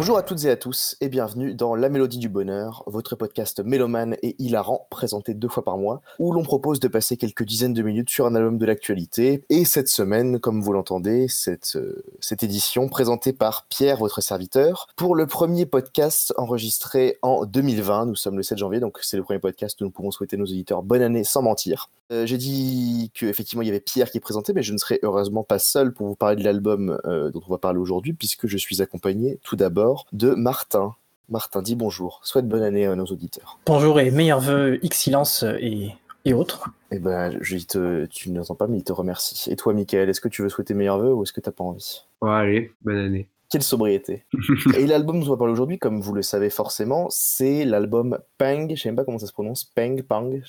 [0.00, 3.62] Bonjour à toutes et à tous et bienvenue dans La Mélodie du Bonheur, votre podcast
[3.62, 7.74] mélomane et hilarant présenté deux fois par mois, où l'on propose de passer quelques dizaines
[7.74, 9.44] de minutes sur un album de l'actualité.
[9.50, 14.88] Et cette semaine, comme vous l'entendez, cette, euh, cette édition présentée par Pierre, votre serviteur,
[14.96, 18.06] pour le premier podcast enregistré en 2020.
[18.06, 20.46] Nous sommes le 7 janvier, donc c'est le premier podcast où nous pouvons souhaiter nos
[20.46, 21.90] auditeurs bonne année sans mentir.
[22.10, 25.44] Euh, J'ai dit qu'effectivement il y avait Pierre qui présenté, mais je ne serai heureusement
[25.44, 28.56] pas seul pour vous parler de l'album euh, dont on va parler aujourd'hui, puisque je
[28.56, 30.94] suis accompagné tout d'abord de Martin.
[31.28, 33.58] Martin, dis bonjour, souhaite bonne année à nos auditeurs.
[33.66, 36.70] Bonjour et meilleurs vœux, X silence et, et autres.
[36.90, 39.50] Eh ben, je, te, tu n'entends pas, mais il te remercie.
[39.50, 41.64] Et toi, Michael, est-ce que tu veux souhaiter meilleurs vœux ou est-ce que t'as pas
[41.64, 42.02] envie?
[42.20, 43.28] Ouais, allez, bonne année.
[43.48, 44.24] Quelle sobriété.
[44.76, 48.68] Et l'album dont on va parler aujourd'hui, comme vous le savez forcément, c'est l'album Pang.
[48.70, 49.64] Je sais même pas comment ça se prononce.
[49.64, 50.40] Pang, Pang.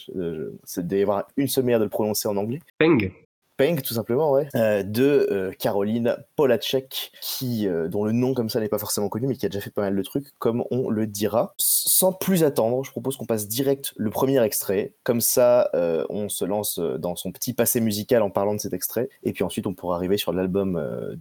[0.63, 2.59] C'est d'avoir une seule manière de le prononcer en anglais.
[3.61, 4.47] Peng tout simplement, ouais.
[4.55, 9.07] Euh, de euh, Caroline Polacek, qui, euh, dont le nom comme ça n'est pas forcément
[9.07, 11.53] connu, mais qui a déjà fait pas mal de trucs, comme on le dira.
[11.59, 14.93] Sans plus attendre, je propose qu'on passe direct le premier extrait.
[15.03, 15.69] Comme ça,
[16.09, 19.09] on se lance dans son petit passé musical en parlant de cet extrait.
[19.23, 20.73] Et puis ensuite, on pourra arriver sur l'album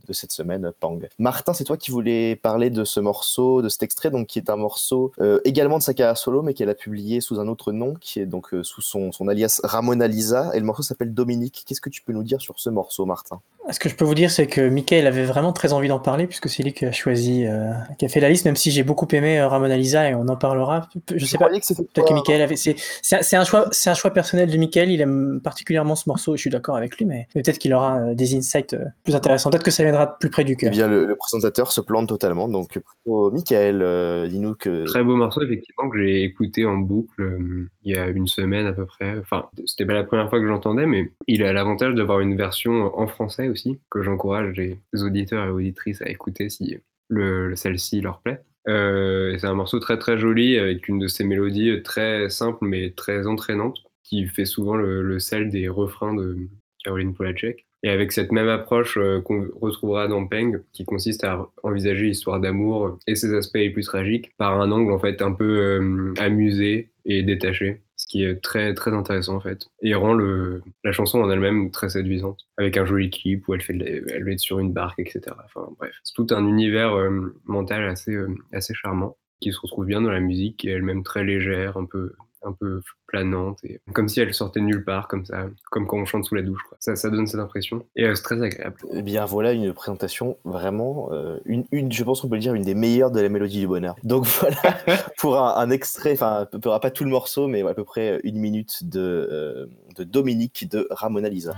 [0.06, 0.98] de cette semaine, Pang.
[1.18, 4.50] Martin, c'est toi qui voulais parler de ce morceau, de cet extrait, donc qui est
[4.50, 5.12] un morceau
[5.44, 8.26] également de sa carrière solo, mais qu'elle a publié sous un autre nom, qui est
[8.26, 10.50] donc sous son, son alias Ramona Lisa.
[10.54, 11.64] Et le morceau s'appelle Dominique.
[11.66, 13.40] Qu'est-ce que tu peux nous dire sur ce morceau, Martin?
[13.68, 16.26] Ce que je peux vous dire, c'est que Michael avait vraiment très envie d'en parler,
[16.26, 18.82] puisque c'est lui qui a choisi, euh, qui a fait la liste, même si j'ai
[18.82, 20.88] beaucoup aimé euh, Ramona Lisa et on en parlera.
[21.14, 21.48] Je sais pas.
[21.48, 22.14] Peut-être que.
[22.14, 22.56] Michael avait.
[22.56, 24.90] C'est c'est un- choix, c'est un choix personnel de Michael.
[24.90, 26.34] Il aime particulièrement ce morceau.
[26.34, 28.86] et Je suis d'accord avec lui, mais, mais peut-être qu'il aura euh, des insights euh,
[29.04, 29.50] plus intéressants.
[29.50, 30.70] Peut-être que ça viendra de plus près du Eh cœur.
[30.72, 32.48] bien, le, le présentateur se plante totalement.
[32.48, 34.84] Donc, plutôt Michael, euh, dis-nous que.
[34.86, 38.66] Très beau morceau, effectivement, que j'ai écouté en boucle euh, il y a une semaine
[38.66, 39.16] à peu près.
[39.20, 42.98] Enfin, c'était pas la première fois que j'entendais, mais il a l'avantage d'avoir une version
[42.98, 46.78] en français aussi, que j'encourage les auditeurs et auditrices à écouter si
[47.08, 48.40] le, celle-ci leur plaît.
[48.68, 52.90] Euh, c'est un morceau très très joli avec une de ces mélodies très simples mais
[52.90, 56.36] très entraînantes qui fait souvent le, le sel des refrains de
[56.84, 57.66] Caroline Polacek.
[57.82, 62.38] Et avec cette même approche euh, qu'on retrouvera dans Peng, qui consiste à envisager l'histoire
[62.38, 66.14] d'amour et ses aspects les plus tragiques par un angle en fait un peu euh,
[66.18, 71.20] amusé et détaché, qui est très très intéressant en fait, et rend le, la chanson
[71.20, 74.72] en elle-même très séduisante, avec un joli clip où elle fait elle est sur une
[74.72, 75.20] barque, etc.
[75.44, 79.86] Enfin bref, c'est tout un univers euh, mental assez euh, assez charmant qui se retrouve
[79.86, 83.80] bien dans la musique, qui est elle-même très légère, un peu un peu planante et
[83.92, 86.42] comme si elle sortait de nulle part comme ça comme quand on chante sous la
[86.42, 86.76] douche quoi.
[86.80, 90.36] ça ça donne cette impression et euh, c'est très agréable Eh bien, voilà une présentation
[90.44, 93.28] vraiment, euh, une, une, je pense qu'on peut le dire, une des meilleures de la
[93.28, 93.96] mélodie du bonheur.
[94.04, 94.78] Donc voilà,
[95.18, 98.88] pour un, un extrait, enfin, pas tout le morceau, mais à peu près une minute
[98.88, 101.54] de, euh, de Dominique de Ramona Lisa.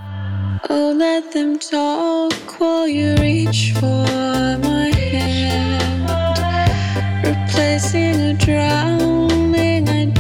[0.70, 4.04] Oh, let them talk while you reach for
[4.59, 6.09] my hand,
[7.25, 9.12] replacing a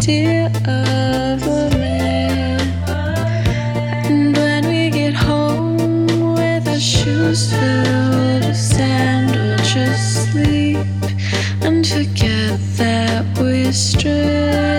[0.08, 2.60] a man.
[4.04, 10.78] And when we get home with our shoes filled with sand, we'll just sleep
[11.62, 14.71] and forget that we're strangers.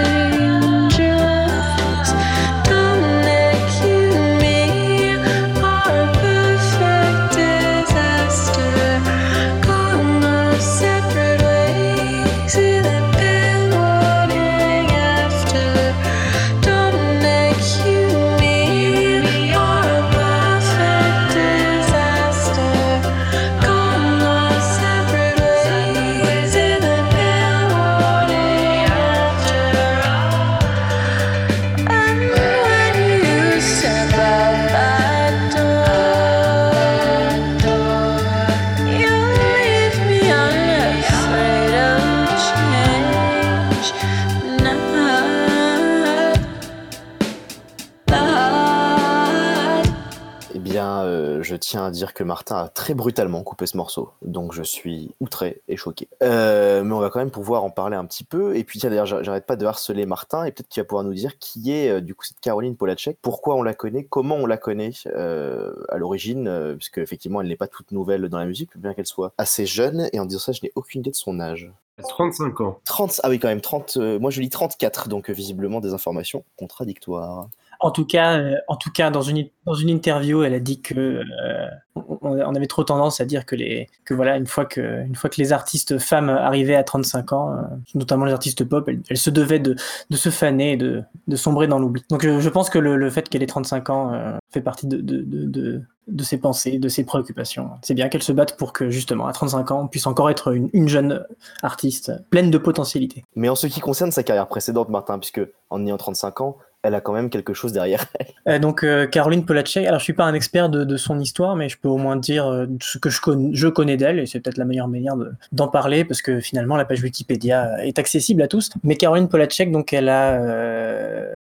[51.64, 55.62] Tiens à dire que Martin a très brutalement coupé ce morceau, donc je suis outré
[55.68, 56.08] et choqué.
[56.22, 58.56] Euh, mais on va quand même pouvoir en parler un petit peu.
[58.56, 61.04] Et puis, tiens, d'ailleurs, j'a- j'arrête pas de harceler Martin, et peut-être qu'il va pouvoir
[61.04, 64.36] nous dire qui est euh, du coup cette Caroline Polacek, pourquoi on la connaît, comment
[64.36, 68.46] on la connaît euh, à l'origine, puisque effectivement, elle n'est pas toute nouvelle dans la
[68.46, 70.10] musique, bien qu'elle soit assez jeune.
[70.14, 71.72] Et en disant ça, je n'ai aucune idée de son âge.
[72.10, 75.34] 35 ans 30, ah oui, quand même, 30, euh, moi je lis 34, donc euh,
[75.34, 77.48] visiblement des informations contradictoires.
[77.84, 80.82] En tout cas, euh, en tout cas, dans une dans une interview, elle a dit
[80.82, 85.06] que euh, on, avait trop tendance à dire que les que voilà une fois que
[85.06, 87.62] une fois que les artistes femmes arrivaient à 35 ans, euh,
[87.94, 89.76] notamment les artistes pop, elles, se devaient de
[90.10, 92.04] de se faner de de sombrer dans l'oubli.
[92.10, 95.18] Donc je pense que le, le fait qu'elle ait 35 ans fait partie de de,
[95.18, 97.70] de de de ses pensées, de ses préoccupations.
[97.82, 100.54] C'est bien qu'elle se batte pour que justement à 35 ans on puisse encore être
[100.54, 101.26] une, une jeune
[101.62, 103.24] artiste pleine de potentialité.
[103.36, 106.96] Mais en ce qui concerne sa carrière précédente, Martin, puisque en ayant 35 ans, elle
[106.96, 108.28] a quand même quelque chose derrière elle.
[108.50, 111.70] Euh, donc euh, Caroline Polacek, alors je suis pas un expert de, son histoire, mais
[111.70, 114.42] je peux au moins dire euh, ce que je, con je connais d'elle, et c'est
[114.42, 115.16] peut-être la meilleure manière
[115.54, 118.70] d'en parler, parce que finalement la page Wikipédia est accessible à tous.
[118.84, 121.34] Mais Caroline Polacek, donc elle a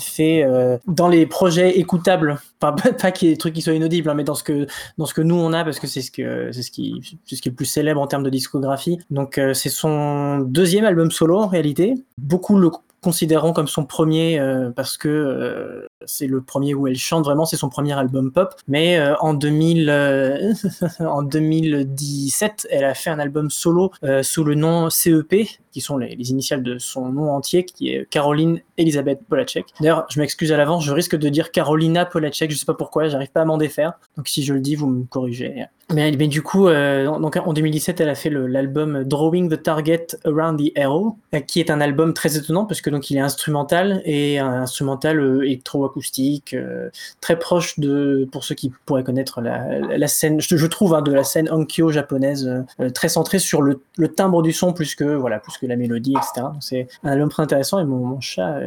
[0.00, 0.44] fait
[0.88, 4.14] dans les projets écoutables, enfin pas qu'il y ait des trucs qui soient inaudibles, hein,
[4.14, 4.66] mais dans ce que
[5.14, 6.10] que nous on a parce que c'est ce
[6.50, 8.98] c'est ce qui est le plus célèbre en termes de discographie.
[9.10, 11.94] Donc c'est son deuxième album solo en réalité.
[12.18, 16.96] Beaucoup le considérant comme son premier euh, parce que euh, c'est le premier où elle
[16.96, 18.54] chante vraiment, c'est son premier album pop.
[18.66, 19.90] Mais euh, en 2000,
[21.00, 23.92] en 2017, elle a fait un album solo
[24.22, 28.08] sous le nom CEP, qui sont les, les, initiales de son nom entier, qui est
[28.08, 29.66] Caroline Elisabeth Polacek.
[29.80, 33.08] D'ailleurs, je m'excuse à l'avance, je risque de dire Carolina Polacek, je sais pas pourquoi,
[33.08, 33.92] j'arrive pas à m'en défaire.
[34.16, 35.66] Donc si je le dis, vous me corrigez.
[35.90, 40.60] Mais, du coup, euh, donc en 2017, elle a fait l'album Drawing the Target Around
[40.60, 41.16] the Arrow,
[41.46, 45.18] qui est un album très étonnant parce que donc il est instrumental et un instrumental
[45.18, 46.90] euh, électroacoustique, euh,
[47.22, 51.24] très proche de, pour ceux qui pourraient connaître la, scène, je, trouve, hein, de la
[51.24, 55.38] scène Onkyo japonaise, euh, très centrée sur le, le, timbre du son plus que voilà,
[55.38, 56.46] plus que la mélodie, etc.
[56.60, 58.60] C'est un album très intéressant et mon, mon chat.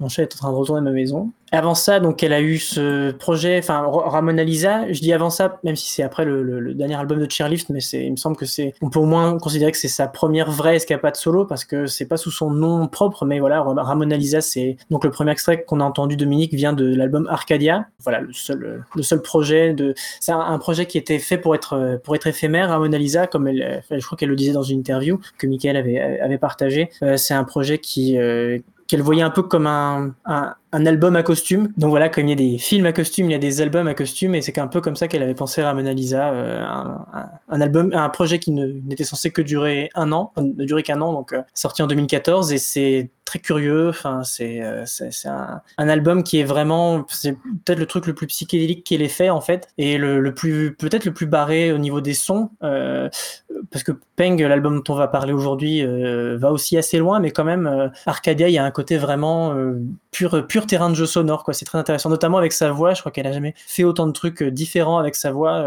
[0.00, 1.30] Mon chat est en train de retourner à ma maison.
[1.52, 4.92] Avant ça, donc, elle a eu ce projet, enfin, Ramona Lisa.
[4.92, 7.70] Je dis avant ça, même si c'est après le, le, le, dernier album de Cheerlift,
[7.70, 10.50] mais il me semble que c'est, on peut au moins considérer que c'est sa première
[10.50, 14.40] vraie escapade solo parce que c'est pas sous son nom propre, mais voilà, Ramona Lisa,
[14.40, 17.86] c'est donc le premier extrait qu'on a entendu Dominique vient de l'album Arcadia.
[18.00, 21.54] Voilà, le seul, le seul projet de, c'est un, un, projet qui était fait pour
[21.54, 22.70] être, pour être éphémère.
[22.70, 26.20] Ramona Lisa, comme elle, je crois qu'elle le disait dans une interview que Michael avait,
[26.20, 30.14] avait partagé, euh, c'est un projet qui, euh, qu'elle voyait un peu comme un,
[30.72, 31.72] un, album à costume.
[31.76, 33.86] Donc voilà, comme il y a des films à costume, il y a des albums
[33.88, 36.64] à costume, et c'est un peu comme ça qu'elle avait pensé à Mona Lisa, euh,
[37.48, 41.12] un, album, un projet qui n'était censé que durer un an, ne durer qu'un an,
[41.12, 43.88] donc euh, sorti en 2014, et c'est très curieux.
[43.88, 44.84] Enfin, c'est euh,
[45.24, 47.32] un, un, album qui est vraiment, c'est
[47.64, 50.74] peut-être le truc le plus psychédélique qu'elle ait fait en fait, et le, le plus
[50.74, 53.10] peut-être le plus barré au niveau des sons, euh,
[53.70, 55.84] parce que Peng, l'album dont on va parler aujourd'hui,
[56.36, 60.42] va aussi assez loin, mais quand même Arcadia, il y a un côté vraiment euh,
[60.46, 61.52] pur terrain de jeu sonore quoi.
[61.52, 62.94] C'est très intéressant, notamment avec sa voix.
[62.94, 65.62] Je crois qu'elle a jamais fait autant de trucs différents avec sa voix.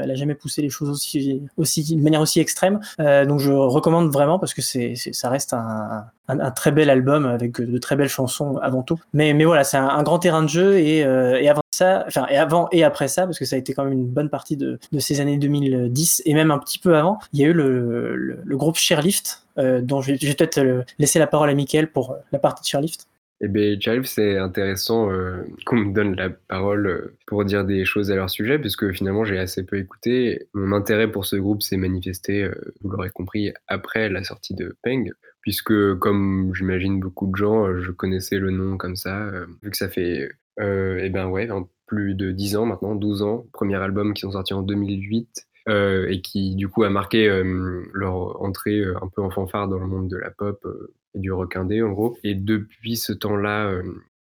[0.00, 2.80] elle a jamais poussé les choses aussi aussi de manière aussi extrême.
[2.98, 7.78] donc je recommande vraiment parce que c'est ça reste un, très bel album avec de
[7.78, 8.98] très belles chansons avant tout.
[9.12, 12.36] Mais, mais voilà, c'est un, grand terrain de jeu et, euh, avant ça, enfin, et
[12.36, 14.78] avant et après ça, parce que ça a été quand même une bonne partie de,
[14.98, 18.76] ces années 2010 et même un petit peu avant, il y a eu le, groupe
[18.76, 22.66] Chairlift, euh, dont je vais, peut-être laisser la parole à Mickaël pour la partie de
[22.68, 23.06] Chairlift.
[23.44, 28.12] Eh bien, Chairlift, c'est intéressant euh, qu'on me donne la parole pour dire des choses
[28.12, 30.46] à leur sujet, puisque finalement, j'ai assez peu écouté.
[30.54, 34.76] Mon intérêt pour ce groupe s'est manifesté, euh, vous l'aurez compris, après la sortie de
[34.84, 35.10] Peng,
[35.40, 39.76] puisque comme j'imagine beaucoup de gens, je connaissais le nom comme ça, euh, vu que
[39.76, 40.28] ça fait,
[40.60, 41.48] euh, eh ben ouais,
[41.86, 46.08] plus de 10 ans maintenant, 12 ans, premier album qui sont sortis en 2008, euh,
[46.08, 49.78] et qui du coup a marqué euh, leur entrée euh, un peu en fanfare dans
[49.78, 50.66] le monde de la pop
[51.14, 52.18] du rock indé en gros.
[52.22, 53.72] Et depuis ce temps-là,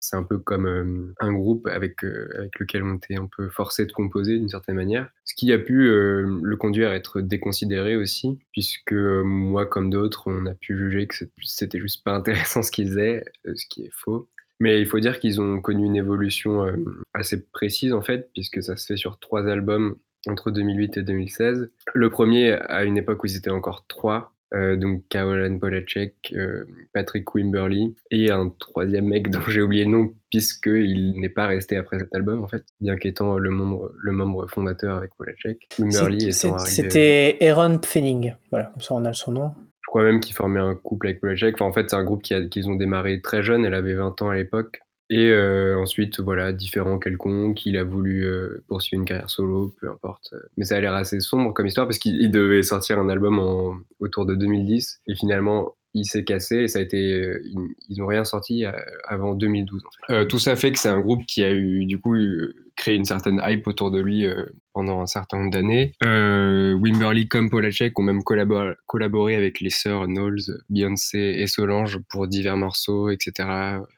[0.01, 3.93] c'est un peu comme un groupe avec, avec lequel on était un peu forcé de
[3.93, 5.09] composer d'une certaine manière.
[5.25, 10.47] Ce qui a pu le conduire à être déconsidéré aussi, puisque moi comme d'autres, on
[10.47, 14.29] a pu juger que c'était juste pas intéressant ce qu'ils faisaient, ce qui est faux.
[14.59, 16.67] Mais il faut dire qu'ils ont connu une évolution
[17.15, 19.97] assez précise en fait, puisque ça se fait sur trois albums
[20.29, 21.71] entre 2008 et 2016.
[21.95, 26.65] Le premier à une époque où ils étaient encore trois, euh, donc Caroline Polacek, euh,
[26.93, 31.77] Patrick Wimberly et un troisième mec dont j'ai oublié le nom puisqu'il n'est pas resté
[31.77, 35.69] après cet album en fait, bien qu'étant le membre, le membre fondateur avec Polacek.
[35.79, 39.53] Wimberly C'était Aaron Pfenning, voilà, comme ça on a son nom.
[39.83, 41.55] Je crois même qu'ils formaient un couple avec Polacek.
[41.55, 44.23] Enfin, en fait, c'est un groupe qu'ils qui ont démarré très jeune, elle avait 20
[44.23, 44.83] ans à l'époque.
[45.13, 49.91] Et euh, ensuite, voilà, différent quelconque, il a voulu euh, poursuivre une carrière solo, peu
[49.91, 50.33] importe.
[50.57, 53.77] Mais ça a l'air assez sombre comme histoire parce qu'il devait sortir un album en,
[53.99, 57.41] autour de 2010 et finalement, il s'est cassé et ça a été, euh,
[57.89, 58.73] ils, n'ont rien sorti euh,
[59.09, 59.83] avant 2012.
[59.85, 60.13] en fait.
[60.13, 62.95] Euh, tout ça fait que c'est un groupe qui a eu du coup eu- créé
[62.95, 65.93] une certaine hype autour de lui euh, pendant un certain nombre d'années.
[66.05, 71.99] Euh, Wimberly comme Polacek ont même collabor- collaboré avec les sœurs Knowles, Beyoncé et Solange
[72.09, 73.49] pour divers morceaux, etc.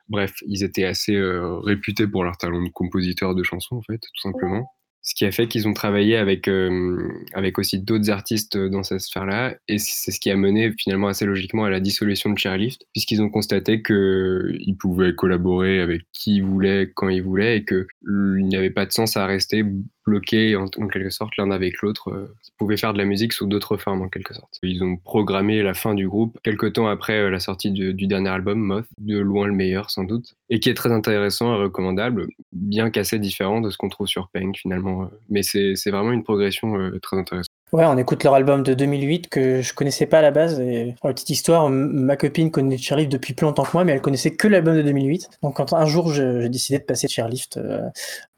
[0.08, 3.98] Bref, ils étaient assez euh, réputés pour leur talent de compositeur de chansons en fait,
[3.98, 4.70] tout simplement.
[5.02, 6.96] Ce qui a fait qu'ils ont travaillé avec, euh,
[7.32, 11.26] avec aussi d'autres artistes dans cette sphère-là, et c'est ce qui a mené finalement assez
[11.26, 16.44] logiquement à la dissolution de Chairlift, puisqu'ils ont constaté qu'ils pouvaient collaborer avec qui ils
[16.44, 19.64] voulaient, quand ils voulaient, et qu'il n'y avait pas de sens à rester
[20.06, 22.08] bloqués en, quelque sorte l'un avec l'autre.
[22.08, 24.58] euh, Ils pouvaient faire de la musique sous d'autres formes en quelque sorte.
[24.62, 28.30] Ils ont programmé la fin du groupe quelques temps après euh, la sortie du, dernier
[28.30, 32.28] album, Moth, de loin le meilleur sans doute, et qui est très intéressant et recommandable,
[32.52, 35.04] bien qu'assez différent de ce qu'on trouve sur Peng finalement.
[35.04, 35.06] euh.
[35.28, 37.48] Mais c'est vraiment une progression très intéressante.
[37.72, 40.60] Ouais, on écoute leur album de 2008 que je connaissais pas à la base.
[40.60, 44.02] Et la petite histoire, ma copine connaît Chairlift depuis plus longtemps que moi, mais elle
[44.02, 45.30] connaissait que l'album de 2008.
[45.42, 47.88] Donc quand un jour j'ai décidé de passer Chairlift euh,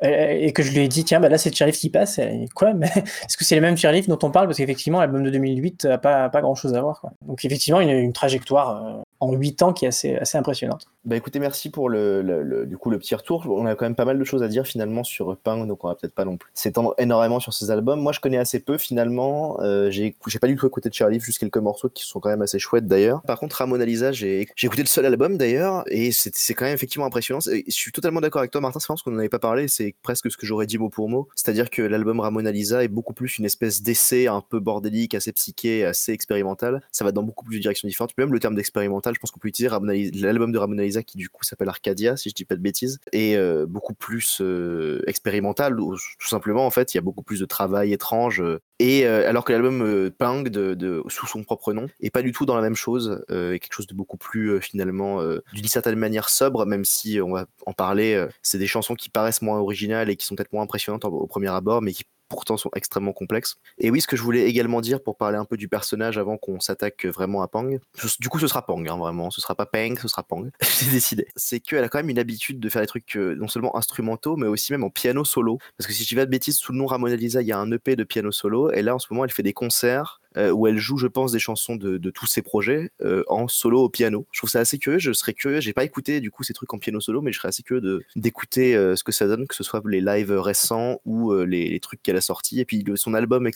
[0.03, 2.21] et que je lui ai dit tiens bah là c'est Chairlift qui passe,
[2.55, 2.75] quoi?
[2.75, 4.47] Mais est-ce que c'est les mêmes Chairlift dont on parle?
[4.47, 7.05] Parce qu'effectivement l'album de 2008 a pas pas grand chose à voir.
[7.27, 10.87] Donc effectivement une, une trajectoire euh, en 8 ans qui est assez assez impressionnante.
[11.05, 13.45] Bah écoutez, merci pour le, le- le- du coup le petit retour.
[13.51, 15.89] On a quand même pas mal de choses à dire finalement sur Punk, donc on
[15.89, 18.01] va peut-être pas non plus s'étendre énormément sur ces albums.
[18.01, 19.24] Moi, je connais assez peu finalement.
[19.61, 22.43] Euh, j'ai pas du tout écouté de Charlie, juste quelques morceaux qui sont quand même
[22.43, 23.23] assez chouettes d'ailleurs.
[23.23, 27.07] Par contre, Ramona Lisa, j'ai écouté le seul album d'ailleurs, et c'est quand même effectivement
[27.07, 27.41] impressionnant.
[27.51, 28.81] Et Je suis totalement d'accord avec toi, Martin.
[28.81, 29.69] C'est marrant parce qu'on n'en avait pas parlé.
[29.69, 31.29] C'est presque ce que j'aurais dit mot pour mot.
[31.35, 35.33] C'est-à-dire que l'album Ramona Lisa est beaucoup plus une espèce d'essai un peu bordélique, assez
[35.33, 36.83] psyché, assez expérimental.
[36.93, 38.17] Ça va dans beaucoup plus de directions différentes.
[38.19, 39.75] Même le terme d'expérimental, je pense qu'on peut utiliser
[40.15, 42.99] l'album de Ramona Lisa qui du coup s'appelle Arcadia, si je dis pas de bêtises,
[43.13, 45.81] et euh, beaucoup plus euh, expérimental.
[45.81, 48.43] ou Tout simplement, en fait, il y a beaucoup plus de travail étrange.
[48.81, 50.11] Et euh, alors que l'album euh,
[50.51, 53.61] de, sous son propre nom est pas du tout dans la même chose, euh, et
[53.61, 57.47] quelque chose de beaucoup plus euh, finalement d'une certaine manière sobre, même si on va
[57.67, 58.27] en parler.
[58.43, 61.49] c'est des chansons qui paraissent moins originales et qui sont peut-être moins impressionnantes au premier
[61.49, 63.57] abord, mais qui pourtant sont extrêmement complexes.
[63.79, 66.37] Et oui, ce que je voulais également dire pour parler un peu du personnage avant
[66.37, 67.79] qu'on s'attaque vraiment à Pang,
[68.19, 70.51] du coup ce sera Pang, hein, vraiment, ce sera pas Pang, ce sera Pang,
[70.81, 71.27] j'ai décidé.
[71.37, 74.37] C'est qu'elle a quand même une habitude de faire des trucs euh, non seulement instrumentaux,
[74.37, 75.59] mais aussi même en piano solo.
[75.77, 77.53] Parce que si je dis pas de bêtises, sous le nom Ramona Lisa, il y
[77.53, 80.21] a un EP de piano solo, et là en ce moment elle fait des concerts
[80.37, 83.83] euh, où elle joue, je pense, des chansons de, tous ses projets euh, en solo
[83.83, 84.27] au piano.
[84.33, 84.99] Je trouve ça assez curieux.
[84.99, 85.61] Je serais curieux.
[85.61, 88.03] J'ai pas écouté du coup ces trucs en piano solo, mais je serais assez curieux
[88.17, 92.03] d'écouter euh, ce que ça donne, que ce soit les lives récents ou les, trucs
[92.03, 92.61] qu'elle a sortis.
[92.61, 93.49] Et puis son album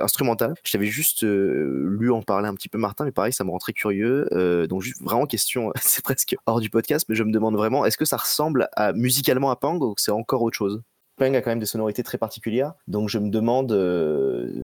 [0.00, 0.54] instrumental.
[0.64, 3.58] Je t'avais juste lu en parler un petit peu, Martin, mais pareil, ça me rend
[3.58, 4.28] très curieux.
[4.68, 7.96] Donc juste vraiment question, c'est presque hors du podcast, mais je me demande vraiment, est-ce
[7.96, 10.82] que ça ressemble musicalement à Pang ou c'est encore autre chose?
[11.16, 13.72] Pang a quand même des sonorités très particulières, donc je me demande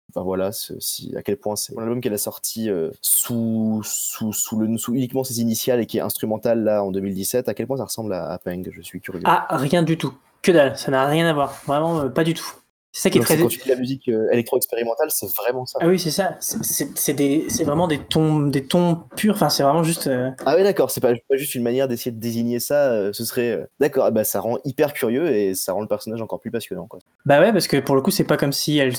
[0.09, 4.33] Enfin voilà, si, à quel point c'est un album qu'elle a sorti euh, sous, sous,
[4.33, 7.85] sous uniquement ses initiales et qui est instrumental là en 2017, à quel point ça
[7.85, 9.21] ressemble à, à Peng, je suis curieux.
[9.25, 12.33] Ah rien du tout, que dalle, ça n'a rien à voir, vraiment euh, pas du
[12.33, 12.51] tout.
[12.91, 15.27] C'est ça qui est Donc, très c'est quand tu dis la musique euh, électro-expérimentale, c'est
[15.37, 15.77] vraiment ça.
[15.81, 16.37] Ah oui, c'est ça.
[16.39, 19.35] C'est- vraiment des tons, des tons purs.
[19.35, 20.07] Enfin, c'est vraiment juste.
[20.07, 23.13] euh, Ah oui, d'accord, c'est pas, pas juste une manière d'essayer de désigner ça, euh,
[23.13, 23.51] ce serait...
[23.51, 26.49] euh, D'accord, ah bah, ça rend hyper curieux et ça rend le personnage encore plus
[26.49, 26.87] passionnant.
[26.87, 26.99] Quoi.
[27.25, 28.93] Bah ouais, parce que pour le coup, c'est pas comme si elle,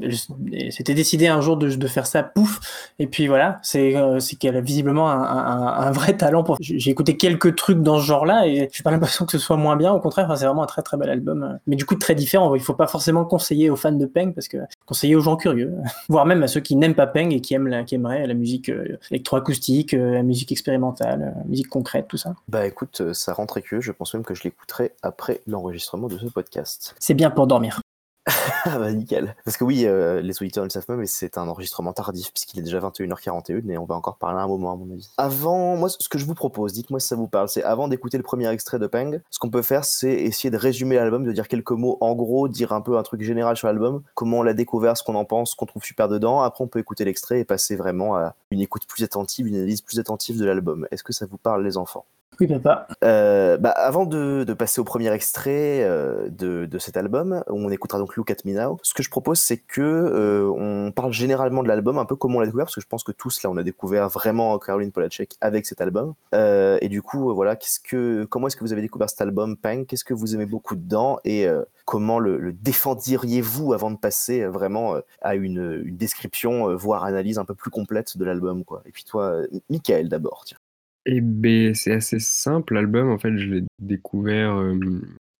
[0.00, 2.60] elle s'était décidée un jour de, de faire ça, pouf.
[2.98, 3.92] Et puis voilà, c'est
[4.38, 6.44] qu'elle a visiblement un, un- un vrai talent.
[6.44, 6.58] pour.
[6.60, 9.76] J'ai écouté quelques trucs dans ce genre-là et j'ai pas l'impression que ce soit moins
[9.76, 9.92] bien.
[9.92, 11.58] Au contraire, enfin, c'est vraiment un très très bel album.
[11.66, 12.54] Mais du coup, très différent.
[12.54, 15.36] Il faut pas forcément le conseiller aux fans de Peng parce que conseiller aux gens
[15.36, 15.74] curieux,
[16.08, 18.34] voire même à ceux qui n'aiment pas Peng et qui aiment la, qui aimeraient la
[18.34, 22.34] musique euh, électroacoustique, euh, la musique expérimentale, euh, la musique concrète, tout ça.
[22.48, 26.08] Bah écoute, euh, ça rend très curieux, je pense même que je l'écouterai après l'enregistrement
[26.08, 26.94] de ce podcast.
[26.98, 27.80] C'est bien pour dormir.
[28.64, 29.34] Ah bah nickel.
[29.44, 32.32] Parce que oui, euh, les auditeurs ne le savent pas, mais c'est un enregistrement tardif
[32.32, 35.10] puisqu'il est déjà 21h41 et on va encore parler un moment à mon avis.
[35.18, 38.16] Avant, moi ce que je vous propose, dites-moi si ça vous parle, c'est avant d'écouter
[38.16, 41.32] le premier extrait de Peng, ce qu'on peut faire c'est essayer de résumer l'album, de
[41.32, 44.42] dire quelques mots en gros, dire un peu un truc général sur l'album, comment on
[44.42, 46.40] l'a découvert, ce qu'on en pense, ce qu'on trouve super dedans.
[46.42, 49.80] Après on peut écouter l'extrait et passer vraiment à une écoute plus attentive, une analyse
[49.80, 50.86] plus attentive de l'album.
[50.92, 52.04] Est-ce que ça vous parle les enfants?
[52.40, 52.88] Oui, papa.
[53.04, 58.16] euh, bah, avant de, passer au premier extrait euh, de, cet album, on écoutera donc
[58.16, 61.68] Look at Me Now, ce que je propose c'est que euh, on parle généralement de
[61.68, 63.56] l'album, un peu comment on l'a découvert, parce que je pense que tous là on
[63.56, 66.14] a découvert vraiment Caroline Polachek avec cet album.
[66.32, 69.84] Et du coup, voilà, qu'est-ce que, comment est-ce que vous avez découvert cet album, Pang
[69.86, 71.18] Qu'est-ce que vous aimez beaucoup dedans?
[71.24, 71.46] Et
[71.84, 77.54] comment le, défendiriez-vous avant de passer vraiment à une, une description, voire analyse un peu
[77.54, 78.82] plus complète de l'album, quoi?
[78.86, 80.58] Et puis toi, Michael d'abord, tiens.
[81.06, 84.78] Et ben, c'est assez simple, l'album, en fait, je l'ai découvert euh,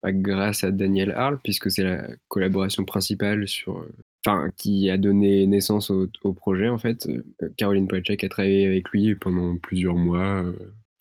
[0.05, 3.85] grâce à Daniel Harl, puisque c'est la collaboration principale sur,
[4.27, 7.07] euh, qui a donné naissance au, projet en fait.
[7.07, 10.43] Euh, Caroline Polachek a travaillé avec lui pendant plusieurs mois,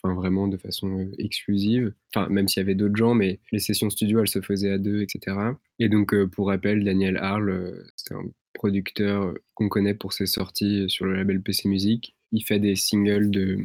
[0.03, 1.93] enfin vraiment de façon exclusive.
[2.15, 4.79] Enfin, même s'il y avait d'autres gens, mais les sessions studio, elles se faisaient à
[4.79, 5.37] deux, etc.
[5.79, 11.07] Et donc, pour rappel, Daniel euh, c'est un producteur qu'on connaît pour ses sorties sur
[11.07, 12.15] le label PC Music.
[12.33, 13.59] Il fait des singles de,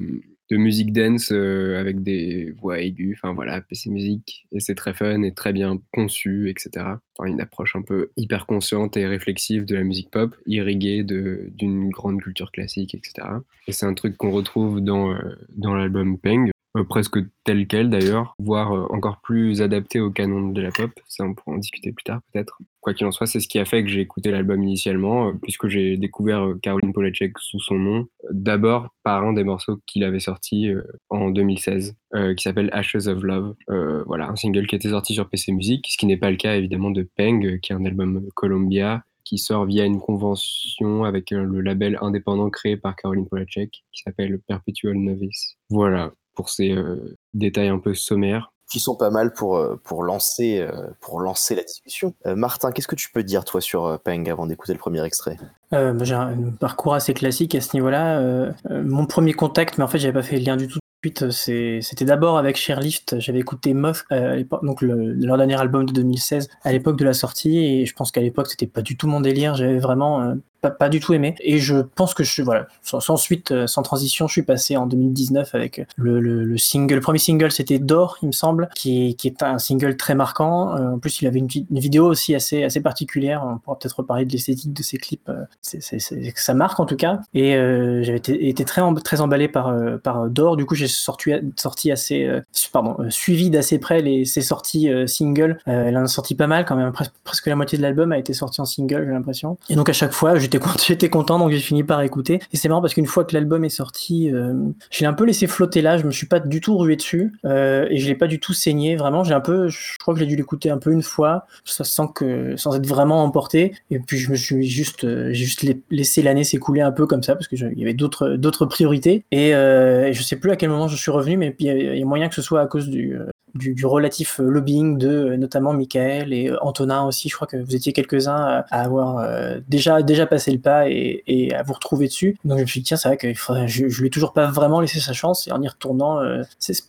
[0.49, 4.47] de musique dance euh, avec des voix aiguës, enfin voilà, PC Music.
[4.51, 6.85] Et c'est très fun et très bien conçu, etc.
[7.17, 11.89] Enfin, une approche un peu hyper consciente et réflexive de la musique pop, irriguée d'une
[11.89, 13.27] grande culture classique, etc.
[13.67, 16.49] Et c'est un truc qu'on retrouve dans, euh, dans l'album Peng,
[16.83, 20.91] presque tel quel d'ailleurs, voire euh, encore plus adapté au canon de la pop.
[21.07, 22.57] Ça, on pourra en discuter plus tard peut-être.
[22.81, 25.33] Quoi qu'il en soit, c'est ce qui a fait que j'ai écouté l'album initialement, euh,
[25.41, 29.79] puisque j'ai découvert euh, Caroline Polachek sous son nom, euh, d'abord par un des morceaux
[29.85, 33.55] qu'il avait sorti euh, en 2016, euh, qui s'appelle Ashes of Love.
[33.69, 36.37] Euh, voilà, un single qui était sorti sur PC Music, ce qui n'est pas le
[36.37, 41.03] cas évidemment de Peng, euh, qui est un album Columbia, qui sort via une convention
[41.03, 45.57] avec euh, le label indépendant créé par Caroline Polachek, qui s'appelle Perpetual Novice.
[45.69, 48.53] Voilà, pour ces euh, détails un peu sommaires.
[48.71, 52.13] Qui sont pas mal pour, euh, pour, lancer, euh, pour lancer la discussion.
[52.25, 55.37] Euh, Martin, qu'est-ce que tu peux dire, toi, sur Peng avant d'écouter le premier extrait?
[55.73, 58.19] Euh, bah, j'ai un parcours assez classique à ce niveau-là.
[58.19, 60.79] Euh, mon premier contact, mais en fait, j'avais pas fait le lien du tout.
[61.01, 63.19] tout de suite, c'est- C'était d'abord avec Sherlift.
[63.19, 67.13] J'avais écouté Moth, euh, donc le, leur dernier album de 2016, à l'époque de la
[67.13, 69.55] sortie, et je pense qu'à l'époque, c'était pas du tout mon délire.
[69.55, 71.35] J'avais vraiment euh, pas, pas du tout aimé.
[71.41, 74.85] Et je pense que je, voilà, sans, suite, euh, sans transition, je suis passé en
[74.87, 76.95] 2019 avec le, le, le single.
[76.95, 80.75] Le premier single, c'était D'or, il me semble, qui, qui est un single très marquant.
[80.75, 83.43] Euh, en plus, il avait une, une vidéo aussi assez, assez particulière.
[83.45, 85.27] On pourra peut-être reparler de l'esthétique de ses clips.
[85.29, 87.19] euh, c'est, c'est, c'est- ça marque en tout cas.
[87.33, 89.73] Et euh, j'avais été, été très, très emballé par,
[90.03, 90.57] par D'or.
[90.57, 95.57] Du coup, j'ai sorti, sorti assez, euh, pardon, suivi d'assez près les, ses sorties singles.
[95.65, 96.91] Elle en a sorti pas mal quand même.
[96.91, 99.57] Presque, presque la moitié de l'album a été sorti en single, j'ai l'impression.
[99.69, 102.39] Et donc à chaque fois, j'étais j'étais content, donc j'ai fini par écouter.
[102.53, 104.53] Et c'est marrant parce qu'une fois que l'album est sorti, euh,
[104.91, 105.97] je l'ai un peu laissé flotter là.
[105.97, 108.53] Je me suis pas du tout rué dessus euh, et je l'ai pas du tout
[108.53, 108.95] saigné.
[108.95, 112.07] Vraiment, j'ai un peu, je crois que j'ai dû l'écouter un peu une fois, sans
[112.07, 113.73] que, sans être vraiment emporté.
[113.91, 117.23] Et puis je me suis juste, euh, juste la- laissé l'année s'écouler un peu comme
[117.23, 119.23] ça parce que je- il y avait d'autres, d'autres priorités.
[119.31, 121.99] Et, euh, et je sais plus à quel moment je suis revenu, mais il y,
[121.99, 124.97] y a moyen que ce soit à cause du, euh, du, du relatif euh, lobbying
[124.97, 127.29] de euh, notamment Michael et euh, Antonin aussi.
[127.29, 129.25] Je crois que vous étiez quelques-uns à, avoir
[129.67, 132.37] déjà, déjà passé le pas et, et à vous retrouver dessus.
[132.45, 134.47] Donc je me suis dit, tiens, c'est vrai que je, je lui ai toujours pas
[134.47, 135.47] vraiment laissé sa chance.
[135.47, 136.21] Et en y retournant,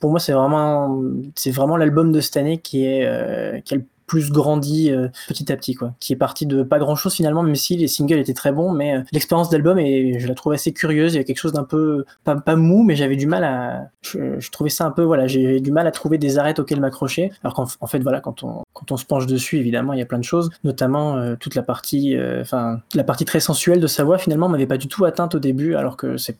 [0.00, 1.02] pour moi, c'est vraiment,
[1.34, 5.08] c'est vraiment l'album de cette année qui est, euh, qui a le plus grandi euh,
[5.28, 5.92] petit à petit quoi.
[6.00, 8.72] Qui est parti de pas grand chose finalement même si les singles étaient très bons
[8.72, 11.14] mais euh, l'expérience d'album et je la trouve assez curieuse.
[11.14, 13.90] Il y a quelque chose d'un peu pas, pas mou mais j'avais du mal à
[14.02, 16.80] je, je trouvais ça un peu voilà j'ai du mal à trouver des arêtes auxquelles
[16.80, 17.30] m'accrocher.
[17.44, 20.02] Alors qu'en en fait voilà quand on quand on se penche dessus évidemment il y
[20.02, 23.80] a plein de choses notamment euh, toute la partie euh, enfin la partie très sensuelle
[23.80, 26.38] de sa voix finalement m'avait pas du tout atteinte au début alors que c'est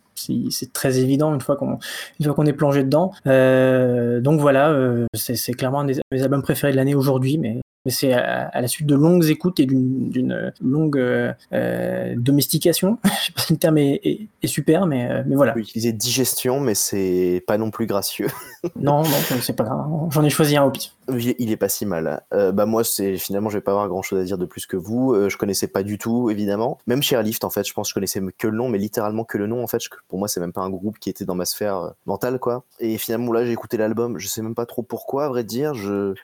[0.50, 1.78] c'est très évident une fois qu'on
[2.18, 3.12] une fois qu'on est plongé dedans.
[3.26, 7.57] Euh, donc voilà euh, c'est clairement un des albums préférés de l'année aujourd'hui mais
[7.88, 12.14] mais c'est à, à la suite de longues écoutes et d'une d'une longue euh, euh,
[12.18, 12.98] domestication.
[13.04, 15.52] Je sais pas si le terme est, est, est super, mais, euh, mais voilà.
[15.52, 18.28] On peut utiliser digestion, mais c'est pas non plus gracieux.
[18.76, 19.86] Non, non, c'est pas grave.
[20.10, 20.92] J'en ai choisi un au pif.
[21.08, 22.22] Il est pas si mal.
[22.32, 24.66] Euh, bah moi, c'est finalement, je vais pas avoir grand chose à dire de plus
[24.66, 25.14] que vous.
[25.14, 26.78] Euh, je connaissais pas du tout, évidemment.
[26.86, 29.38] Même chez en fait, je pense que je connaissais que le nom, mais littéralement que
[29.38, 29.62] le nom.
[29.62, 31.90] En fait, pour moi, c'est même pas un groupe qui était dans ma sphère euh,
[32.06, 32.64] mentale, quoi.
[32.78, 34.18] Et finalement, là, j'ai écouté l'album.
[34.18, 35.72] Je sais même pas trop pourquoi, à vrai dire.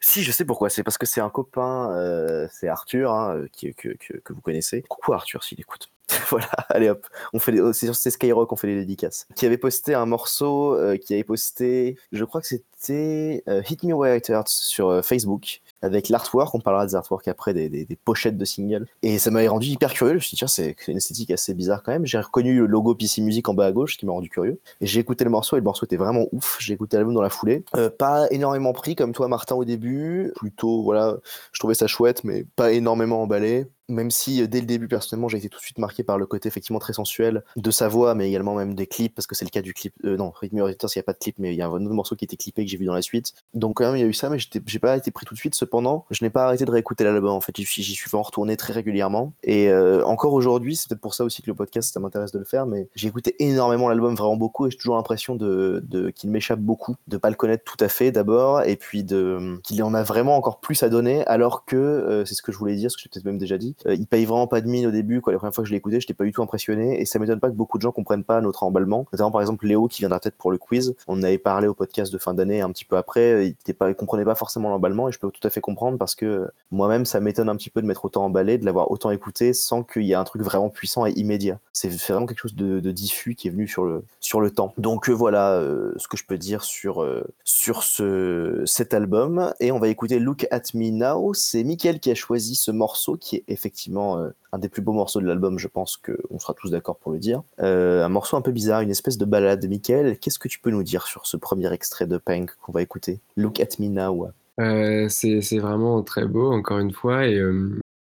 [0.01, 0.71] Si, je sais pourquoi.
[0.71, 4.83] C'est parce que c'est un copain, c'est Arthur, hein, que vous connaissez.
[4.83, 5.89] Coucou Arthur, s'il écoute.
[6.31, 9.27] voilà, allez hop, on fait les, oh, c'est sur Skyrock, on fait les dédicaces.
[9.35, 13.83] Qui avait posté un morceau, euh, qui avait posté, je crois que c'était euh, Hit
[13.83, 17.87] Me Where It Hurts sur euh, Facebook avec l'artwork, on parlera des artworks après, des,
[18.05, 18.87] pochettes de singles.
[19.03, 21.55] Et ça m'avait rendu hyper curieux, je me suis dit, tiens, c'est une esthétique assez
[21.55, 22.07] bizarre quand même.
[22.07, 24.59] J'ai reconnu le logo PC Music en bas à gauche, ce qui m'a rendu curieux.
[24.81, 26.57] Et j'ai écouté le morceau, et le morceau était vraiment ouf.
[26.61, 27.65] J'ai écouté l'album dans la foulée.
[27.77, 30.33] Euh, pas énormément pris, comme toi, Martin, au début.
[30.37, 31.17] Plutôt, voilà,
[31.53, 33.67] je trouvais ça chouette, mais pas énormément emballé.
[33.89, 36.27] Même si euh, dès le début, personnellement, j'ai été tout de suite marqué par le
[36.27, 39.45] côté effectivement très sensuel de sa voix, mais également même des clips, parce que c'est
[39.45, 39.95] le cas du clip.
[40.05, 41.85] Euh, non, Rhythm Editor, il n'y a pas de clip, mais il y a un
[41.85, 43.35] autre morceau qui était clippé que j'ai vu dans la suite.
[43.53, 45.39] Donc quand même, il y a eu ça, mais j'ai pas été pris tout de
[45.39, 45.55] suite.
[45.75, 47.33] Cependant, je n'ai pas arrêté de réécouter l'album.
[47.33, 49.33] En fait, j'y suis vraiment retourné très régulièrement.
[49.43, 52.39] Et euh, encore aujourd'hui, c'est peut-être pour ça aussi que le podcast, ça m'intéresse de
[52.39, 55.83] le faire, mais j'ai écouté énormément l'album, vraiment beaucoup, et j'ai toujours l'impression de,
[56.15, 59.83] qu'il m'échappe beaucoup, de pas le connaître tout à fait d'abord, et puis de qu'il
[59.83, 62.77] en a vraiment encore plus à donner, alors que euh, c'est ce que je voulais
[62.77, 63.75] dire, ce que j'ai peut-être même déjà dit.
[63.87, 65.21] euh, il paye vraiment pas de mine au début.
[65.21, 65.33] Quoi.
[65.33, 67.41] La première fois que je l'ai écouté, j'étais pas du tout impressionné, et ça m'étonne
[67.41, 69.07] pas que beaucoup de gens comprennent pas notre emballement.
[69.13, 70.95] Notamment par exemple Léo qui viendra peut-être pour le quiz.
[71.09, 73.49] On en avait parlé au podcast de fin d'année un petit peu après.
[73.67, 76.15] Il, pas, comprenait pas forcément l'emballement, et je peux tout à fait fait comprendre parce
[76.15, 79.53] que moi-même, ça m'étonne un petit peu de m'être autant emballé, de l'avoir autant écouté
[79.53, 81.59] sans qu'il y ait un truc vraiment puissant et immédiat.
[81.73, 84.75] C'est vraiment quelque chose de, diffus qui est venu sur le, sur le temps.
[84.79, 89.53] Donc euh, voilà euh, ce que je peux dire sur, euh, sur ce, cet album.
[89.61, 91.35] Et on va écouter Look at Me Now.
[91.35, 95.21] C'est Mickaël qui a choisi ce morceau qui est effectivement un des plus beaux morceaux
[95.21, 97.43] de l'album, je pense qu'on sera tous d'accord pour le dire.
[97.59, 99.67] Un morceau un peu bizarre, une espèce de balade.
[99.67, 102.83] Mickaël, qu'est-ce que tu peux nous dire sur ce premier extrait de Punk qu'on va
[102.83, 103.21] écouter?
[103.37, 104.29] Look at Me Now.
[104.61, 107.27] Euh, c'est vraiment très beau, encore une fois.
[107.27, 107.41] Et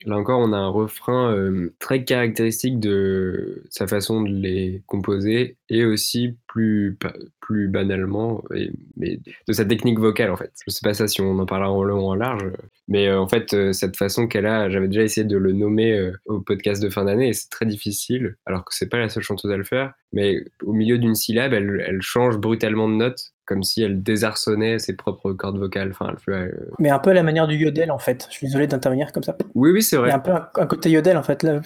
[0.05, 1.35] là encore, on a un refrain
[1.79, 6.97] très caractéristique de sa façon de les composer et aussi plus,
[7.39, 8.43] plus banalement,
[8.97, 10.51] mais de sa technique vocale en fait.
[10.67, 12.43] Je sais pas ça si on en parlera en long ou en large,
[12.87, 16.83] mais en fait, cette façon qu'elle a, j'avais déjà essayé de le nommer au podcast
[16.83, 19.57] de fin d'année et c'est très difficile, alors que c'est pas la seule chanteuse à
[19.57, 19.93] le faire.
[20.11, 24.95] Mais au milieu d'une syllabe, elle change brutalement de note, comme si elle désarçonnait ses
[24.95, 25.89] propres cordes vocales.
[25.91, 28.25] Enfin, elle euh, Mais un peu à la manière du yodel en fait.
[28.29, 29.35] Je suis désolé d'intervenir comme ça.
[29.55, 30.11] Oui, oui, c'est Il y vrai.
[30.11, 31.43] a un peu un, un côté yodel en fait.
[31.43, 31.59] Là.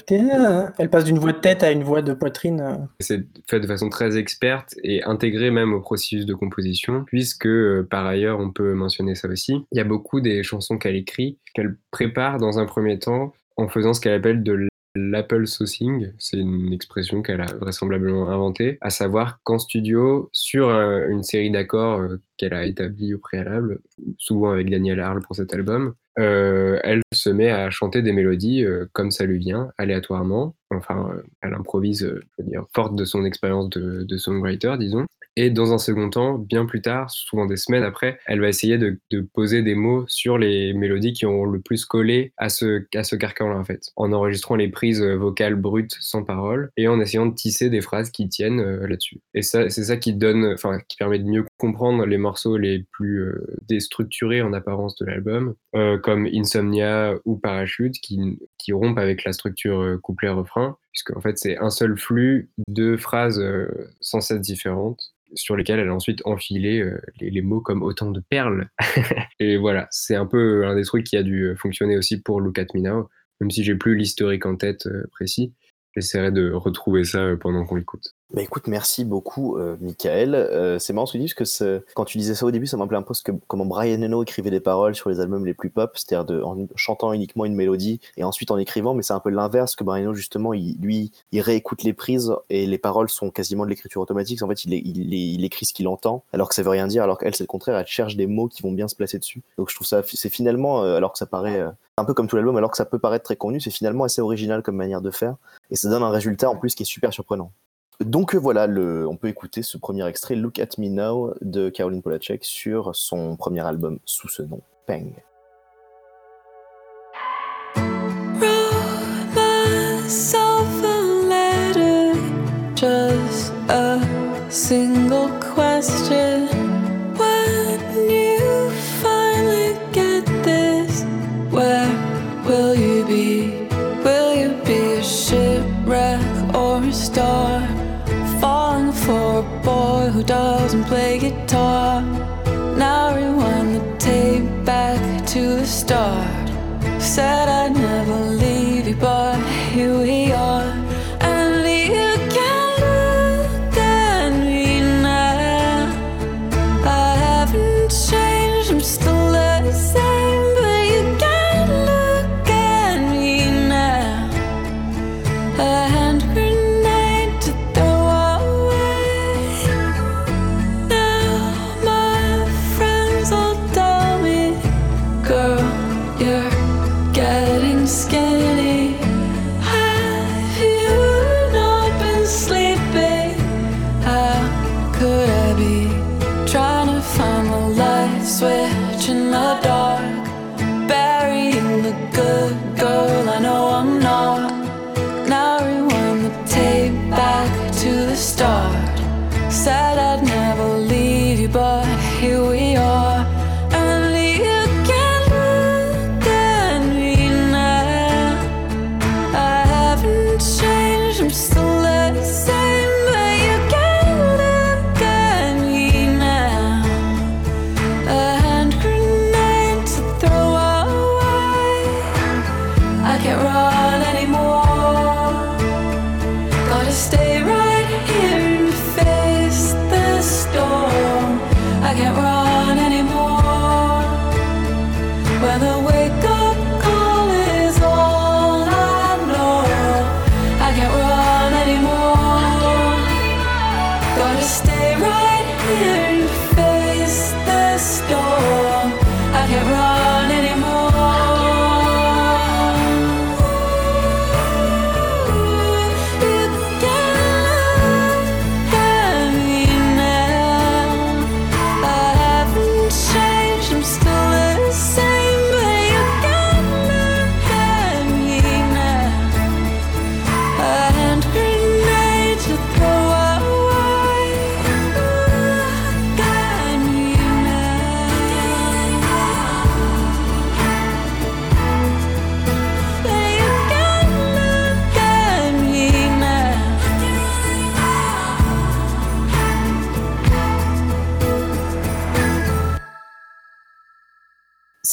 [0.77, 2.61] Elle passe d'une voix de tête à une voix de poitrine.
[2.61, 2.75] euh.
[2.99, 7.87] C'est fait de façon très experte et intégré même au processus de composition, puisque euh,
[7.89, 9.65] par ailleurs, on peut mentionner ça aussi.
[9.71, 13.67] Il y a beaucoup des chansons qu'elle écrit, qu'elle prépare dans un premier temps en
[13.67, 16.11] faisant ce qu'elle appelle de l'apple saucing.
[16.17, 21.99] C'est une expression qu'elle a vraisemblablement inventée, à savoir qu'en studio, sur une série d'accords
[21.99, 23.79] euh, qu'elle a établis au préalable,
[24.17, 28.63] souvent avec Daniel Arle pour cet album, euh, elle se met à chanter des mélodies
[28.63, 30.55] euh, comme ça lui vient, aléatoirement.
[30.71, 35.05] Enfin, elle improvise, je veux dire, forte de son expérience de songwriter, disons.
[35.39, 38.79] Et dans un second temps, bien plus tard, souvent des semaines après, elle va essayer
[38.79, 38.99] de,
[39.35, 43.15] poser des mots sur les mélodies qui ont le plus collé à ce, à ce
[43.15, 43.91] carcan-là, en fait.
[43.97, 47.81] En enregistrant les prises euh, vocales brutes sans parole et en essayant de tisser des
[47.81, 49.21] phrases qui tiennent euh, là-dessus.
[49.35, 52.87] Et ça, c'est ça qui donne, enfin, qui permet de mieux comprendre les morceaux les
[52.91, 55.53] plus euh, déstructurés en apparence de l'album,
[56.01, 61.57] comme Insomnia ou Parachute, qui, qui rompent avec la structure couplet-refrain, puisque en fait c'est
[61.59, 63.67] un seul flux de phrases euh,
[64.01, 68.19] sans cesse différentes sur lesquelles elle a ensuite enfilé euh, les, mots comme autant de
[68.19, 68.69] perles.
[69.39, 72.57] Et voilà, c'est un peu un des trucs qui a dû fonctionner aussi pour Look
[72.59, 75.53] at Me Now, même si j'ai plus l'historique en tête euh, précis.
[75.95, 78.15] J'essaierai de retrouver ça euh, pendant qu'on l'écoute.
[78.33, 80.35] Bah écoute, merci beaucoup, euh, Michael.
[80.35, 82.67] Euh, c'est marrant ce que tu dis, parce que quand tu disais ça au début,
[82.67, 85.45] ça m'a rappelé un peu que, comment Brian Eno écrivait des paroles sur les albums
[85.45, 89.13] les plus pop, c'est-à-dire en chantant uniquement une mélodie et ensuite en écrivant, mais c'est
[89.13, 92.77] un peu l'inverse, que Brian Eno, justement, il, lui, il réécoute les prises et les
[92.77, 94.43] paroles sont quasiment de l'écriture automatique.
[94.43, 97.03] En fait, il, il, il écrit ce qu'il entend, alors que ça veut rien dire,
[97.03, 99.41] alors qu'elle, c'est le contraire, elle cherche des mots qui vont bien se placer dessus.
[99.57, 102.27] Donc je trouve ça, c'est finalement, euh, alors que ça paraît, euh, un peu comme
[102.27, 105.01] tout l'album, alors que ça peut paraître très connu, c'est finalement assez original comme manière
[105.01, 105.37] de faire,
[105.71, 107.53] et ça donne un résultat en plus qui est super surprenant.
[107.99, 111.69] Donc euh, voilà, le, on peut écouter ce premier extrait Look at Me Now de
[111.69, 115.13] Caroline Polachek sur son premier album sous ce nom, Peng.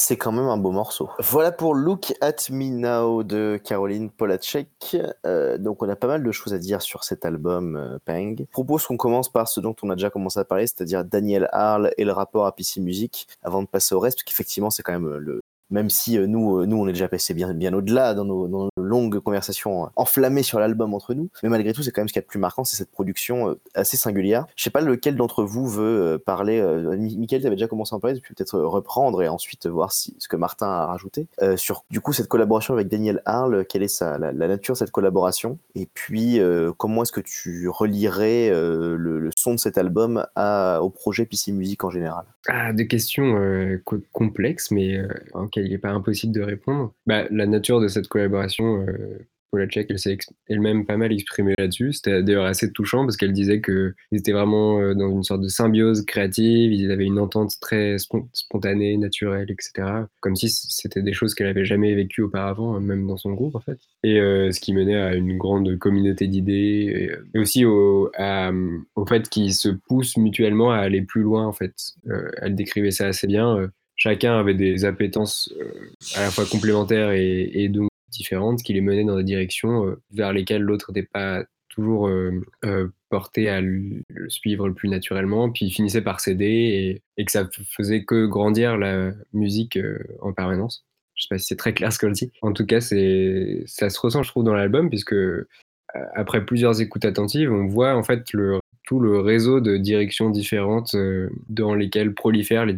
[0.06, 1.08] C'est quand même un beau morceau.
[1.18, 4.98] Voilà pour Look at Me Now de Caroline Polacek.
[5.24, 8.36] Euh, donc on a pas mal de choses à dire sur cet album euh, Pang.
[8.38, 11.48] Je propose qu'on commence par ce dont on a déjà commencé à parler, c'est-à-dire Daniel
[11.52, 14.82] Harle et le rapport à PC Music, avant de passer au reste, parce qu'effectivement c'est
[14.82, 17.52] quand même euh, le, même si euh, nous, euh, nous, on est déjà passé bien,
[17.54, 21.30] bien au-delà dans nos, longues conversations euh, enflammées sur l'album entre nous.
[21.42, 23.56] Mais malgré tout, c'est quand même ce qui est le plus marquant, c'est cette production
[23.74, 24.46] assez singulière.
[24.56, 26.62] Je sais pas lequel d'entre vous veut parler.
[26.96, 29.66] Mi- Mickaël, tu avais déjà commencé à en parler, tu peux peut-être reprendre et ensuite
[29.66, 31.26] voir ce que Martin a rajouté.
[31.56, 35.58] Sur du coup cette collaboration avec Daniel Harle, quelle est la, nature de cette collaboration?
[35.74, 36.40] Et puis,
[36.76, 41.90] comment est-ce que tu relierais le, son de cet album au projet PC Music en
[41.90, 42.24] général?
[42.48, 43.36] Ah, questions
[43.84, 44.98] co- complexes, mais
[45.32, 46.94] auxquelles il n'est pas impossible de répondre.
[47.06, 49.18] Bah, la nature de cette collaboration, euh,
[49.54, 51.92] Polacek, elle s'est elle-même pas mal exprimée là-dessus.
[51.92, 55.48] C'était d'ailleurs assez touchant parce qu'elle disait qu'ils étaient vraiment euh, dans une sorte de
[55.48, 59.86] symbiose créative, ils avaient une entente très spon- spontanée, naturelle, etc.
[60.20, 63.54] Comme si c'était des choses qu'elle avait jamais vécues auparavant, hein, même dans son groupe
[63.54, 63.78] en fait.
[64.02, 68.10] Et euh, ce qui menait à une grande communauté d'idées et, euh, aussi au,
[68.96, 71.74] au fait qu'ils se poussent mutuellement à aller plus loin en fait.
[72.42, 73.70] Elle décrivait ça assez bien.
[74.04, 78.82] Chacun avait des appétences euh, à la fois complémentaires et, et donc différentes qui les
[78.82, 82.44] menaient dans des directions euh, vers lesquelles l'autre n'était pas toujours euh,
[83.08, 87.48] porté à le suivre le plus naturellement, puis il finissait par céder et, que ça
[87.70, 89.78] faisait que grandir la musique
[90.20, 90.84] en permanence.
[91.16, 92.26] Je sais pas si c'est très clair ce que je.
[92.42, 95.16] En tout cas, c'est ça se ressent, je trouve, dans l'album, puisque
[96.14, 100.94] après plusieurs écoutes attentives, on voit en fait le, tout le réseau de directions différentes
[100.94, 102.76] euh, dans lesquelles prolifèrent les,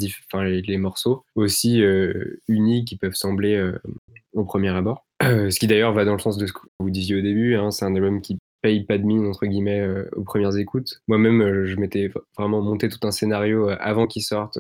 [0.62, 3.78] les, morceaux, aussi euh, uniques qui peuvent sembler euh,
[4.32, 5.04] au premier abord.
[5.22, 7.70] Ce qui d'ailleurs va dans le sens de ce que vous disiez au début, hein,
[7.70, 11.00] c'est un album qui paye pas de mine entre guillemets aux premières écoutes.
[11.08, 14.58] Moi-même, je m'étais vraiment monté tout un scénario avant qu'il sorte.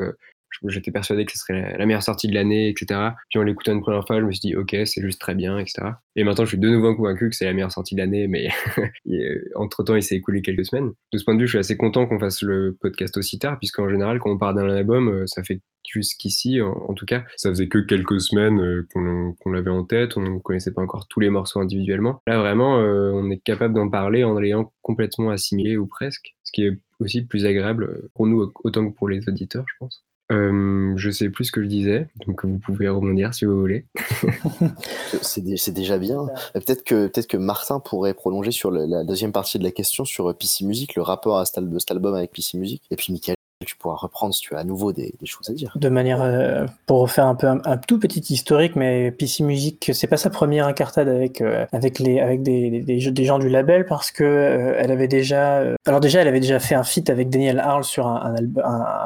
[0.64, 3.00] Euh, J'étais persuadé que ce serait la, meilleure sortie de l'année, etc.
[3.30, 5.58] Puis en l'écoutant une première fois, je me suis dit, ok, c'est juste très bien,
[5.58, 5.88] etc.
[6.16, 8.48] Et maintenant, je suis de nouveau convaincu que c'est la meilleure sortie de l'année, mais
[9.54, 10.92] entre temps, il s'est écoulé quelques semaines.
[11.12, 13.58] De ce point de vue, je suis assez content qu'on fasse le podcast aussi tard,
[13.58, 17.50] puisqu'en général, quand on part d'un album, euh, ça fait jusqu'ici, en, tout cas, ça
[17.50, 21.20] faisait que quelques semaines euh, qu'on l'avait en tête, on ne connaissait pas encore tous
[21.20, 22.22] les morceaux individuellement.
[22.26, 26.52] Là, vraiment, euh, on est capable d'en parler en l'ayant complètement assimilé ou presque, ce
[26.52, 30.04] qui est aussi plus agréable euh, pour nous autant que pour les auditeurs, je pense.
[30.32, 33.84] Euh, je sais plus ce que je disais, donc vous pouvez rebondir si vous voulez.
[35.22, 36.20] C'est dé- c'est déjà bien.
[36.56, 40.04] Euh, Peut-être que, peut que Martin pourrait prolonger sur la deuxième partie de la question
[40.04, 42.82] sur euh, PC Music, le rapport à cet, de cet album avec PC Music.
[42.90, 45.72] Et puis, Michael, tu pourras reprendre si tu as à nouveau des, choses à dire.
[45.76, 50.06] De manière, euh, pour faire un peu un, tout petit historique, mais PC Music, c'est
[50.06, 54.10] pas sa première incartade avec euh, avec les avec des, des, gens du label parce
[54.10, 57.58] que euh, elle avait déjà, alors déjà elle avait déjà fait un feat avec Daniel
[57.58, 58.34] Harle sur un,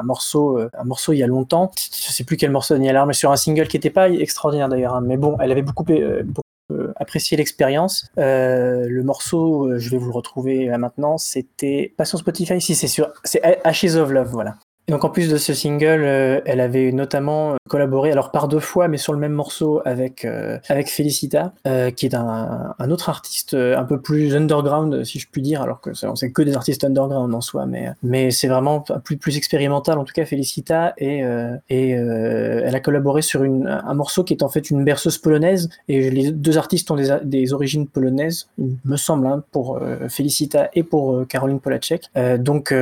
[0.03, 1.71] morceau un morceau il y a longtemps.
[1.77, 4.67] Je sais plus quel morceau Daniel Harle, mais sur un single qui était pas extraordinaire
[4.67, 4.95] d'ailleurs.
[4.95, 5.01] hein.
[5.01, 5.85] mais bon, elle avait beaucoup
[6.71, 8.07] euh, apprécié l'expérience.
[8.17, 12.59] Euh, le morceau, euh, je vais vous le retrouver là maintenant, c'était pas sur Spotify,
[12.61, 14.57] si c'est sur, c'est Ashes of Love, voilà.
[14.91, 18.59] Donc en plus de ce single, euh, elle avait notamment euh, collaboré, alors par deux
[18.59, 22.91] fois, mais sur le même morceau avec euh, avec Felicita, euh, qui est un, un
[22.91, 26.15] autre artiste euh, un peu plus underground, si je puis dire, alors que c'est- on
[26.15, 30.03] sait que des artistes underground en soi, mais mais c'est vraiment plus plus expérimental en
[30.03, 31.21] tout cas Felicita et
[31.69, 35.69] et elle a collaboré sur une, un morceau qui est en fait une berceuse polonaise
[35.87, 38.49] et les deux artistes ont des, des origines polonaises,
[38.83, 42.09] me semble, hein, pour Felicita et pour Caroline Polacek.
[42.39, 42.73] Donc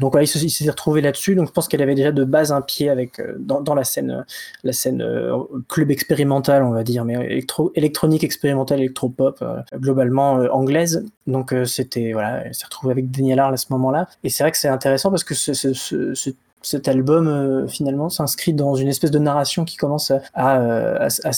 [0.00, 1.34] donc se- il s'est retrouvé là-dessus.
[1.34, 4.10] Donc je pense qu'elle avait déjà de base un pied avec euh, dans, la scène
[4.12, 4.22] euh,
[4.62, 5.36] la scène euh,
[5.68, 11.04] club expérimental, on va dire, mais électro électronique expérimentale, électropop, globalement anglaise.
[11.26, 14.08] Donc c'était voilà, elle s'est retrouvée avec Daniel Arle à ce moment-là.
[14.22, 16.30] Et c'est vrai que c'est intéressant parce que ce, ce-
[16.62, 21.08] cet album euh, finalement s'inscrit dans une espèce de narration qui commence à, à, euh,
[21.24, 21.30] à,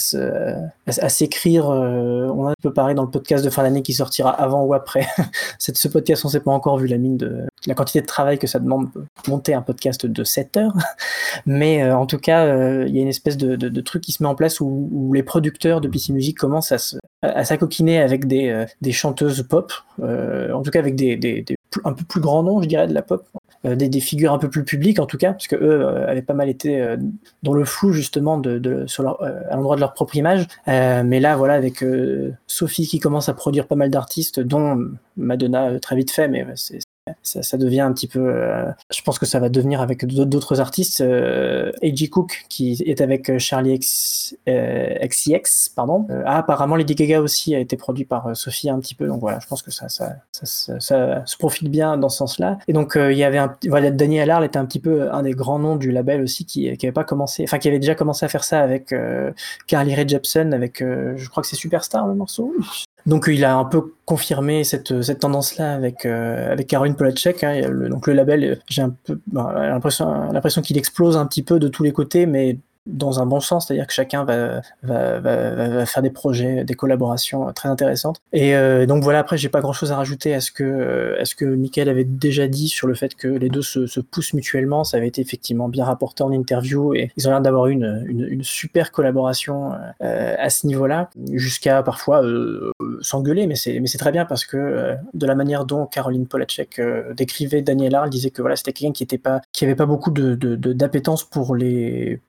[0.87, 1.69] à s'écrire.
[1.69, 4.63] euh, on a un peu parlé dans le podcast de fin d'année qui sortira avant
[4.63, 5.07] ou après.
[5.59, 8.47] Ce podcast, on s'est pas encore vu la mine de la quantité de travail que
[8.47, 10.73] ça demande de monter un podcast de 7 heures.
[11.45, 14.03] Mais euh, en tout cas, euh, il y a une espèce de, de, de truc
[14.03, 16.97] qui se met en place où, où les producteurs de PC Music commencent à se
[17.21, 21.55] à s'acoquiner avec des, euh, des chanteuses pop, en tout cas avec des, des, des
[21.85, 23.25] un peu plus grands noms, je dirais, de la pop,
[23.65, 26.21] euh, des, figures un peu plus publiques en tout cas, parce que eux euh, avaient
[26.21, 26.97] pas mal été euh,
[27.43, 30.47] dans le flou justement de, à l'endroit de leur propre image.
[30.67, 31.83] Mais là, voilà, avec
[32.47, 34.77] Sophie qui commence à produire pas mal d'artistes, dont
[35.17, 36.79] Madonna très vite fait, mais c'est
[37.21, 38.19] ça, devient un petit peu.
[38.19, 41.01] euh, je pense que ça va devenir avec d'autres artistes.
[41.01, 42.09] Euh, A.G.
[42.09, 45.07] Cook, qui est avec euh, Charlie X, euh,
[45.75, 46.07] pardon.
[46.25, 49.07] Ah, apparemment, Lady Gaga aussi a été produit par Sophie un petit peu.
[49.07, 52.57] Donc voilà, je pense que ça, se profile bien dans ce sens-là.
[52.67, 53.55] Et donc, il y avait un.
[53.67, 56.75] Voilà, Daniel Arl était un petit peu un des grands noms du label aussi qui,
[56.77, 57.43] qui avait pas commencé.
[57.43, 58.93] Enfin, qui avait déjà commencé à faire ça avec
[59.67, 60.79] Carly Rae Jepsen, avec.
[60.79, 62.53] je crois que c'est Superstar le morceau.
[63.05, 67.43] Donc il a un peu confirmé cette, cette tendance-là avec, euh, avec Caroline Polacek.
[67.43, 67.67] hein.
[67.67, 71.59] Le- donc le label, euh, j'ai un peu l'impression, l'impression qu'il explose un petit peu
[71.59, 74.61] de tous les côtés, mais dans un bon sens, c'est-à-dire que chacun va,
[75.85, 78.21] faire des projets, des collaborations très intéressantes.
[78.33, 81.45] Et euh, donc voilà, après, j'ai pas grand-chose à rajouter à ce que, euh, à
[81.45, 84.83] Michael avait déjà dit sur le fait que les deux se, se poussent mutuellement.
[84.83, 88.43] Ça avait été effectivement bien rapporté en interview et ils ont l'air d'avoir une, une,
[88.43, 94.25] super collaboration euh, à ce niveau-là, jusqu'à parfois euh, euh, s'engueuler, mais c'est très bien
[94.25, 98.41] parce que euh, de la manière dont Caroline Polacek euh, décrivait Daniel Arl, disait que
[98.41, 99.41] voilà c'était quelqu'un qui était pas
[99.85, 100.35] beaucoup de
[100.73, 102.19] d'appétence pour les,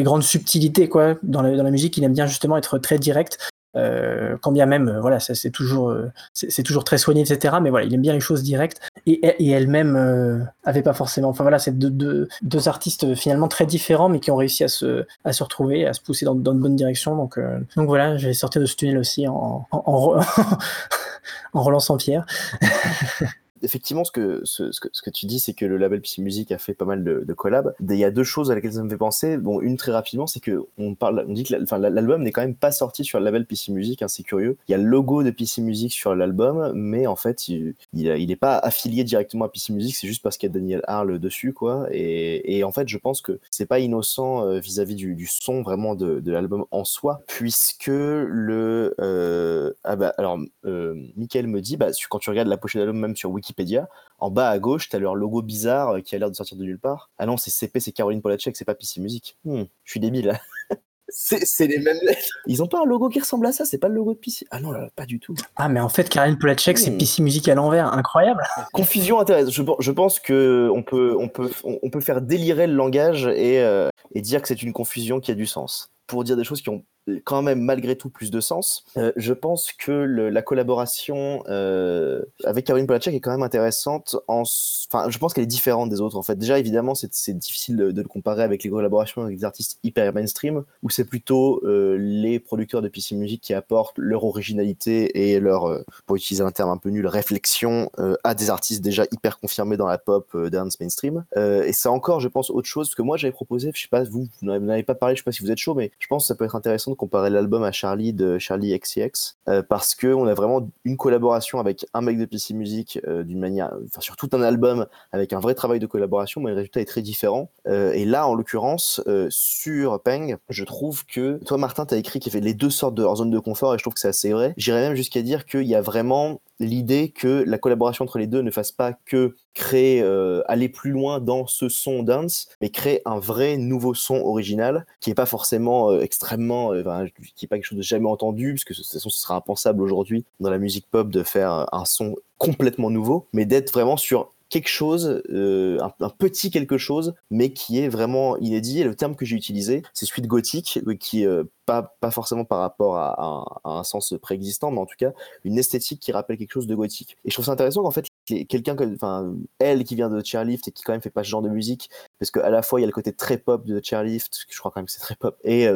[0.00, 1.96] les grandes subtilités quoi dans la, musique.
[1.98, 3.38] Il aime bien justement être très direct.
[3.76, 7.56] Euh, quand bien même, euh, voilà, c'est toujours, euh, c'est toujours très soigné, etc.
[7.62, 8.80] Mais voilà, il aime bien les choses directes.
[9.06, 11.28] Et, elle-même euh, avait pas forcément.
[11.28, 12.28] Enfin voilà, c'est deux,
[12.66, 16.00] artistes finalement très différents, mais qui ont réussi à se, à se retrouver, à se
[16.00, 17.14] pousser dans, dans de bonnes directions.
[17.14, 17.38] Donc,
[17.76, 20.20] donc voilà, je vais sortir de ce tunnel aussi en, en, en,
[21.52, 22.26] en relançant Pierre.
[23.62, 26.52] effectivement, ce que, ce, que, ce que tu dis, c'est que le label Psy Music
[26.52, 27.74] a fait pas mal de, de collabs.
[27.80, 29.36] Il y a deux choses à laquelle ça me fait penser.
[29.36, 30.94] Bon, une très rapidement, c'est que on
[31.28, 34.22] dit que l'album n'est quand même pas sorti sur le label PC Music, hein, c'est
[34.22, 34.56] curieux.
[34.68, 38.10] Il y a le logo de PC Music sur l'album, mais en fait, il, il,
[38.10, 40.54] a- il est pas affilié directement à PC Music, c'est juste parce qu'il y a
[40.54, 41.86] Daniel Harle dessus, quoi.
[41.90, 45.62] Et, et en fait, je pense que c'est pas innocent euh, vis-à-vis du, du son
[45.62, 51.76] vraiment de, l'album en soi, puisque le, euh, ah bah, alors, euh, Michael me dit,
[51.76, 54.88] bah, quand tu regardes la pochette de l'album, même sur Wikipédia, en bas à gauche,
[54.88, 57.10] t'as leur logo bizarre euh, qui a l'air de sortir de nulle part.
[57.18, 59.36] Ah non, c'est CP, c'est Caroline Polacek, c'est pas PC Music.
[59.44, 60.38] Hmm, je suis débile
[61.12, 62.28] c'est c'est les mêmes lettres.
[62.46, 64.46] Ils ont pas un logo qui ressemble à ça, c'est pas le logo de PC.
[64.52, 65.34] Ah non, là, pas du tout.
[65.56, 66.98] Ah, mais en fait, Caroline Polacek, c'est Hmm.
[66.98, 68.42] PC Music à l'envers, incroyable.
[68.72, 69.52] Confusion intéressante.
[69.52, 73.26] Je, je pense que on peut, on peut, on on peut faire délirer le langage
[73.26, 75.90] et, euh, et dire que c'est une confusion qui a du sens.
[76.06, 76.84] Pour dire des choses qui ont
[77.24, 82.66] quand même malgré tout plus de sens, euh, je pense que la collaboration euh, avec
[82.66, 84.16] Caroline Polacek est quand même intéressante.
[84.28, 86.16] Enfin, je pense qu'elle est différente des autres.
[86.16, 89.78] En fait, déjà évidemment, c'est difficile de, le comparer avec les collaborations avec des artistes
[89.82, 95.32] hyper mainstream, où c'est plutôt euh, les producteurs de PC Music qui apportent leur originalité
[95.32, 97.90] et leur, pour utiliser un terme un peu nul, réflexion
[98.24, 101.24] à des artistes déjà hyper confirmés dans la pop dance mainstream.
[101.36, 104.28] Et c'est encore, je pense, autre chose que moi j'avais proposé, je sais pas, vous,
[104.40, 106.24] vous n'en avez pas parlé, je sais pas si vous êtes chaud, mais je pense
[106.24, 109.94] que ça peut être intéressant de comparer l'album à Charlie de Charlie XCX euh, parce
[109.94, 113.72] que on a vraiment une collaboration avec un mec de PC Music euh, d'une manière,
[113.86, 116.86] enfin sur tout un album avec un vrai travail de collaboration, mais le résultat est
[116.86, 117.50] très différent.
[117.66, 122.32] Euh, et là, en l'occurrence, sur Peng, je trouve que toi, Martin, t'as écrit qu'il
[122.32, 124.08] y avait les deux sortes de hors zone de confort, et je trouve que c'est
[124.08, 124.54] assez vrai.
[124.56, 128.42] J'irais même jusqu'à dire qu'il y a vraiment l'idée que la collaboration entre les deux
[128.42, 133.00] ne fasse pas que créer, euh, aller plus loin dans ce son dance, mais créer
[133.06, 137.56] un vrai nouveau son original qui est pas forcément euh, extrêmement, euh, qui est pas
[137.56, 140.50] quelque chose de jamais entendu, parce que de toute façon, ce sera impensable aujourd'hui dans
[140.50, 145.22] la musique pop de faire un son complètement nouveau, mais d'être vraiment sur quelque chose,
[145.30, 148.80] euh, un, petit quelque chose, mais qui est vraiment inédit.
[148.80, 152.44] Et le terme que j'ai utilisé, c'est suite gothique, euh, qui euh, pas, pas forcément
[152.44, 155.12] par rapport à, un, sens préexistant, mais en tout cas
[155.44, 157.16] une esthétique qui rappelle quelque chose de gothique.
[157.24, 158.06] Et je trouve ça intéressant qu'en fait,
[158.48, 161.42] quelqu'un enfin, elle qui vient de Chairlift et qui quand même fait pas ce genre
[161.42, 164.46] de musique, parce qu'à la fois il y a le côté très pop de Chairlift,
[164.50, 165.68] je crois quand même que c'est très pop, et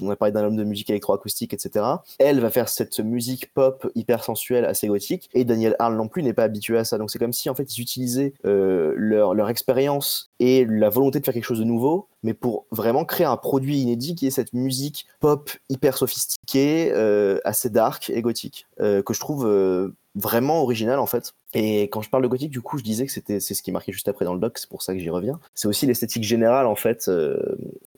[0.00, 1.84] on a parlé d'un homme de musique électroacoustique, etc.
[2.18, 6.22] Elle va faire cette musique pop hyper sensuelle, assez gothique, et Daniel Harl non plus
[6.22, 6.98] n'est pas habitué à ça.
[6.98, 11.24] Donc c'est comme si en fait ils utilisaient euh, leur, expérience et la volonté de
[11.24, 14.52] faire quelque chose de nouveau, mais pour vraiment créer un produit inédit qui est cette
[14.52, 20.98] musique pop hyper sophistiquée, euh, assez dark et gothique, euh, que je trouve vraiment original
[20.98, 21.34] en fait.
[21.54, 23.72] Et quand je parle de gothique, du coup, je disais que c'était c'est ce qui
[23.72, 25.38] marqué juste après dans le doc, c'est pour ça que j'y reviens.
[25.54, 27.10] C'est aussi l'esthétique générale en fait.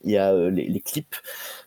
[0.03, 1.15] Il y a les clips.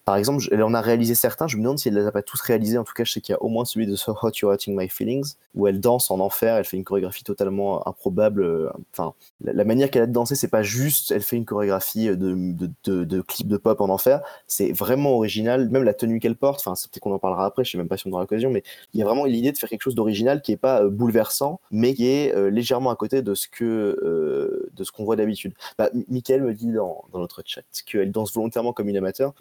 [0.08, 1.48] Par exemple, elle en a réalisé certains.
[1.48, 2.78] Je me demande si elle les a pas tous réalisés.
[2.78, 4.50] En tout cas, je sais qu'il y a au moins celui de So Hot You're
[4.52, 6.56] Hurting My Feelings où elle danse en enfer.
[6.56, 8.42] Elle fait une chorégraphie totalement improbable.
[8.42, 11.10] euh, Enfin, la, manière qu'elle a de danser, c'est pas juste.
[11.10, 12.54] Elle fait une chorégraphie de,
[12.84, 14.22] de, de, pop en enfer.
[14.46, 15.68] C'est vraiment original.
[15.68, 16.60] Même la tenue qu'elle porte.
[16.60, 17.64] Enfin, c'est peut-être qu'on en parlera après.
[17.64, 18.62] Je sais même pas si on aura l'occasion, mais
[18.94, 21.60] il y a vraiment l'idée de faire quelque chose d'original qui est pas euh, bouleversant,
[21.70, 23.46] mais qui est euh, légèrement à côté de ce
[24.90, 25.52] qu'on voit d'habitude.
[25.76, 29.34] Bah, M- Mickaël me dit dans, notre chat qu'elle danse volontairement comme une amateur,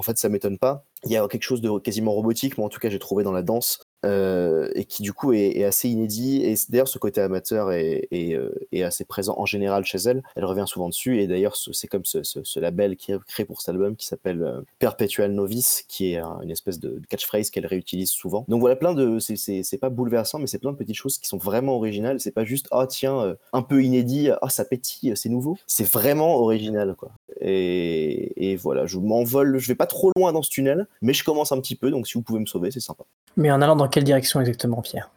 [0.00, 0.86] en fait ça m'étonne pas.
[1.04, 3.32] Il y a quelque chose de quasiment robotique, moi en tout cas j'ai trouvé dans
[3.32, 6.42] la danse, euh, et qui du coup est, assez inédit.
[6.44, 10.22] Et d'ailleurs, ce côté amateur euh, est assez présent en général chez elle.
[10.36, 11.20] Elle revient souvent dessus.
[11.20, 14.42] Et d'ailleurs, ce- c'est comme ce, label qui est créé pour cet album qui s'appelle
[14.42, 18.44] euh, Perpetual Novice, qui est un- une espèce de catchphrase qu'elle réutilise souvent.
[18.48, 19.18] Donc voilà, plein de.
[19.18, 22.20] c'est- pas bouleversant, mais c'est plein de petites choses qui sont vraiment originales.
[22.20, 25.56] C'est pas juste, ah tiens, euh, un peu inédit, ah ça pétille, c'est nouveau.
[25.66, 27.12] C'est vraiment original, quoi.
[27.40, 31.24] Et, et voilà, je m'envole, je vais pas trop loin dans ce tunnel, mais je
[31.24, 33.04] commence un petit peu, donc si vous pouvez me sauver, c'est sympa.
[33.36, 35.10] Mais en allant dans quelle direction exactement, Pierre?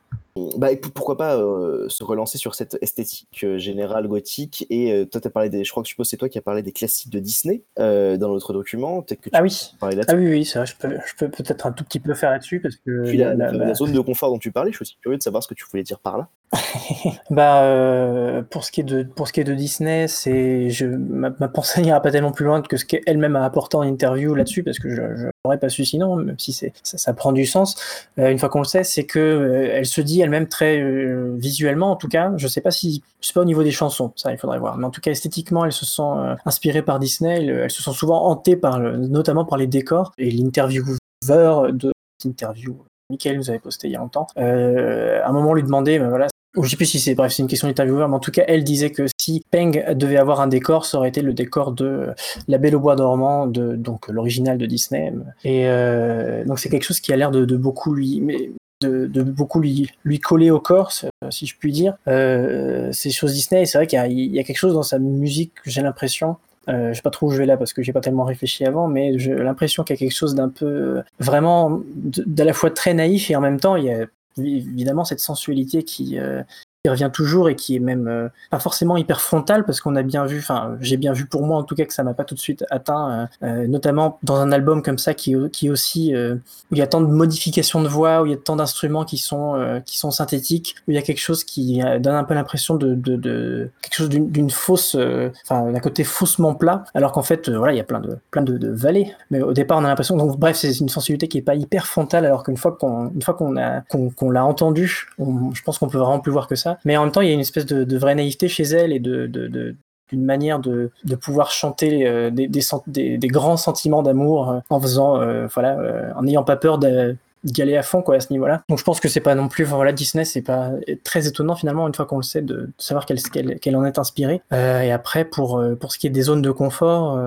[0.57, 5.21] Bah, pourquoi pas euh, se relancer sur cette esthétique euh, générale gothique et euh, toi
[5.21, 7.11] t'as parlé des je crois que je suppose c'est toi qui as parlé des classiques
[7.11, 9.71] de Disney dans notre document que tu Ah oui.
[9.79, 12.15] parler Ah oui, oui, c'est vrai, je peux, je peux peut-être un tout petit peu
[12.15, 14.77] faire là-dessus parce que Puis la, la- la- zone de confort dont tu parlais je
[14.77, 16.29] suis aussi curieux de savoir ce que tu voulais dire par là
[17.29, 21.31] Bah, pour ce qui est de pour ce qui est de Disney, c'est je ma,
[21.39, 24.63] ma pensée n'ira pas tellement plus loin que ce qu'elle-même a apporté en interview là-dessus
[24.63, 25.01] parce que je
[25.45, 27.75] n'aurais pas su sinon, même si c'est ça, ça prend du sens.
[28.17, 31.95] Une fois qu'on le sait, c'est que elle se dit elle-même très euh, visuellement, en
[31.95, 32.31] tout cas.
[32.37, 34.85] Je sais pas si sais pas au niveau des chansons, ça il faudrait voir, mais
[34.85, 37.37] en tout cas esthétiquement, elle se sent euh, inspirée par Disney.
[37.37, 41.91] Elle, elle se sent souvent hantée par le, notamment par les décors et l'intervieweur de
[42.25, 42.77] interview.
[43.09, 44.27] Michael nous avait posté il y a longtemps.
[44.37, 47.31] Euh, à un moment, lui demandait, ben voilà, ou je sais plus si c'est bref,
[47.31, 50.39] c'est une question d'intervieweur, mais en tout cas, elle disait que si Peng devait avoir
[50.39, 52.11] un décor, ça aurait été le décor de
[52.47, 55.13] La Belle au bois dormant, de donc l'original de Disney.
[55.43, 58.51] Et euh, donc c'est quelque chose qui a l'air de, de beaucoup lui, mais
[58.81, 60.91] de, beaucoup lui coller au corps,
[61.29, 61.95] si je puis dire.
[62.07, 65.53] Euh, ces choses Disney, c'est vrai qu'il y y a quelque chose dans sa musique,
[65.65, 66.37] j'ai l'impression.
[66.69, 68.65] Euh, je sais pas trop où je vais là parce que j'ai pas tellement réfléchi
[68.65, 72.71] avant, mais j'ai l'impression qu'il y a quelque chose d'un peu vraiment d'à la fois
[72.71, 74.05] très naïf et en même temps il y a
[74.37, 76.41] évidemment cette sensualité qui, euh,
[76.83, 80.03] qui revient toujours et qui est même euh, pas forcément hyper frontale parce qu'on a
[80.03, 82.25] bien vu, enfin j'ai bien vu pour moi en tout cas que ça m'a pas
[82.25, 86.13] tout de suite atteint, euh, euh, notamment dans un album comme ça qui, qui aussi
[86.13, 88.57] euh, où il y a tant de modifications de voix, où il y a tant
[88.57, 91.99] d'instruments qui sont euh, qui sont synthétiques, où il y a quelque chose qui euh,
[91.99, 94.97] donne un peu l'impression de, de, de quelque chose d'une fausse,
[95.45, 98.41] enfin d'un côté faussement plat, alors qu'en fait voilà il y a plein de plein
[98.41, 101.37] de, de vallées, mais au départ on a l'impression donc bref c'est une sensibilité qui
[101.37, 103.79] est pas hyper frontale, alors qu'une fois qu'on une fois qu'on a
[104.17, 107.03] qu'on l'a entendu, on- je pense qu'on peut vraiment plus voir que ça, mais en
[107.03, 109.75] même temps il y a une espèce de, vraie naïveté chez elle et de,
[110.21, 115.77] manière de, pouvoir chanter euh, des, grands sentiments d'amour euh, en faisant euh, voilà
[116.15, 118.63] en n'ayant pas peur d'y aller à fond quoi à ce niveau-là.
[118.69, 120.71] Donc je pense que c'est pas non plus voilà Disney c'est pas
[121.03, 124.41] très étonnant finalement une fois qu'on le sait de, savoir qu'elle en est inspirée.
[124.51, 127.19] Et après pour ce qui est des zones de confort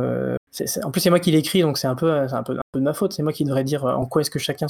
[0.82, 2.94] en plus c'est moi qui l'écris donc c'est un peu un un peu de ma
[2.94, 4.66] faute, c'est moi qui devrais dire en quoi est-ce que chacun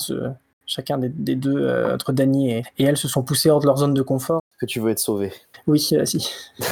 [0.67, 3.95] chacun des, deux entre Danny et, et elle se sont poussés hors de leur zone
[3.95, 4.41] de confort.
[4.59, 5.33] Que tu veux être sauvé
[5.67, 6.31] Oui, euh, si.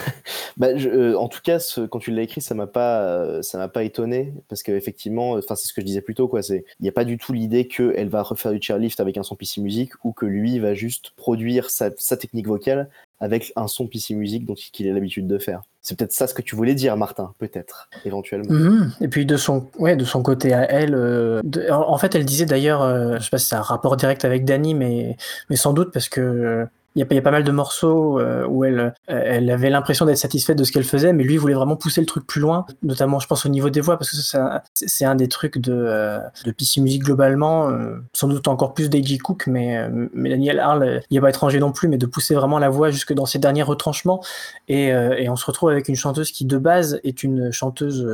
[0.57, 3.43] Bah, je- euh, en tout cas, ce- quand tu l'as écrit, ça m'a pas, euh,
[3.43, 6.43] ça m'a pas étonné parce qu'effectivement, enfin, c'est ce que je disais plus tôt, quoi.
[6.43, 9.25] C'est, il n'y a pas du tout l'idée qu'elle va refaire du chairlift avec un
[9.25, 13.67] son PC Music ou que lui va juste produire sa, sa technique vocale avec un
[13.67, 15.63] son PC Music dont qu'il a l'habitude de faire.
[15.83, 18.53] C'est peut-être ça ce que tu voulais dire, Martin, peut-être, éventuellement.
[18.55, 18.93] Mhm.
[19.01, 22.25] Et puis de son, ouais, de son côté à elle, euh, de- en fait, elle
[22.25, 25.17] disait d'ailleurs, euh, je sais pas si c'est un rapport direct avec Danny, mais,
[25.51, 28.47] mais sans doute parce que il y, a, y a pas mal de morceaux euh,
[28.47, 31.55] où elle, euh, elle avait l'impression d'être satisfaite de ce qu'elle faisait, mais lui voulait
[31.55, 34.17] vraiment pousser le truc plus loin, notamment, je pense, au niveau des voix, parce que
[34.17, 37.71] ça, c'est un- des trucs de, euh, de PC Music globalement,
[38.13, 39.19] sans doute encore plus d'A.J.
[39.19, 40.63] Cook, mais, mais Daniel
[41.11, 43.39] il n'est pas étranger non plus, mais de pousser vraiment la voix jusque dans ses
[43.39, 44.23] derniers retranchements.
[44.69, 48.05] Et, et on se retrouve avec une chanteuse qui, de base, est une chanteuse,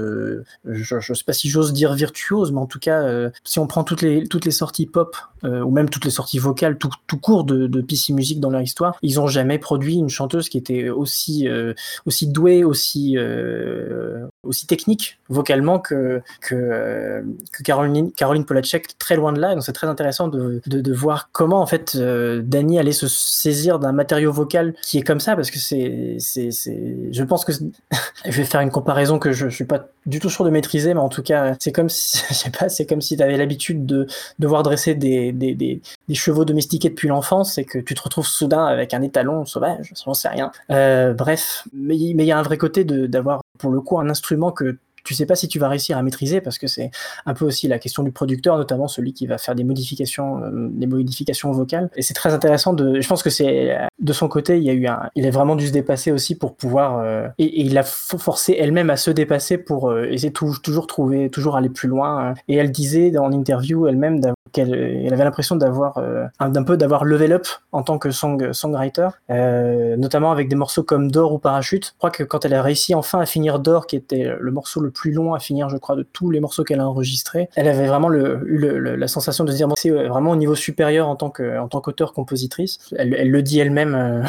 [0.65, 3.85] je ne sais pas si j'ose dire virtuose, mais en tout cas, si on prend
[3.85, 7.45] toutes les, toutes les sorties pop, ou même toutes les sorties vocales, tout, tout court
[7.45, 8.61] de, de PC Music dans leur
[9.03, 11.75] ils ont jamais produit une chanteuse qui était aussi, euh,
[12.07, 19.33] aussi douée, aussi, euh, aussi technique vocalement que, que, que Caroline, Caroline Polacek, très loin
[19.33, 19.55] de là.
[19.55, 23.07] Donc c'est très intéressant de, de, de voir comment en fait euh, Danny allait se
[23.09, 27.45] saisir d'un matériau vocal qui est comme ça, parce que c'est, c'est, c'est, je pense
[27.45, 27.53] que
[28.25, 30.95] je vais faire une comparaison que je, je suis pas du tout sûr de maîtriser,
[30.95, 33.37] mais en tout cas, c'est comme si, je sais pas, c'est comme si tu avais
[33.37, 34.07] l'habitude de
[34.39, 35.81] devoir dresser des, des, des,
[36.15, 40.13] chevaux domestiqués depuis l'enfance et que tu te retrouves soudain avec un étalon sauvage, j'en
[40.13, 40.51] sais rien.
[40.71, 44.09] Euh, bref, mais il y a un vrai côté de d'avoir pour le coup un
[44.09, 46.91] instrument que tu sais pas si tu vas réussir à maîtriser parce que c'est
[47.25, 50.69] un peu aussi la question du producteur, notamment celui qui va faire des modifications, euh,
[50.71, 51.89] des modifications vocales.
[51.97, 53.01] Et c'est très intéressant de.
[53.01, 55.57] Je pense que c'est de son côté, il y a eu un, il a vraiment
[55.57, 59.11] dû se dépasser aussi pour pouvoir euh, et, il a fo- forcé elle-même à se
[59.11, 62.29] dépasser pour euh, essayer de tou- toujours trouver, toujours aller plus loin.
[62.29, 62.35] hein.
[62.49, 64.21] Et elle disait en interview elle-même
[64.53, 66.27] qu'elle elle avait l'impression d'avoir euh,
[66.67, 71.11] peu d'avoir level up en tant que song, songwriter, euh, notamment avec des morceaux comme
[71.11, 71.87] D'or ou Parachute.
[71.87, 74.81] Je crois que quand elle a réussi enfin à finir D'or, qui était le morceau
[74.81, 77.69] le plus long à finir, je crois, de tous les morceaux qu'elle a enregistrés, elle
[77.69, 80.37] avait vraiment le, eu le- le- la sensation de se dire bon, c'est vraiment au
[80.37, 82.79] niveau supérieur en tant que en tant qu'auteur-compositrice.
[82.97, 84.23] Elle, elle le dit elle-même, euh,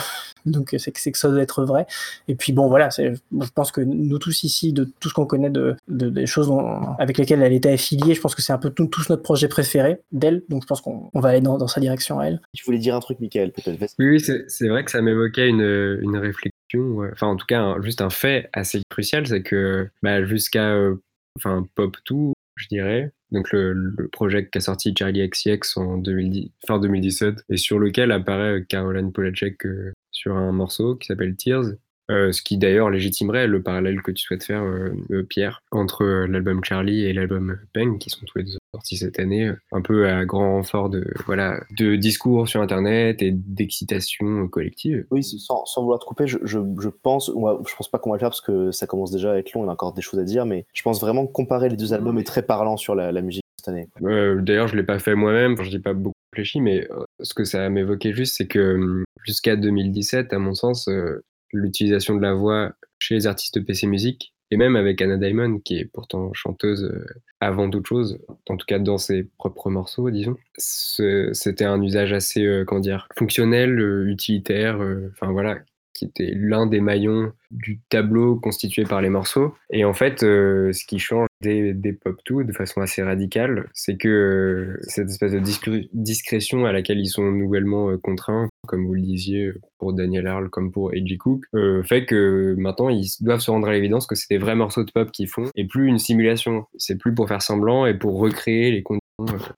[0.45, 1.85] donc c'est que c'est que ça doit être vrai.
[2.27, 5.25] Et puis bon, voilà, c'est- je pense que nous tous ici, de tout ce qu'on
[5.25, 8.53] connaît de, de- des choses dont- avec lesquelles elle était affiliée, je pense que c'est
[8.53, 10.43] un peu tout, tous notre projet préféré d'elle.
[10.49, 12.41] Donc je pense qu'on on va aller dans, dans sa direction à elle.
[12.53, 13.79] Tu voulais dire un truc, Michael, peut-être.
[13.99, 16.51] Oui, oui, c'est c'est vrai que ça m'évoquait une, une réflexion,
[16.95, 17.09] ouais.
[17.13, 20.95] enfin en tout cas un- juste un fait assez crucial, c'est que bah, jusqu'à euh,
[21.37, 26.51] enfin Pop 2, je dirais, donc le, le projet qu'a sorti Charlie XCX en 2010,
[26.67, 31.35] fin 2017, et sur lequel apparaît euh, Caroline Polachek euh, sur un morceau qui s'appelle
[31.35, 31.65] Tears.
[32.09, 36.03] euh, ce qui d'ailleurs légitimerait le parallèle que tu souhaites faire, euh, euh, Pierre, entre
[36.03, 39.81] euh, l'album Charlie et l'album Peng, qui sont tous les deux sortis cette année, un
[39.81, 45.05] peu à grand renfort de, voilà, de discours sur Internet et d'excitation collective.
[45.11, 47.97] Oui, c'est- sans, sans vouloir te couper, je, je, je pense, va- je pense pas
[47.97, 49.93] qu'on va le faire parce que ça commence déjà à être long, on a encore
[49.93, 52.41] des choses à dire, mais je pense vraiment que comparer les deux albums est très
[52.43, 53.87] parlant sur la, la musique cette année.
[54.03, 56.13] Euh, D'ailleurs, je l'ai pas fait moi-même, enfin, je n'ai pas beaucoup
[56.55, 60.87] mais euh, ce que ça m'évoquait juste, c'est que hum, jusqu'à 2017, à mon sens,
[60.87, 61.23] euh,
[61.53, 65.77] l'utilisation de la voix chez les artistes PC Music, et même avec Anna Diamond, qui
[65.77, 67.05] est pourtant chanteuse euh,
[67.39, 68.19] avant toute chose,
[68.49, 73.79] en tout cas dans ses propres morceaux, disons, c'était un usage assez, comment dire, fonctionnel,
[74.07, 74.79] utilitaire,
[75.11, 75.59] enfin voilà,
[75.93, 79.53] qui était l'un des maillons du tableau constitué par les morceaux.
[79.71, 83.97] Et en fait, euh, ce qui change des, pop 2 de façon assez radicale, c'est
[83.97, 88.85] que euh, cette espèce de discré- discrétion à laquelle ils sont nouvellement euh, contraints, comme
[88.85, 91.17] vous le disiez pour Daniel Arle comme pour A.J.
[91.17, 91.45] Cook,
[91.83, 94.91] fait que maintenant ils doivent se rendre à l'évidence que c'est des vrais morceaux de
[94.91, 96.65] pop qu'ils font et plus une simulation.
[96.77, 99.00] C'est plus pour faire semblant et pour recréer les conditions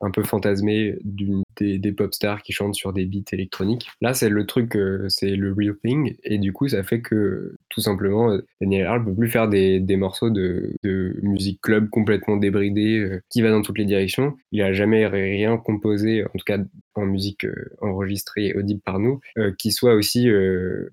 [0.02, 3.90] un peu fantasmées d'une- des, pop stars qui chantent sur des beats électroniques.
[4.02, 7.56] Là, c'est le truc, euh, c'est le real thing et du coup, ça fait que
[7.70, 10.74] tout simplement, euh, Daniel Arle peut plus faire des, morceaux de,
[11.22, 14.36] musique club complètement débridés euh, qui va dans toutes les directions.
[14.52, 16.58] Il a jamais rien composé, en tout cas
[16.96, 17.46] en musique
[17.82, 19.20] enregistrée et audible par nous,
[19.58, 20.30] qui soit aussi,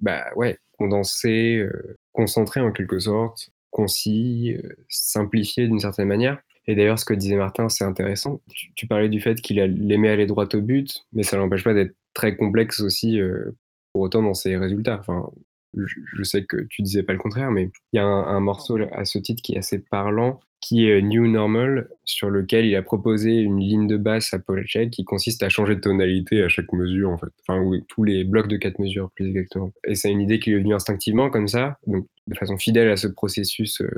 [0.01, 1.67] bah ouais, condensé,
[2.13, 4.57] concentré en quelque sorte, concis,
[4.89, 6.39] simplifié d'une certaine manière.
[6.67, 8.41] Et d'ailleurs, ce que disait Martin, c'est intéressant.
[8.75, 11.95] Tu, parlais du fait qu'il aimait aller droit au but, mais ça l'empêche pas d'être
[12.15, 13.57] très complexe aussi, euh,
[13.93, 14.99] pour autant dans ses résultats.
[15.01, 15.31] Enfin,
[15.75, 19.05] je, sais que tu disais pas le contraire, mais il y a un, morceau à
[19.05, 23.31] ce titre qui est assez parlant, qui est New Normal, sur lequel il a proposé
[23.31, 27.11] une ligne de basse à Polacek qui consiste à changer de tonalité à chaque mesure,
[27.11, 27.31] en fait.
[27.47, 29.73] Enfin, tous les blocs de quatre mesures, plus exactement.
[29.87, 32.91] Et c'est une idée qui lui est venue instinctivement, comme ça, donc de façon fidèle
[32.91, 33.91] à ce processus euh,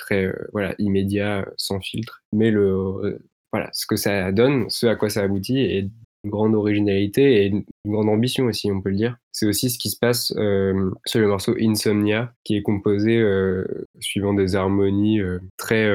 [0.00, 2.22] très euh, voilà, immédiat, sans filtre.
[2.32, 3.18] Mais le, euh,
[3.52, 5.90] voilà, ce que ça donne, ce à quoi ça aboutit,
[6.24, 9.16] une grande originalité et une grande ambition aussi, on peut le dire.
[9.32, 13.64] C'est aussi ce qui se passe euh, sur le morceau Insomnia, qui est composé euh,
[14.00, 15.88] suivant des harmonies euh, très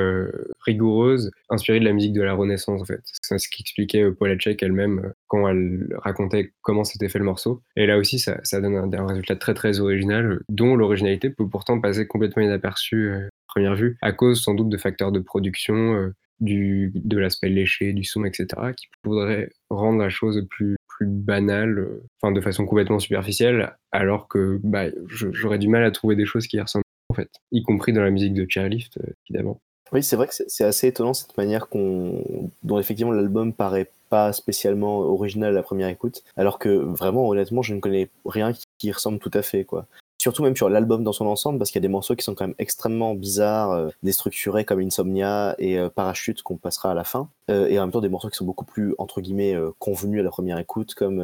[0.62, 3.02] rigoureuses, inspirées de la musique de la Renaissance, en fait.
[3.22, 7.62] C'est ce qu'expliquait Polacek elle-même quand elle racontait comment s'était fait le morceau.
[7.76, 12.08] Et là aussi, ça, donne un, résultat très très original, dont l'originalité peut pourtant passer
[12.08, 13.12] complètement inaperçue
[13.48, 18.04] première vue, à cause sans doute de facteurs de production, du, de l'aspect léché, du
[18.04, 21.88] son, etc., qui pourraient rendre la chose plus, plus banale,
[22.22, 26.48] enfin de façon complètement superficielle, alors que bah, j'aurais du mal à trouver des choses
[26.48, 29.62] qui y ressemblent en fait, y compris dans la musique de Chairlift, euh, évidemment.
[29.92, 34.34] Oui, c'est vrai que c'est assez étonnant cette manière qu'on, dont effectivement l'album paraît pas
[34.34, 38.92] spécialement original à la première écoute, alors que vraiment, honnêtement, je ne connais rien qui,
[38.92, 39.86] ressemble tout à fait, quoi.
[40.26, 42.34] Surtout même sur l'album dans son ensemble, parce qu'il y a des morceaux qui sont
[42.34, 47.04] quand même extrêmement bizarres, euh, déstructurés comme Insomnia et euh, Parachute qu'on passera à la
[47.04, 49.70] fin, euh, et en même temps des morceaux qui sont beaucoup plus entre guillemets euh,
[49.78, 51.18] convenus à la première écoute, comme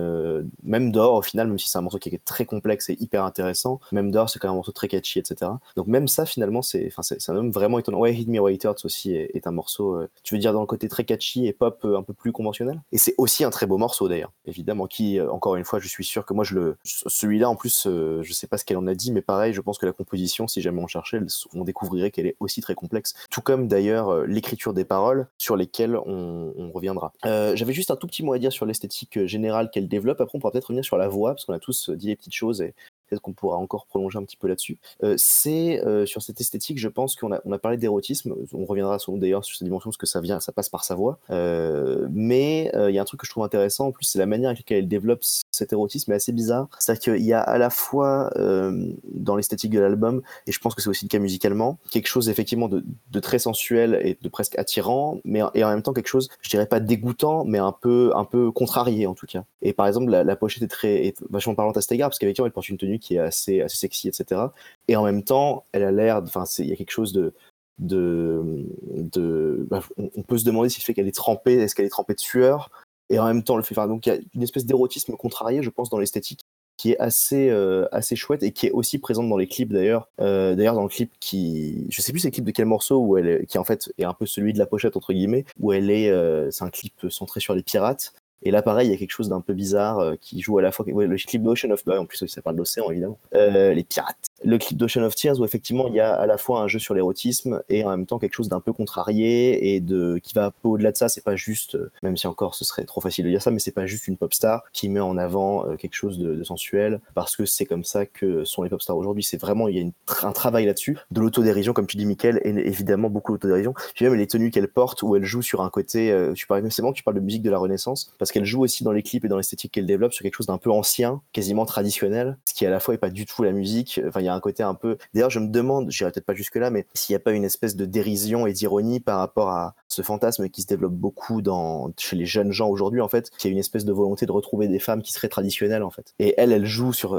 [0.62, 3.24] même D'or au final, même si c'est un morceau qui est très complexe et hyper
[3.24, 5.49] intéressant, même D'or c'est quand même un morceau très catchy, etc.
[5.76, 7.97] Donc même ça finalement c'est, enfin un homme vraiment étonnant.
[7.97, 10.68] Ouais, Hit Me It Hurts aussi est, est un morceau, tu veux dire dans le
[10.68, 12.80] côté très catchy et pop un peu plus conventionnel?
[12.91, 16.06] Et c'est aussi un très beau morceau d'ailleurs, évidemment, qui encore une fois je suis
[16.06, 19.11] sûr que moi je le, celui-là en plus je sais pas ce qu'elle en dit,
[19.11, 21.19] mais pareil je pense que la composition si jamais on cherchait,
[21.53, 23.13] on découvrirait qu'elle est aussi très complexe.
[23.29, 27.11] Tout comme d'ailleurs euh, l'écriture des paroles sur lesquelles on, reviendra.
[27.25, 30.21] Euh, J'avais juste un tout petit mot à dire sur l'esthétique euh, générale qu'elle développe.
[30.21, 32.33] Après, on pourra peut-être revenir sur la voix, parce qu'on a tous dit les petites
[32.33, 32.73] choses et
[33.07, 34.79] peut-être qu'on pourra encore prolonger un petit peu là-dessus.
[35.17, 38.33] C'est sur cette esthétique, je pense qu'on a, on a parlé d'érotisme.
[38.53, 41.19] On reviendra d'ailleurs sur cette dimension parce que ça vient, ça passe par sa voix.
[41.29, 44.49] Mais il y a un truc que je trouve intéressant en plus, c'est la manière
[44.49, 46.68] avec laquelle elle développe cet érotisme est assez bizarre.
[46.80, 50.76] C'est-à-dire qu'il y a à la fois euh, dans l'esthétique de l'album, et je pense
[50.76, 52.84] que c'est aussi le cas musicalement, quelque chose effectivement de,
[53.20, 56.66] très sensuel et de presque attirant, mais et en même temps quelque chose, je dirais
[56.66, 59.43] pas dégoûtant, mais un peu un peu contrarié en tout cas.
[59.62, 62.54] Et par exemple, la, pochette est très vachement parlante à cet égard parce qu'effectivement elle
[62.54, 64.41] porte une tenue qui est assez assez sexy, etc.
[64.88, 67.34] Et en même temps, elle a l'air, enfin il y a quelque chose de
[67.82, 72.14] de, bah, on, peut se demander si fait qu'elle est trempée, est-ce qu'elle est trempée
[72.14, 72.70] de sueur,
[73.12, 75.70] et en même temps le fait, donc il y a une espèce d'érotisme contrarié, je
[75.70, 76.41] pense, dans l'esthétique
[76.82, 80.09] qui est assez euh, assez chouette et qui est aussi présente dans les clips d'ailleurs
[80.20, 82.97] euh, d'ailleurs dans le clip qui je sais plus c'est le clip de quel morceau
[82.97, 85.74] où elle qui en fait est un peu celui de la pochette entre guillemets où
[85.74, 88.95] elle est euh, c'est un clip centré sur les pirates et là, pareil, il y
[88.95, 90.84] a quelque chose d'un peu bizarre qui joue à la fois.
[90.88, 93.20] Le clip d'Ocean of bah, en plus, ça parle d'océan, évidemment.
[93.34, 94.30] Les pirates.
[94.43, 96.79] Le clip d'Ocean of Tears, où effectivement, il y a à la fois un jeu
[96.79, 100.45] sur l'érotisme et en même temps quelque chose d'un peu contrarié et de qui va
[100.45, 101.09] un peu au-delà de ça.
[101.09, 103.59] C'est pas juste, euh, même si encore ce serait trop facile de dire ça, mais
[103.59, 107.01] c'est pas juste une pop star qui met en avant euh, quelque chose de, sensuel
[107.13, 109.23] parce que c'est comme ça que sont les pop stars aujourd'hui.
[109.23, 109.91] C'est vraiment, il y a une,
[110.23, 110.97] un travail là-dessus.
[111.11, 113.73] De l'autodérision, comme tu dis, Mickaël, et évidemment beaucoup d'autodérision.
[113.93, 116.11] Puis même les tenues qu'elle porte où elle joue sur un côté.
[116.11, 118.61] Euh, tu parles, c'est bon tu parles de musique de la Renaissance parce qu'elle joue
[118.61, 121.21] aussi dans les clips et dans l'esthétique qu'elle développe sur quelque chose d'un peu ancien,
[121.33, 124.01] quasiment traditionnel, ce qui à la fois est pas du tout la musique.
[124.07, 124.97] Enfin, un côté un peu.
[125.13, 127.43] D'ailleurs, je me demande, j'irai peut-être pas jusque là, mais s'il n'y a pas une
[127.43, 131.91] espèce de dérision et d'ironie par rapport à ce fantasme qui se développe beaucoup dans
[131.97, 134.67] chez les jeunes gens aujourd'hui, en fait, qui a une espèce de volonté de retrouver
[134.67, 136.13] des femmes qui seraient traditionnelles, en fait.
[136.19, 137.13] Et elle, elle joue sur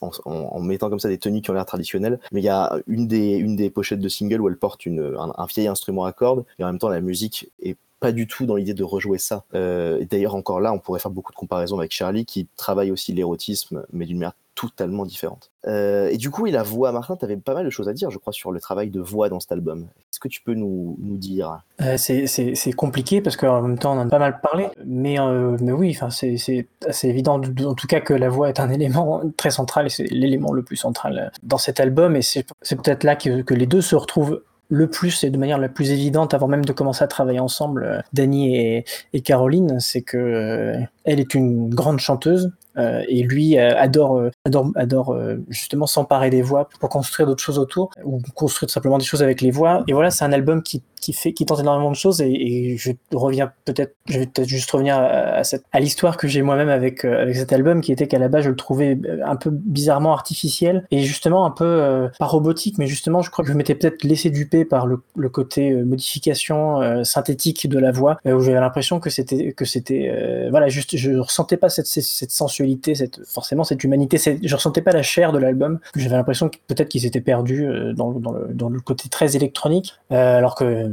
[0.00, 2.20] en mettant comme ça des tenues qui ont l'air traditionnelles.
[2.32, 5.16] Mais il y a une des une des pochettes de single où elle porte une
[5.18, 8.26] un, un vieil instrument à cordes et en même temps la musique est pas du
[8.26, 9.44] tout dans l'idée de rejouer ça.
[9.54, 13.12] Euh, D'ailleurs, encore là, on pourrait faire beaucoup de comparaisons avec Charlie, qui travaille aussi
[13.12, 15.52] l'érotisme, mais d'une manière totalement différente.
[15.68, 17.92] Euh, et du coup, il la voix, Martin, tu avais pas mal de choses à
[17.92, 19.86] dire, je crois, sur le travail de voix dans cet album.
[20.10, 21.60] Est-ce que tu peux nous, nous dire?
[21.80, 25.16] Euh, C'est compliqué parce qu'en même temps, on en a pas mal parlé, mais,
[25.60, 29.50] mais oui, c'est assez évident, en tout cas, que la voix est un élément très
[29.50, 33.42] central, et c'est l'élément le plus central dans cet album, et c'est peut-être là que,
[33.42, 36.64] que les deux se retrouvent le plus et de manière la plus évidente avant même
[36.64, 41.74] de commencer à travailler ensemble, euh, Dani et, Caroline, c'est que euh, elle est une
[41.74, 47.42] grande chanteuse euh, et lui adore, adore, adore justement s'emparer des voix pour construire d'autres
[47.42, 49.82] choses autour ou construire simplement des choses avec les voix.
[49.88, 52.76] Et voilà, c'est un album qui, qui fait, qui tente énormément de choses et, et
[52.76, 56.68] je reviens peut-être, je vais peut-être juste revenir à, cette, à l'histoire que j'ai moi-même
[56.68, 60.12] avec avec cet album qui était qu'à la base je le trouvais un peu bizarrement
[60.12, 63.74] artificiel et justement un peu euh, pas robotique, mais justement je crois que je m'étais
[63.74, 68.60] peut-être laissé duper par le, le côté modification euh, synthétique de la voix où j'avais
[68.60, 73.64] l'impression que c'était que c'était voilà juste je ressentais pas cette, cette sensualité cette, forcément
[73.64, 74.18] cette humanité.
[74.42, 75.78] Je ressentais pas la chair de l'album.
[75.96, 79.94] J'avais l'impression que peut-être qu'ils étaient perdus dans, dans, le, dans, le, côté très électronique,
[80.12, 80.87] euh, alors que euh,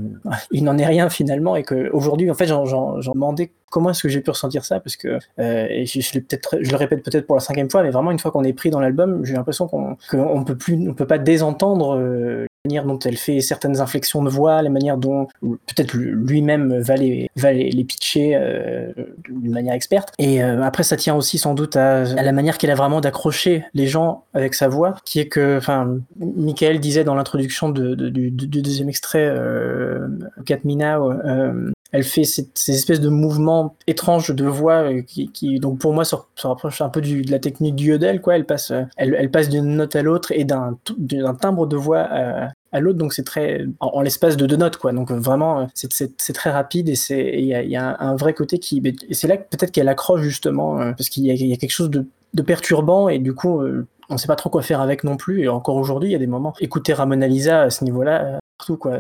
[0.52, 4.10] il n'en est rien finalement et que aujourd'hui, en fait, j'en demandais comment est-ce que
[4.10, 7.42] j'ai pu ressentir ça parce que euh, et je, je, le répète peut-être pour la
[7.42, 10.44] cinquième fois mais vraiment une fois qu'on est pris dans l'album j'ai l'impression qu'on qu'on
[10.46, 14.62] peut plus on peut pas désentendre euh, manière dont elle fait certaines inflexions de voix
[14.62, 18.92] la manière dont peut-être lui-même va les va les, les pitcher euh,
[19.30, 20.14] d'une manière experte.
[20.20, 23.02] Et euh, après ça tient aussi sans doute à, à la manière qu'elle a vraiment
[23.02, 27.96] d'accrocher les gens avec sa voix qui est que enfin Michael disait dans l'introduction de,
[27.96, 30.08] de, du, du, deuxième extrait euh,
[30.46, 31.14] Cat Minao
[31.96, 36.04] elle fait ces, ces, espèces de mouvements étranges de voix qui, qui donc pour moi
[36.04, 38.36] se, rapproche un peu du, de la technique du yodel quoi.
[38.36, 40.78] Elle passe elle, elle passe d'une note à l'autre et d'un
[41.40, 42.98] timbre de voix à, à l'autre.
[42.98, 44.92] Donc c'est très en, l'espace de deux notes quoi.
[44.92, 48.60] Donc vraiment c'est très rapide et c'est il y a, y a, un vrai côté
[48.60, 51.90] qui et c'est là peut-être qu'elle accroche justement parce qu'il y, y, a quelque chose
[51.90, 53.64] de, de perturbant et du coup
[54.10, 55.44] on sait pas trop quoi faire avec non plus.
[55.44, 56.54] Et encore aujourd'hui il y a des moments.
[56.60, 58.98] Écouter Ramona Lisa à ce niveau là partout quoi.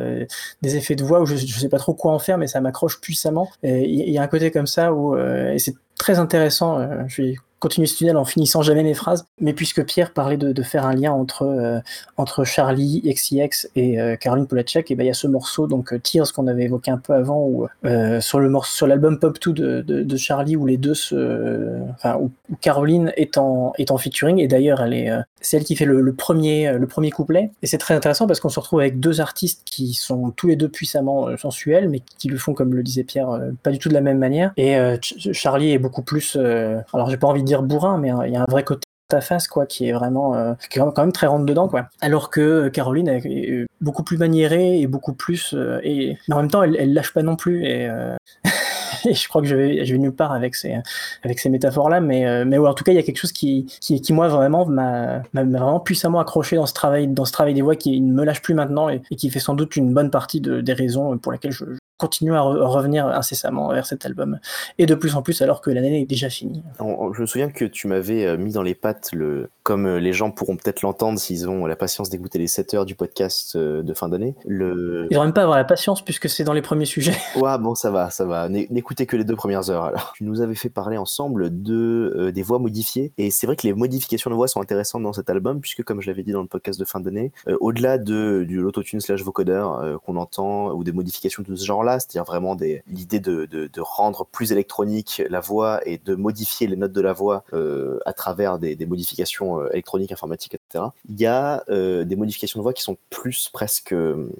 [0.61, 2.61] Des effets de voix où je, je sais pas trop quoi en faire mais ça
[2.61, 3.49] m'accroche puissamment.
[3.63, 7.21] Il y a un côté comme ça où euh, et c'est très intéressant euh, je
[7.21, 10.85] vais continuer ce tunnel en finissant jamais mes phrases mais puisque Pierre parlait de, faire
[10.85, 11.79] un lien entre euh,
[12.17, 15.93] entre Charlie XCX et euh, Caroline Polacek et ben il y a ce morceau donc
[15.93, 19.81] euh, Tears qu'on avait évoqué un peu avant le morceau sur l'album Pop 2 de,
[19.81, 24.39] de, Charlie où les deux se enfin où, où, Caroline est en est en featuring
[24.39, 27.51] et d'ailleurs elle est c'est elle qui fait le, le, premier le premier couplet.
[27.61, 30.55] Et c'est très intéressant parce qu'on se retrouve avec deux artistes qui sont tous les
[30.55, 33.93] deux puissamment sensuels mais qui le font comme le disait Pierre pas du tout de
[33.93, 34.51] la même manière.
[34.57, 38.41] Et Charlie est beaucoup plus alors j'ai pas envie dire bourrin, mais il y a
[38.41, 41.27] un vrai côté ta face quoi qui est vraiment euh, qui est quand même très
[41.27, 41.87] rentre dedans quoi.
[42.01, 46.49] Alors que Caroline est beaucoup plus maniérée et beaucoup plus euh, et mais en même
[46.49, 48.15] temps elle, lâche pas non plus et, euh,
[49.05, 50.75] et je crois que je vais je vais nulle part avec ces
[51.23, 53.31] avec ces métaphores là mais mais ouais, en tout cas il y a quelque chose
[53.31, 57.53] qui qui, qui moi vraiment m'a vraiment puissamment accroché dans ce travail dans ce travail
[57.53, 59.93] des voix qui ne me lâche plus maintenant et, et, qui fait sans doute une
[59.93, 61.65] bonne partie de, des raisons pour lesquelles je,
[61.97, 64.39] continuer à re- revenir incessamment vers cet album.
[64.77, 66.63] Et de plus en plus alors que l'année est déjà finie.
[66.79, 70.13] Je me souviens que tu m'avais euh, mis dans les pattes, le, comme euh, les
[70.13, 73.81] gens pourront peut-être l'entendre s'ils ont la patience d'écouter les 7 heures du podcast euh,
[73.83, 74.35] de fin d'année.
[74.45, 75.05] Le...
[75.09, 77.15] Ils devraient même pas avoir la patience puisque c'est dans les premiers sujets.
[77.35, 78.49] Ouais, bon, ça va, ça va.
[78.49, 79.83] N'é- N'écoutez que les deux premières heures.
[79.85, 83.55] Alors, tu nous avais fait parler ensemble de euh, des voix modifiées, et c'est vrai
[83.55, 86.31] que les modifications de voix sont intéressantes dans cet album, puisque comme je l'avais dit
[86.31, 90.15] dans le podcast de fin d'année, euh, au-delà de du l'autotune slash vocodeur euh, qu'on
[90.17, 92.57] entend ou des modifications de ce genre-là, c'est-à-dire vraiment
[92.87, 97.43] l'idée de, rendre plus électronique la voix et de modifier les notes de la voix
[97.53, 100.85] euh, à travers des, modifications euh, électroniques, informatiques, etc.
[101.09, 103.93] Il y a euh, des modifications de voix qui sont plus presque,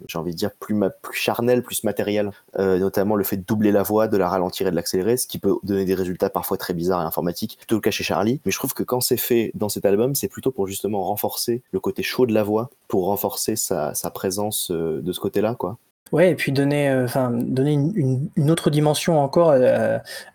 [0.07, 3.83] j'ai envie de dire, plus plus charnelles, plus matérielles notamment le fait de doubler la
[3.83, 6.73] voix, de la ralentir et de l'accélérer, ce qui peut donner des résultats parfois très
[6.73, 8.41] bizarres et informatiques, plutôt le cas chez Charlie.
[8.45, 11.61] Mais je trouve que quand c'est fait dans cet album, c'est plutôt pour justement renforcer
[11.71, 15.77] le côté chaud de la voix, pour renforcer sa, sa présence de ce côté-là, quoi.
[16.11, 19.55] Ouais, et puis donner, euh, enfin, donner une, une- une autre dimension encore à,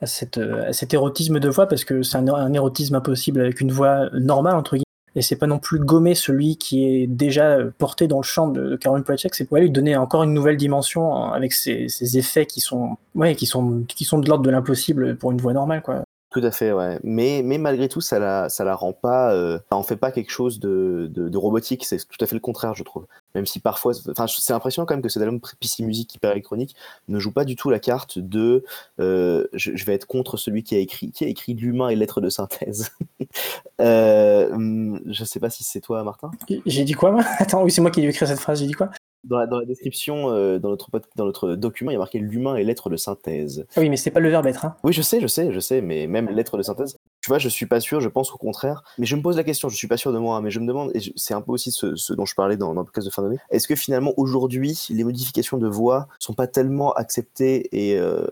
[0.01, 3.71] à cette, à cet érotisme de voix, parce que c'est un, érotisme impossible avec une
[3.71, 4.85] voix normale, entre guillemets.
[5.17, 8.47] Et c'est pas non plus gommer celui qui est déjà euh, porté dans le champ
[8.49, 12.17] de, de Caroline c'est pour lui donner encore une nouvelle dimension euh, avec ces, ces
[12.19, 15.53] effets qui sont, ouais, qui sont, qui sont de l'ordre de l'impossible pour une voix
[15.53, 16.05] normale, quoi.
[16.31, 17.01] Tout à fait, ouais.
[17.03, 20.61] Mais, mais malgré tout, ça la, ça la rend pas, euh, fait pas quelque chose
[20.61, 21.85] de, de, robotique.
[21.85, 23.07] C'est tout à fait le contraire, je trouve.
[23.35, 26.77] Même si parfois, enfin, c'est impressionnant quand même que cet album PC Music hyper électronique
[27.09, 28.65] ne joue pas du tout la carte de,
[29.01, 32.21] euh, je, vais être contre celui qui a écrit, qui a écrit l'humain et lettres
[32.21, 32.93] de synthèse.
[33.81, 36.31] euh, hum, je sais pas si c'est toi, Martin.
[36.65, 37.25] J'ai dit quoi, moi?
[37.39, 38.91] Attends, oui, c'est moi qui ai écrit cette phrase, j'ai dit quoi?
[39.25, 42.19] Dans la, dans la description, euh, dans notre dans notre document, il y a marqué
[42.19, 43.67] l'humain et lettres de synthèse.
[43.77, 44.77] Ah oui, mais c'est pas le verbe être, hein.
[44.83, 47.49] Oui, je sais, je sais, je sais, mais même lettres de synthèse, tu vois, je
[47.49, 48.83] suis pas sûr, je pense au contraire.
[48.99, 50.67] Mais je me pose la question, je suis pas sûr de moi, mais je me
[50.67, 53.23] demande, et c'est un peu aussi ce, dont je parlais dans, le podcast de fin
[53.23, 58.27] d'année, est-ce que finalement aujourd'hui, les modifications de voix sont pas tellement acceptées et, euh,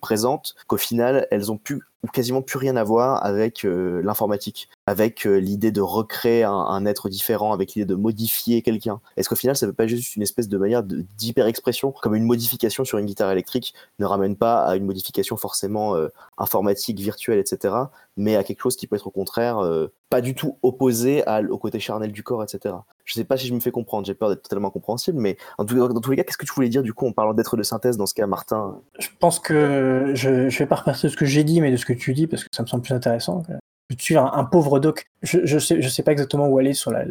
[0.00, 4.70] présentes qu'au final, elles ont pu ou quasiment plus rien à voir avec euh, l'informatique,
[4.86, 9.00] avec euh, l'idée de recréer un, être différent, avec l'idée de modifier quelqu'un?
[9.18, 12.86] Est-ce qu'au final, ça veut pas juste une espèce de manière d'hyper-expression, comme une modification
[12.86, 15.94] sur une guitare électrique ne ramène pas à une modification forcément
[16.38, 17.79] informatique, virtuelle, etc.,
[18.16, 21.58] mais à quelque chose qui peut être au contraire euh, pas du tout opposé au
[21.58, 22.74] côté charnel du corps, etc.
[23.04, 25.64] Je sais pas si je me fais comprendre, j'ai peur d'être totalement compréhensible, mais en
[25.64, 27.62] dans tous les cas, qu'est-ce que tu voulais dire du coup en parlant d'être de
[27.62, 28.80] synthèse dans ce cas, Martin?
[28.98, 31.76] Je pense que je, je vais pas repartir de ce que j'ai dit, mais de
[31.76, 33.42] ce que tu dis, parce que ça me semble plus intéressant.
[33.90, 35.06] Je suis un, un pauvre doc.
[35.22, 37.04] Je, je sais, pas exactement où aller sur la,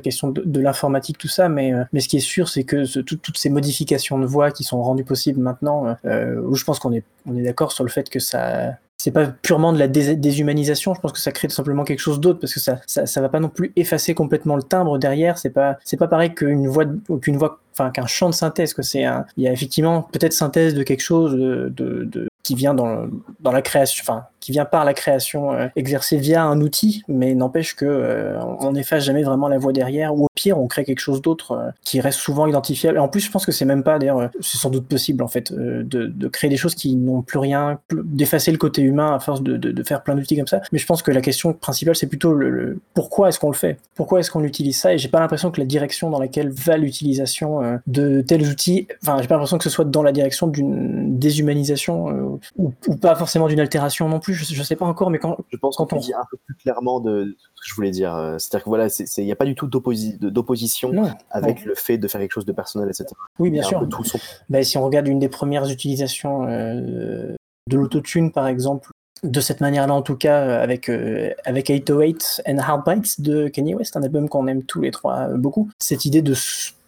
[0.00, 2.84] question de, de l'informatique, tout ça, mais, euh, mais ce qui est sûr, c'est que
[3.00, 6.92] toutes ces modifications de voix qui sont rendues possibles maintenant, euh, où je pense qu'on
[6.92, 10.14] est, on est d'accord sur le fait que ça, c'est pas purement de la dés-
[10.16, 10.92] déshumanisation.
[10.94, 13.20] Je pense que ça crée tout simplement quelque chose d'autre parce que ça, ça, ça
[13.22, 15.38] va pas non plus effacer complètement le timbre derrière.
[15.38, 16.84] C'est pas, c'est pas pareil qu'une voix,
[17.22, 18.74] qu'une voix, enfin qu'un chant de synthèse.
[18.74, 22.28] Que c'est un, il y a effectivement peut-être synthèse de quelque chose de, de, de-
[22.42, 23.08] qui vient dans,
[23.44, 27.76] la création, enfin qui vient par la création euh, exercée via un outil, mais n'empêche
[27.76, 30.14] que euh, on n'efface jamais vraiment la voix derrière.
[30.14, 32.98] Ou au pire, on crée quelque chose d'autre euh, qui reste souvent identifiable.
[32.98, 35.52] En plus, je pense que c'est même pas, d'ailleurs, c'est sans doute possible en fait
[35.52, 39.82] de, créer des choses qui n'ont plus rien, d'effacer le côté humain à force de,
[39.82, 40.60] faire plein d'outils comme ça.
[40.72, 43.78] Mais je pense que la question principale, c'est plutôt le, pourquoi est-ce qu'on le fait?
[43.94, 44.94] Pourquoi est-ce qu'on utilise ça?
[44.94, 49.18] Et j'ai pas l'impression que la direction dans laquelle va l'utilisation de tels outils, enfin,
[49.20, 53.48] j'ai pas l'impression que ce soit dans la direction d'une déshumanisation ou, ou pas forcément
[53.48, 54.34] d'une altération non plus.
[54.34, 56.54] Je, je sais pas encore, mais quand Je pense qu'on on- dit un peu plus
[56.54, 58.14] clairement de, ce que je voulais dire.
[58.14, 60.92] Euh, C'est-à-dire que voilà, il n'y a pas du tout d'opposition
[61.30, 63.06] avec le fait de faire quelque chose de personnel, etc.
[63.38, 63.80] oui, bien sûr.
[63.80, 64.18] peu tout son-
[64.48, 67.34] Bah, si on regarde une des premières utilisations euh,
[67.68, 68.90] de l'autotune, par exemple,
[69.22, 73.74] de cette manière-là en tout cas, euh, avec, euh, avec 808 and Heartbreaks de Kanye
[73.74, 75.68] West, un album qu'on aime tous les trois euh, beaucoup.
[75.78, 76.34] Cette idée de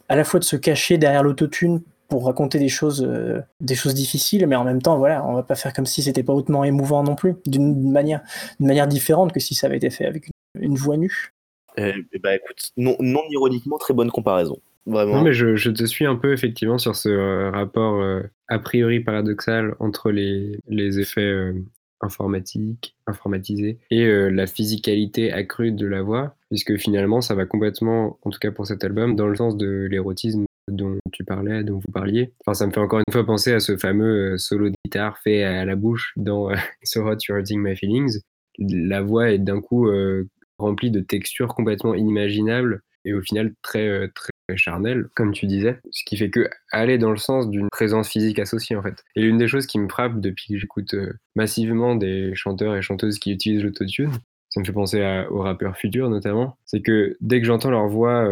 [0.08, 1.80] à la fois de se cacher derrière l'autotune
[2.12, 5.42] pour raconter des choses, euh, des choses difficiles, mais en même temps, voilà, on va
[5.42, 8.20] pas faire comme si c'était pas hautement émouvant non plus, d'une manière,
[8.58, 11.32] d'une manière différente que si ça avait été fait avec une, une voix nue.
[11.78, 14.58] Eh ben, écoute, non, non ironiquement, très bonne comparaison.
[14.84, 15.14] Vraiment.
[15.14, 18.58] Non, mais je, je te suis un peu effectivement sur ce euh, rapport euh, a
[18.58, 21.54] priori paradoxal entre les, les effets euh,
[22.02, 28.18] informatiques, informatisés, et euh, la physicalité accrue de la voix, puisque finalement ça va complètement,
[28.22, 31.78] en tout cas pour cet album, dans le sens de l'érotisme dont tu parlais, dont
[31.78, 32.32] vous parliez.
[32.40, 35.18] Enfin, ça me fait encore une fois penser à ce fameux euh, solo de guitare
[35.18, 38.20] fait à la bouche dans euh, So Hot You're Hurting My Feelings.
[38.58, 44.08] La voix est d'un coup euh, remplie de textures complètement inimaginables et au final très,
[44.14, 48.08] très charnel, comme tu disais, ce qui fait que aller dans le sens d'une présence
[48.08, 49.02] physique associée en fait.
[49.16, 50.94] Et l'une des choses qui me frappe depuis que j'écoute
[51.34, 54.12] massivement des chanteurs et chanteuses qui utilisent l'autotune,
[54.50, 58.28] ça me fait penser aux rappeurs futurs notamment, c'est que dès que j'entends leur voix,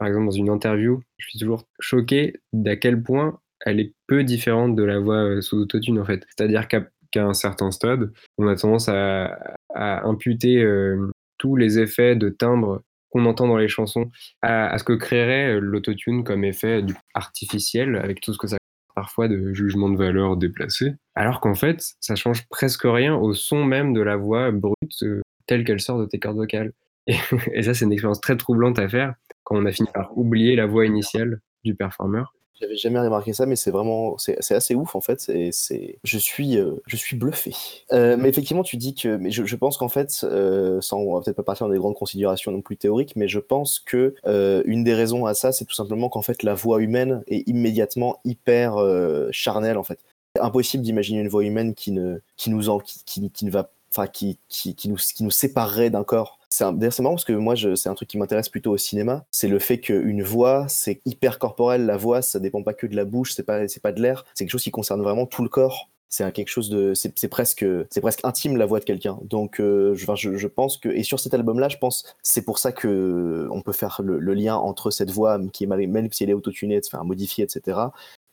[0.00, 4.24] par exemple dans une interview, je suis toujours choqué d'à quel point elle est peu
[4.24, 6.24] différente de la voix euh, sous autotune en fait.
[6.34, 9.38] C'est-à-dire qu'à un certain stade, on a tendance à,
[9.74, 14.94] imputer euh, tous les effets de timbre qu'on entend dans les chansons à, ce que
[14.94, 16.82] créerait euh, l'autotune comme effet
[17.12, 18.56] artificiel, avec tout ce que ça
[18.94, 23.64] parfois de jugement de valeur déplacé, alors qu'en fait, ça change presque rien au son
[23.64, 25.04] même de la voix brute
[25.46, 26.72] telle qu'elle sort de tes cordes vocales.
[27.06, 29.14] Et ça, c'est une expérience très troublante à faire
[29.44, 32.34] quand on a fini par oublier la voix initiale du performeur.
[32.60, 35.20] J'avais jamais remarqué ça, mais c'est vraiment, c'est assez ouf en fait.
[35.50, 37.54] C'est, je suis, euh, je suis bluffé.
[37.92, 41.22] Euh, mais effectivement, tu dis que, mais je, pense qu'en fait, euh, sans, on va
[41.22, 44.14] peut-être pas partir dans des grandes considérations non plus théoriques, mais je pense que
[44.66, 48.20] une des raisons à ça, c'est tout simplement qu'en fait, la voix humaine est immédiatement
[48.26, 48.74] hyper
[49.30, 50.00] charnelle en fait.
[50.38, 54.06] Impossible d'imaginer une voix humaine qui ne, qui nous en, qui, qui ne va, enfin,
[54.06, 56.38] qui, qui, nous, qui nous séparerait d'un corps.
[56.58, 59.24] D'ailleurs, c'est marrant parce que moi, c'est un truc qui m'intéresse plutôt au cinéma.
[59.30, 61.86] C'est le fait qu'une voix, c'est hyper corporel.
[61.86, 64.24] La voix, ça dépend pas que de la bouche, c'est pas, pas de l'air.
[64.34, 65.88] C'est quelque chose qui concerne vraiment tout le corps.
[66.12, 69.20] C'est quelque chose de, c'est presque, c'est presque intime la voix de quelqu'un.
[69.22, 72.72] Donc, euh, je, je, pense que, et sur cet album-là, je pense, c'est pour ça
[72.72, 76.34] que on peut faire le, lien entre cette voix qui est même si elle est
[76.34, 77.78] autotunée, enfin modifiée, etc.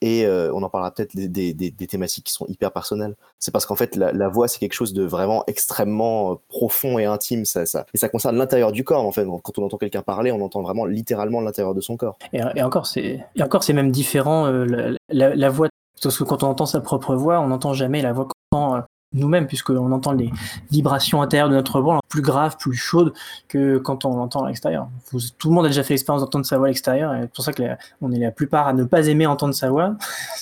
[0.02, 3.16] Et euh, on en parlera peut-être des, thématiques qui sont hyper personnelles.
[3.40, 7.06] C'est parce qu'en fait, la, voix, c'est quelque chose de vraiment extrêmement euh, profond et
[7.06, 7.44] intime.
[7.44, 9.26] Et ça concerne l'intérieur du corps, en fait.
[9.26, 12.18] Quand on entend quelqu'un parler, on entend vraiment littéralement l'intérieur de son corps.
[12.34, 15.68] Et, et encore, c'est même différent euh, la, voix.
[16.02, 18.84] Parce que quand on entend sa propre voix, on n'entend jamais la voix qu'on entend
[19.14, 20.30] nous-mêmes, puisqu'on entend les
[20.70, 23.14] vibrations intérieures de notre voix plus graves, plus chaudes
[23.48, 24.90] que quand on l'entend à l'extérieur.
[25.38, 27.44] Tout le monde a déjà fait l'expérience d'entendre sa voix à l'extérieur, et c'est pour
[27.44, 29.96] ça que la- on est la plupart à ne pas aimer entendre sa voix.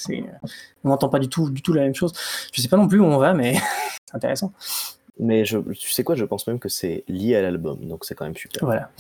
[0.84, 2.14] On n'entend pas du tout, du tout la même chose.
[2.54, 3.54] Je sais pas non plus où on va, mais
[4.06, 4.54] c'est intéressant.
[5.20, 8.14] Mais je, tu sais quoi, je pense même que c'est lié à l'album, donc c'est
[8.14, 8.64] quand même super.
[8.64, 8.92] Voilà.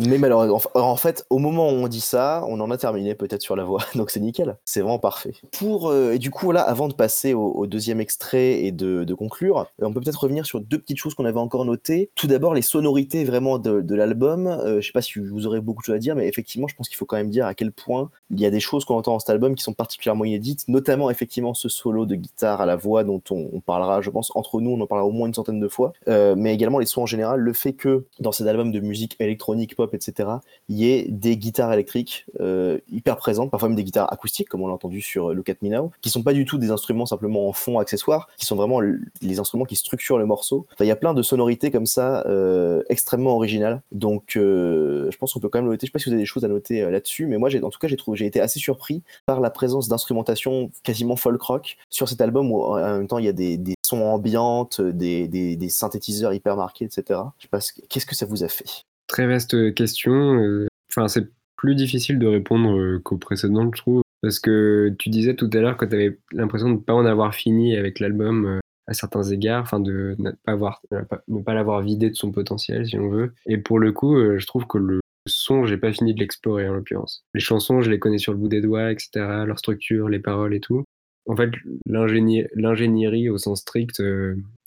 [0.00, 3.42] Mais malheureusement, en- fait, au moment où on dit ça, on en a terminé peut-être
[3.42, 4.56] sur la voix, donc c'est nickel.
[4.64, 5.34] C'est vraiment parfait.
[5.58, 9.66] Pour euh, et du coup là, avant de passer au, deuxième extrait et de, conclure,
[9.80, 12.10] euh, on peut peut-être revenir sur deux petites choses qu'on avait encore notées.
[12.14, 14.46] Tout d'abord, les sonorités vraiment de, l'album.
[14.46, 16.74] Euh, je sais pas si vous aurez beaucoup de choses à dire, mais effectivement, je
[16.74, 18.96] pense qu'il faut quand même dire à quel point il y a des choses qu'on
[18.96, 22.66] entend dans cet album qui sont particulièrement inédites, notamment effectivement ce solo de guitare à
[22.66, 25.26] la voix dont on, on parlera, je pense, entre nous, on en parlera au moins
[25.26, 28.32] une centaine de fois, Euh, mais également les sons en général, le fait que dans
[28.32, 30.28] cet album de musique électronique, etc.,
[30.68, 34.62] il y ait des guitares électriques euh, hyper présentes, parfois même des guitares acoustiques, comme
[34.62, 36.70] on l'a entendu sur euh, Look at Me Now, qui sont pas du tout des
[36.70, 40.66] instruments simplement en fond accessoires, qui sont vraiment les instruments qui structurent le morceau.
[40.72, 43.82] Enfin, il y a plein de sonorités comme ça, euh, extrêmement originales.
[43.92, 45.86] Donc, je pense qu'on peut quand même noter.
[45.86, 47.78] Je sais pas si vous avez des choses à noter là-dessus, mais moi, en tout
[47.78, 52.50] cas, j'ai été assez surpris par la présence d'instrumentation quasiment folk rock sur cet album
[52.50, 57.20] où en même temps il y a des, sons ambiantes, des, synthétiseurs hyper marqués, etc.
[57.38, 58.84] Je sais pas, ce- qu'est-ce que ça vous a fait?
[59.12, 60.42] Très vaste question.
[60.42, 64.02] euh, Enfin, c'est plus difficile de répondre euh, qu'au précédent, je trouve.
[64.22, 67.04] Parce que tu disais tout à l'heure que tu avais l'impression de ne pas en
[67.04, 71.54] avoir fini avec l'album euh, à certains égards, enfin de ne pas, avoir, ne pas-
[71.54, 73.34] l'avoir vidé de son potentiel, si on veut.
[73.44, 76.72] Et pour le coup, je trouve que le son, j'ai pas fini de l'explorer en
[76.74, 77.22] l'occurrence.
[77.34, 79.10] Les chansons, je les connais sur le bout des doigts, etc.,
[79.46, 80.84] leur structure, les paroles et tout.
[81.26, 81.50] En fait,
[81.86, 84.02] l'ingénie- l'ingénierie au sens strict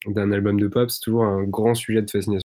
[0.08, 2.45] d'un album de pop, c'est toujours un grand sujet de fascination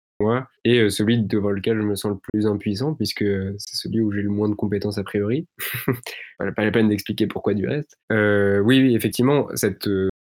[0.64, 4.00] et euh, celui devant lequel je me sens le plus impuissant, puisque euh, c'est celui
[4.00, 5.46] où j'ai le moins de compétences a priori.
[6.38, 7.96] Pas la peine d'expliquer pourquoi du reste.
[8.12, 9.88] Euh, oui, effectivement, cette,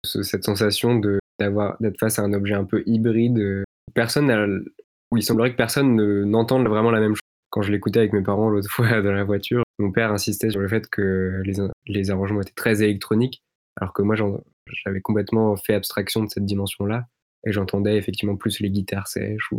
[0.05, 3.63] ce- cette sensation de d'avoir d'être face à un objet un peu hybride,
[3.95, 4.63] personne
[5.11, 7.19] où il semblerait que personne ne- n'entende vraiment la même chose.
[7.49, 10.61] Quand je l'écoutais avec mes parents l'autre fois dans la voiture, mon père insistait sur
[10.61, 11.41] le fait que
[11.87, 13.41] les, arrangements étaient très électroniques,
[13.79, 17.07] alors que moi j'avais complètement fait abstraction de cette dimension-là,
[17.45, 19.49] et j'entendais effectivement plus les guitares sèches.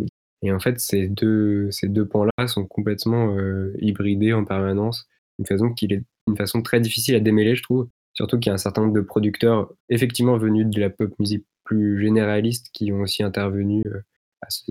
[0.42, 5.46] Et en fait, ces deux, ces deux pans-là sont complètement euh, hybridés en permanence, une
[5.46, 7.88] façon, est, une façon très difficile à démêler, je trouve.
[8.14, 11.46] Surtout qu'il y a un certain nombre de producteurs effectivement venus de la pop musique
[11.64, 14.00] plus généraliste qui ont aussi intervenu euh,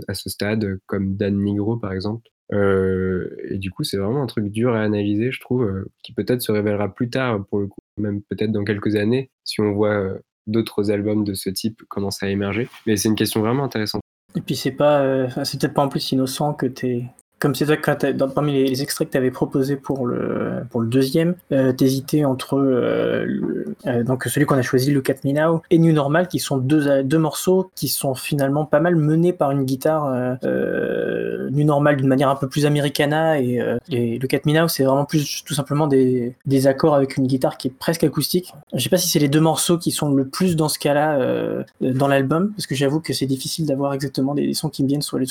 [0.07, 2.29] à, ce, stade, comme Dan Nigro par exemple.
[2.53, 6.13] Euh, et du coup, c'est vraiment un truc dur à analyser, je trouve, euh, qui
[6.13, 9.71] peut-être se révélera plus tard, pour le coup, même peut-être dans quelques années, si on
[9.71, 10.17] voit
[10.47, 12.67] d'autres albums de ce type commencer à émerger.
[12.85, 14.00] Mais c'est une question vraiment intéressante.
[14.35, 17.05] Et puis c'est pas, euh, c'est peut-être pas en plus innocent que t'es,
[17.41, 20.61] comme c'est toi quand dans, parmi les, les extraits que tu avais proposés pour le
[20.69, 25.09] pour le deuxième, euh, t'hésitais entre euh, le- euh, donc celui qu'on a choisi, Look
[25.09, 25.31] at Me
[25.71, 29.49] et New Normal, qui sont deux deux morceaux qui sont finalement pas mal menés par
[29.51, 34.19] une guitare euh, euh, New Normal d'une manière un peu plus americana et, euh, et
[34.19, 37.69] Look at Me c'est vraiment plus tout simplement des des accords avec une guitare qui
[37.69, 38.53] est presque acoustique.
[38.73, 41.17] Je sais pas si c'est les deux morceaux qui sont le plus dans ce cas-là
[41.81, 45.01] dans l'album, parce que j'avoue que c'est difficile d'avoir exactement des, sons qui me viennent
[45.01, 45.25] sur, les,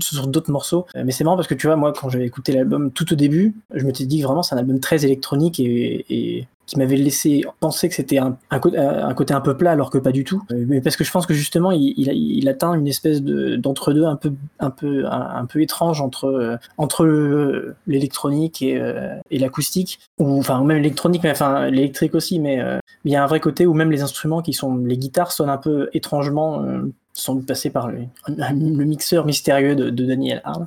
[0.00, 0.86] sur d'autres morceaux.
[0.94, 3.54] Mais c'est marrant parce que tu vois, moi, quand j'avais écouté l'album tout au début,
[3.72, 7.90] je m'étais dit que vraiment c'est un album très électronique et, qui m'avait laissé penser
[7.90, 10.42] que c'était un, côté un peu plat alors que pas du tout.
[10.50, 14.16] Euh, Mais parce que je pense que justement il, atteint une espèce de d'entre-deux un
[14.16, 16.58] peu étrange entre
[17.04, 22.62] euh, l'électronique et, euh, et l'acoustique ou enfin même l'électronique mais enfin l'électrique aussi mais
[23.04, 25.50] il y a un vrai côté où même les instruments qui sont les guitares sonnent
[25.50, 26.90] un peu étrangement euh,
[27.28, 28.06] doute passés par le,
[28.84, 30.66] mixeur mystérieux de, de Daniel Arle.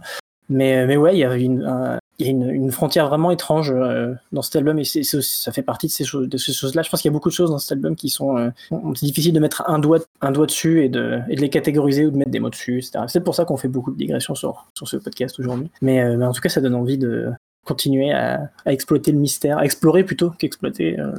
[0.49, 4.79] Mais, mais ouais, il y a une, une, frontière vraiment étrange euh, dans cet album
[4.79, 6.81] et ça fait partie de ces choses, choses-là.
[6.81, 8.49] Je pense qu'il y a beaucoup de choses dans cet album qui sont, euh,
[8.95, 12.17] c'est difficile de mettre un doigt, un doigt dessus et de, les catégoriser ou de
[12.17, 13.05] mettre des mots dessus, etc.
[13.07, 15.69] C'est pour ça qu'on fait beaucoup de digressions sur, sur ce podcast aujourd'hui.
[15.81, 17.31] Mais, euh, mais en tout cas, ça donne envie de
[17.65, 21.11] continuer à, à exploiter le mystère, à explorer plutôt qu'exploiter euh,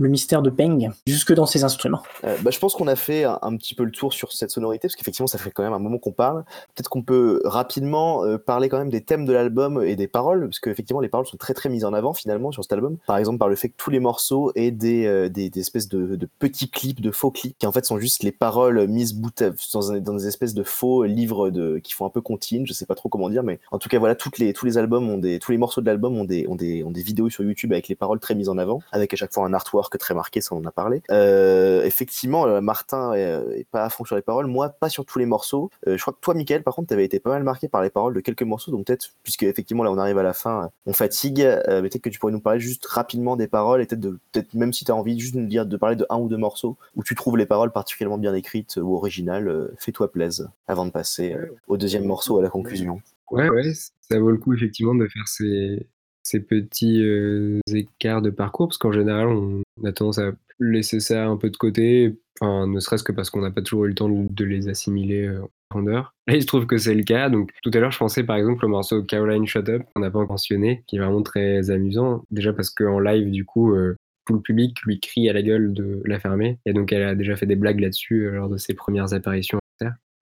[0.00, 2.02] le mystère de Peng jusque dans ses instruments.
[2.24, 4.88] Euh, bah, je pense qu'on a fait un, petit peu le tour sur cette sonorité,
[4.88, 6.44] parce qu'effectivement, ça fait quand même un moment qu'on parle.
[6.74, 10.46] Peut-être qu'on peut rapidement euh, parler quand même des thèmes de l'album et des paroles,
[10.46, 12.96] parce qu'effectivement, les paroles sont très très mises en avant finalement sur cet album.
[13.06, 16.18] Par exemple, par le fait que tous les morceaux aient des, euh, des, espèces de,
[16.38, 19.50] petits clips, de faux clips, qui en fait sont juste les paroles mises bout à,
[19.74, 22.72] dans, un- dans des espèces de faux livres de, qui font un peu comptines, je
[22.72, 25.10] sais pas trop comment dire, mais en tout cas, voilà, toutes les, tous les albums
[25.10, 27.44] ont des, tous les morceaux de l'album ont des, ont des, ont des vidéos sur
[27.44, 30.14] YouTube avec les paroles très mises en avant, avec à chaque fois un artwork très
[30.14, 31.02] marqué, ça on en a parlé.
[31.10, 35.04] Euh, effectivement, euh, Martin est, est pas à fond sur les paroles, moi pas sur
[35.04, 35.70] tous les morceaux.
[35.86, 37.90] Euh, je crois que toi, Michael, par contre, t'avais été pas mal marqué par les
[37.90, 40.68] paroles de quelques morceaux, donc peut-être, puisque effectivement là on arrive à la fin, euh,
[40.86, 43.86] on fatigue, euh, mais peut-être que tu pourrais nous parler juste rapidement des paroles et
[43.86, 46.36] peut-être même si t'as envie juste de nous dire de parler de un ou deux
[46.36, 50.86] morceaux où tu trouves les paroles particulièrement bien écrites ou originales, euh, fais-toi plaise avant
[50.86, 53.00] de passer euh, au deuxième morceau à la conclusion.
[53.30, 55.86] Ouais, ouais, ça vaut le coup effectivement de faire ces,
[56.22, 61.26] ces petits euh, écarts de parcours, parce qu'en général, on a tendance à laisser ça
[61.26, 63.94] un peu de côté, enfin, ne serait-ce que parce qu'on n'a pas toujours eu le
[63.94, 66.14] temps de, les assimiler euh, en profondeur.
[66.26, 67.30] Là, il se trouve que c'est le cas.
[67.30, 70.10] Donc, tout à l'heure, je pensais par exemple au morceau Caroline Shut Up, qu'on n'a
[70.10, 72.24] pas encore mentionné, qui est vraiment très amusant.
[72.30, 73.96] Déjà parce qu'en live, du coup, euh,
[74.26, 76.58] tout le public lui crie à la gueule de la fermer.
[76.66, 79.60] Et donc, elle a déjà fait des blagues là-dessus lors de ses premières apparitions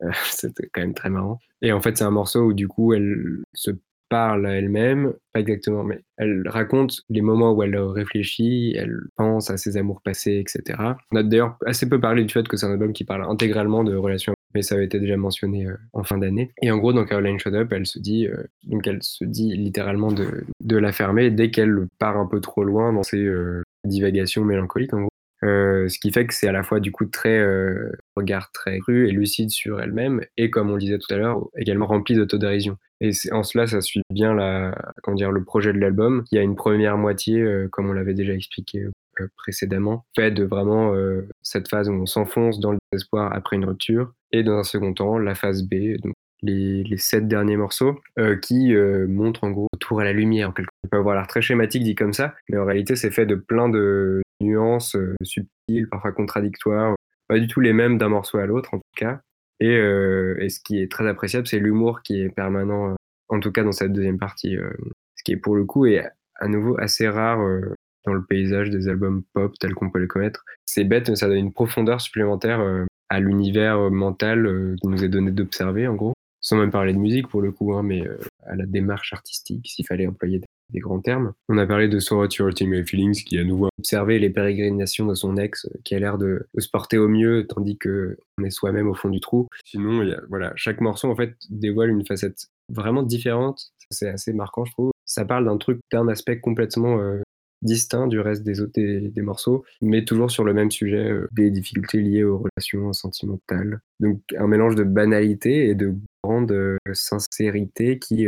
[0.31, 1.39] C'était quand même très marrant.
[1.63, 3.73] Et en fait, c'est un morceau où du coup, elle se
[4.09, 9.51] parle à elle-même, pas exactement, mais elle raconte les moments où elle réfléchit, elle pense
[9.51, 10.79] à ses amours passés, etc.
[11.13, 13.85] On a d'ailleurs assez peu parlé du fait que c'est un album qui parle intégralement
[13.85, 16.53] de relations, mais ça avait été déjà mentionné euh, en fin d'année.
[16.63, 19.55] Et en gros, dans Caroline Shut Up, elle se dit, euh, donc elle se dit
[19.57, 20.45] littéralement de,
[20.77, 25.01] la fermer dès qu'elle part un peu trop loin dans ses euh, divagations mélancoliques, en
[25.03, 25.09] gros.
[25.45, 28.81] Euh, ce qui fait que c'est à la fois du coup très euh, regard très
[28.81, 32.77] cru et lucide sur elle-même et comme on disait tout à l'heure également rempli d'autodérision
[33.01, 36.43] et en cela ça suit bien la comment dire le projet de l'album qui a
[36.43, 38.89] une première moitié euh, comme on l'avait déjà expliqué
[39.21, 43.55] euh, précédemment fait de vraiment euh, cette phase où on s'enfonce dans le désespoir après
[43.55, 47.57] une rupture et dans un second temps la phase B donc les, les sept derniers
[47.57, 50.71] morceaux euh, qui euh, montrent en gros retour à la lumière en quelque.
[50.85, 53.35] Ça peut avoir l'air très schématique dit comme ça mais en réalité c'est fait de
[53.35, 56.95] plein de nuances euh, subtiles, parfois contradictoires,
[57.29, 59.21] pas du tout les mêmes d'un morceau à l'autre en tout cas.
[59.61, 62.95] Et, euh, ce qui est très appréciable, c'est l'humour qui est permanent, euh,
[63.29, 64.71] en tout cas dans cette deuxième partie, euh,
[65.17, 66.05] ce qui est pour le coup est
[66.37, 67.75] à nouveau assez rare euh,
[68.05, 70.45] dans le paysage des albums pop tels qu'on peut les connaître.
[70.65, 74.89] C'est bête, mais ça donne une profondeur supplémentaire euh, à l'univers euh, mental euh, qui
[74.89, 77.83] nous est donné d'observer en gros, sans même parler de musique pour le coup, hein,
[77.83, 81.33] mais euh, à la démarche artistique, s'il fallait employer des grands termes.
[81.49, 84.31] On a parlé de So What You're Hurting My Feelings, qui à nouveau observé les
[84.31, 88.45] pérégrinations de son ex, qui a l'air de, se porter au mieux, tandis que on
[88.45, 89.49] est soi-même au fond du trou.
[89.65, 93.73] Sinon, voilà, chaque morceau en fait dévoile une facette vraiment différente.
[93.91, 94.91] C'est assez marquant, je trouve.
[95.07, 97.23] Ça parle d'un truc, d'un aspect complètement euh,
[97.63, 101.29] distinct du reste des autres des, des morceaux, mais toujours sur le même sujet, euh,
[101.33, 103.81] des difficultés liées aux relations sentimentales.
[104.01, 108.27] Donc un mélange de banalité et de grande euh, sincérité qui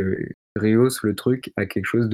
[0.57, 2.09] rehausse le truc à quelque chose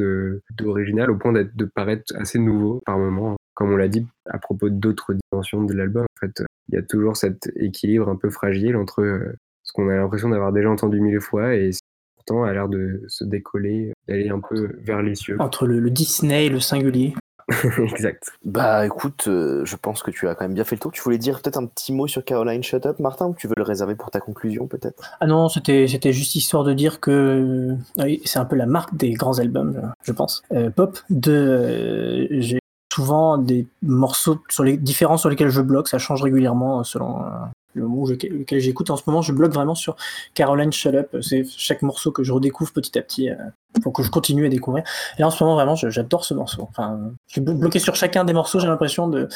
[0.51, 3.37] d'original au point de paraître assez nouveau par moment.
[3.55, 6.83] Comme on l'a dit à propos d'autres dimensions de l'album, en fait, il y a
[6.83, 9.33] toujours cet équilibre un peu fragile entre euh,
[9.63, 11.71] ce qu'on a l'impression d'avoir déjà entendu mille fois et
[12.17, 15.37] pourtant a l'air de se décoller, d'aller un peu vers les cieux.
[15.39, 17.15] Entre le Disney et le singulier.
[17.79, 18.33] exact.
[18.45, 20.91] Bah écoute, euh, je pense que tu as quand même bien fait le tour.
[20.91, 23.55] Tu voulais dire peut-être un petit mot sur Caroline Shut Up, Martin, ou tu veux
[23.57, 25.03] le réserver pour ta conclusion peut-être?
[25.21, 28.97] Ah non, c'était c'était juste histoire de dire que oui, c'est un peu la marque
[28.97, 30.99] des grands albums, je pense, euh, pop.
[31.09, 32.59] De euh, j'ai
[32.97, 37.21] souvent des morceaux sur les différents sur lesquels je bloque, ça change régulièrement euh, selon
[37.21, 37.29] euh,
[37.77, 38.91] le moment lequel j'écoute.
[38.91, 39.97] En ce moment, je bloque vraiment sur
[40.35, 41.15] Caroline Shut Up.
[41.23, 43.31] C'est chaque morceau que je redécouvre petit à petit.
[43.31, 43.35] euh,
[43.83, 44.85] pour que je continue à découvrir.
[45.19, 46.63] Et en ce moment, vraiment, j'adore ce morceut.
[46.63, 48.59] Enfin, je suis blo- bloqué sur chacun des morceaux.
[48.59, 49.29] J'ai l'impression de,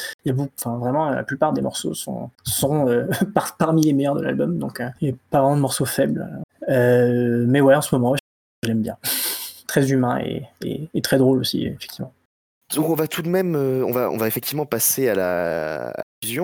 [0.57, 4.57] enfin, vraiment, la plupart des morceaux sont, sont euh, par- parmi les meilleurs de l'album.
[4.57, 6.27] Donc, euh, il n'y a pas vraiment de morceaux faibles.
[6.67, 8.15] Mais ouais, en ce moment,
[8.63, 8.97] j'aime bien.
[9.67, 12.11] très humain et, et- très drôle aussi, effectivement.
[12.75, 15.93] Donc on va tout de même, on va, on va effectivement passer à la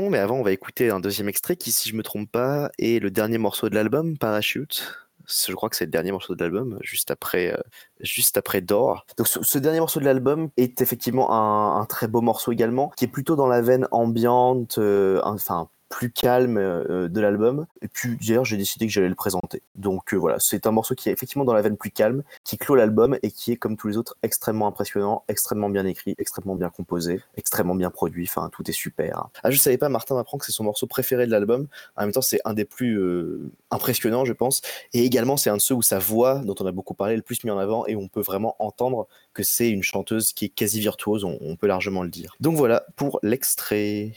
[0.10, 3.02] mais avant on va écouter un deuxième extrait qui, si je me trompe pas, est
[3.02, 4.84] le dernier morceau de l'album, Parachute.
[5.28, 7.62] Je crois que c'est le dernier morceau de l'album, juste après, euh,
[8.00, 9.06] juste après Door.
[9.18, 13.06] Donc ce, dernier morceau de l'album est effectivement un, un très beau morceau également, qui
[13.06, 17.66] est plutôt dans la veine ambiante, euh, enfin plus calme euh, de l'album.
[17.82, 19.62] Et puis d'ailleurs j'ai décidé que j'allais le présenter.
[19.76, 22.58] Donc euh, voilà, c'est un morceau qui est effectivement dans la veine plus calme, qui
[22.58, 26.56] clôt l'album et qui est comme tous les autres extrêmement impressionnant, extrêmement bien écrit, extrêmement
[26.56, 28.28] bien composé, extrêmement bien produit.
[28.30, 29.30] Enfin tout est super.
[29.44, 31.68] Ah je savais pas, Martin m'apprend que c'est son morceau préféré de l'album.
[31.96, 34.62] En même temps c'est un des plus euh, impressionnants je pense.
[34.94, 37.18] Et également c'est un de ceux où sa voix, dont on a beaucoup parlé, est
[37.18, 40.46] le plus mis en avant et on peut vraiment entendre que c'est une chanteuse qui
[40.46, 41.24] est quasi virtuose.
[41.24, 42.36] On peut largement le dire.
[42.40, 44.14] Donc voilà pour l'extrait.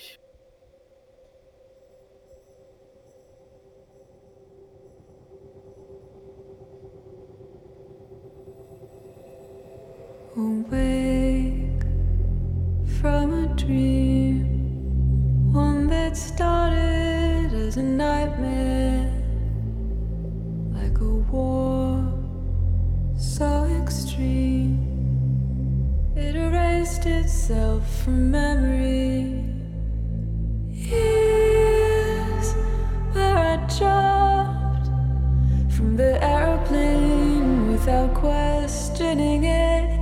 [10.41, 11.83] Awake
[12.99, 19.13] from a dream, one that started as a nightmare,
[20.73, 22.03] like a war
[23.19, 24.79] so extreme.
[26.17, 29.45] It erased itself from memory.
[30.71, 32.55] Here's
[33.13, 33.57] where I
[35.69, 40.00] from the aeroplane without questioning it.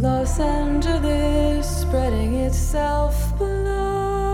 [0.00, 4.27] Los Angeles spreading itself below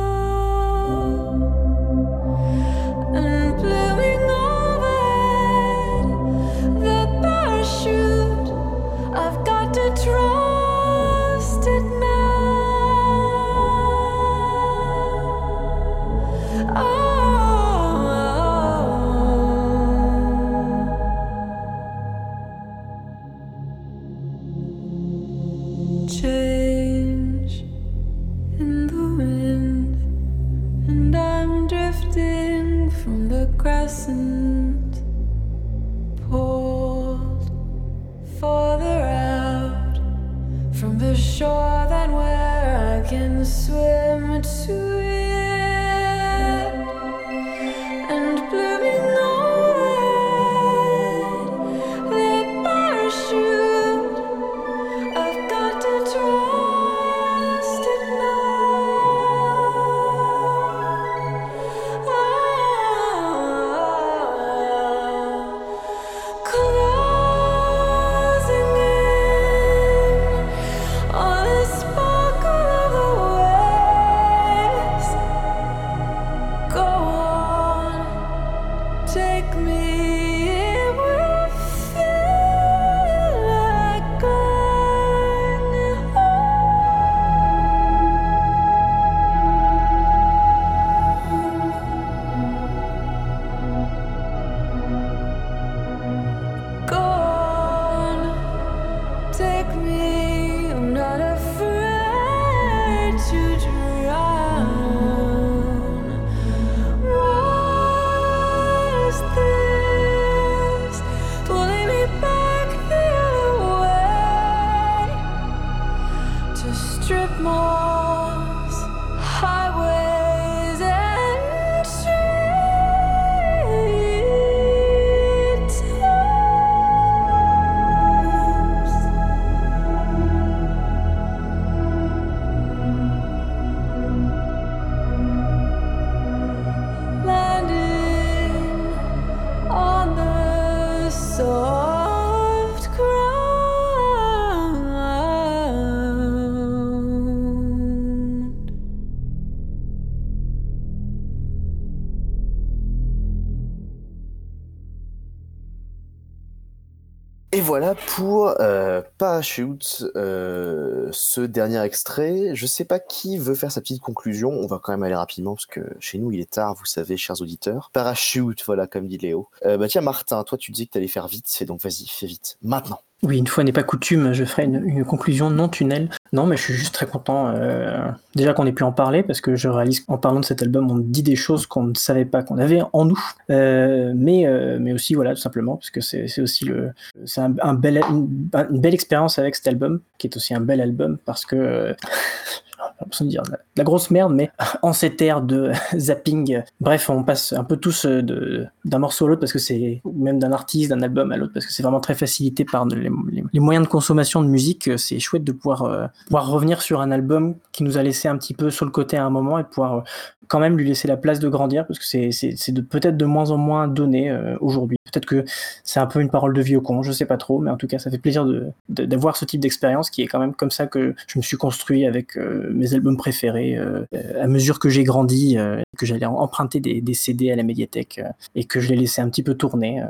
[157.65, 162.51] voilà pour euh, Parachute, euh, ce dernier extrait.
[162.55, 164.51] Je sais pas qui veut faire sa petite conclusion.
[164.51, 167.17] On va quand même aller rapidement parce que chez nous il est tard, vous savez,
[167.17, 167.91] chers auditeurs.
[167.93, 169.49] Parachute, voilà, comme dit Léo.
[169.65, 172.27] Euh, bah tiens, Martin, toi tu disais que t'allais faire vite, et donc vas-y, fais
[172.27, 172.59] vite.
[172.63, 173.01] Maintenant.
[173.23, 176.11] Oui, une fois n'est pas coutume, je ferai une, conclusion non tunnel.
[176.35, 179.41] Non, mais je suis juste très content euh, déjà qu'on ait pu en parler parce
[179.41, 182.27] que je réalise qu'en parlant de cet album, on dit des choses qu'on ne savait
[182.27, 183.25] pas qu'on avait en nous.
[183.49, 184.47] Euh, mais,
[184.79, 186.91] mais aussi, voilà, tout simplement, parce que c'est aussi le,
[187.39, 189.04] un, un bel, une, une belle expérience
[189.39, 191.95] avec cet album, qui est aussi un bel album parce que.
[193.21, 193.43] on dire
[193.77, 194.51] la, grosse merde, mais
[194.83, 199.27] en cette ère de zapping, bref, on passe un peu tous euh, de- d'un morceau
[199.27, 201.83] à l'autre parce que c'est, même d'un artiste, d'un album à l'autre, parce que c'est
[201.83, 203.11] vraiment très facilité par les,
[203.53, 204.89] les- moyens de consommation de musique.
[204.89, 208.29] Euh, C'est chouette de pouvoir, euh, pouvoir revenir sur un album qui nous a laissé
[208.29, 210.05] un petit peu sur le côté à un moment et de pouvoir
[210.47, 213.51] quand même lui laisser la place de grandir parce que c'est, de, peut-être de moins
[213.51, 214.31] en moins donné
[214.61, 214.99] aujourd'hui.
[215.11, 215.45] Peut-être que
[215.85, 217.87] c'est un peu une parole de vieux con, je sais pas trop, mais en tout
[217.87, 220.71] cas, ça fait plaisir de, de- d'avoir ce type d'expérience qui est quand même comme
[220.71, 222.37] ça que je me suis construit avec
[222.75, 224.05] mes albums préférés euh,
[224.41, 228.21] à mesure que j'ai grandi, euh, que j'allais emprunter des, des CD à la médiathèque
[228.23, 230.07] euh, et que je les laissais un petit peu tourner euh,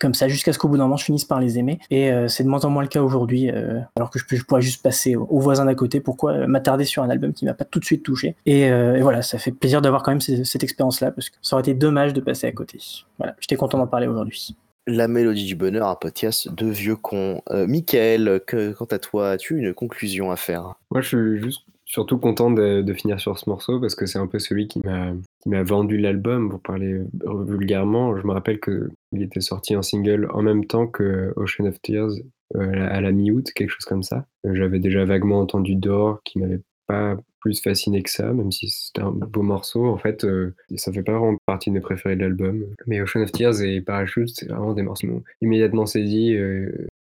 [0.00, 1.78] comme ça jusqu'à ce qu'au bout d'un moment je finisse par les aimer.
[1.90, 4.36] Et euh, c'est de moins en moins le cas aujourd'hui, euh, alors que je, peux,
[4.36, 6.00] je pourrais juste passer au, au voisin d'à côté.
[6.00, 8.36] Pourquoi m'attarder sur un album qui m'a pas tout de suite touché?
[8.46, 11.56] Et, euh, et voilà, ça fait plaisir d'avoir quand même cette expérience-là parce que ça
[11.56, 12.78] aurait été dommage de passer à côté.
[13.18, 14.56] Voilà, j'étais content d'en parler aujourd'hui.
[14.86, 17.42] La mélodie du bonheur, un podcast de vieux cons.
[17.50, 20.76] Euh, Michael, que, quant à toi, as-tu une conclusion à faire?
[20.90, 24.26] Moi, je suis juste surtout content de, finir sur ce morceau parce que c'est un
[24.26, 28.16] peu celui qui m'a vendu l'album, pour parler euh, vulgairement.
[28.16, 31.80] Je me rappelle que il était sorti en single en même temps que Ocean of
[31.80, 32.12] Tears
[32.56, 34.26] euh, à la- mi-août, quelque chose comme ça.
[34.44, 39.02] J'avais déjà vaguement entendu Door, qui m'avait pas plus fasciné que ça, même si c'était
[39.02, 39.86] un beau morceau.
[39.86, 42.64] En fait, euh, ça fait pas vraiment partie de mes préférés de l'album.
[42.86, 46.36] Mais Ocean of Tears et Parachute, c'est vraiment des morceaux immédiatement saisi.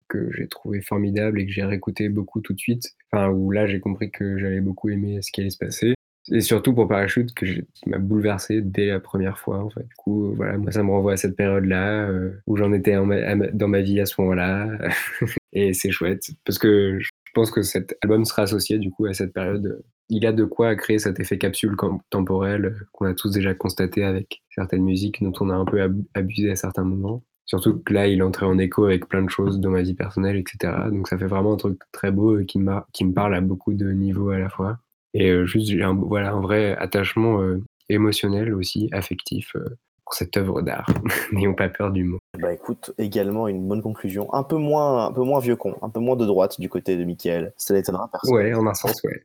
[0.07, 2.95] Que j'ai trouvé formidable et que j'ai réécouté beaucoup tout de suite.
[3.11, 5.93] Enfin, où là, j'ai compris que j'allais beaucoup aimer ce qui allait se passer.
[6.29, 9.83] Et surtout pour Parachute, que qui m'a bouleversé dès la première fois, en fait.
[9.83, 12.95] Du coup, euh, voilà, moi, ça me renvoie à cette période-là, euh, où j'en étais
[12.95, 14.77] dans ma vie à ce moment-là.
[15.53, 19.13] et c'est chouette, parce que je pense que cet album sera associé, du coup, à
[19.13, 19.81] cette période.
[20.09, 21.75] Il a de quoi créer cet effet capsule
[22.09, 25.81] temporel euh, qu'on a tous déjà constaté avec certaines musiques dont on a un peu
[25.81, 27.23] ab- abusé à certains moments.
[27.47, 30.35] Surtout que là, il entré en écho avec plein de choses dans ma vie personnelle,
[30.35, 30.73] etc.
[30.91, 33.41] Donc ça fait vraiment un truc très beau et qui, m'a- qui me parle à
[33.41, 34.77] beaucoup de niveaux à la fois.
[35.13, 39.63] Et euh, juste, j'ai un, voilà, un vrai attachement euh, émotionnel aussi, affectif, euh,
[40.05, 40.87] pour cette œuvre d'art.
[41.31, 42.19] N'ayons pas peur du mot.
[42.39, 44.31] Bah écoute, également une bonne conclusion.
[44.33, 46.97] Un peu moins, un peu moins vieux con, un peu moins de droite du côté
[46.97, 47.53] de Michael.
[47.57, 48.35] Ça n'étonnera personne.
[48.35, 49.23] Ouais, en un sens, ouais.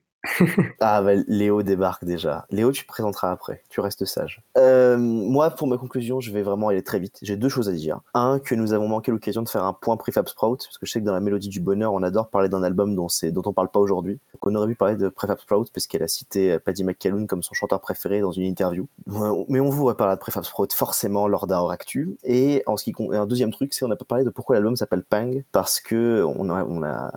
[0.81, 2.47] Ah bah Léo débarque déjà.
[2.51, 3.63] Léo, tu te présenteras après.
[3.69, 4.43] Tu restes sage.
[4.57, 7.19] Euh, moi, pour ma conclusion, je vais vraiment aller très vite.
[7.23, 8.01] J'ai deux choses à dire.
[8.15, 10.93] Un, que nous avons manqué l'occasion de faire un point Prefab Sprout, parce que je
[10.93, 13.53] sais que dans la mélodie du bonheur, on adore parler d'un album dont, dont on
[13.53, 14.21] parle pas aujourd'hui.
[14.35, 17.43] Donc on aurait pu parler de Prefab Sprout, parce qu'elle a cité Paddy McCallum comme
[17.43, 18.87] son chanteur préféré dans une interview.
[19.49, 22.17] Mais on vous reparlera de Prefab Sprout forcément lors d'un hors actu.
[22.25, 24.77] Et en ce qui un deuxième truc, c'est on n'a pas parlé de pourquoi l'album
[24.77, 27.13] s'appelle Pang, parce que a, on a,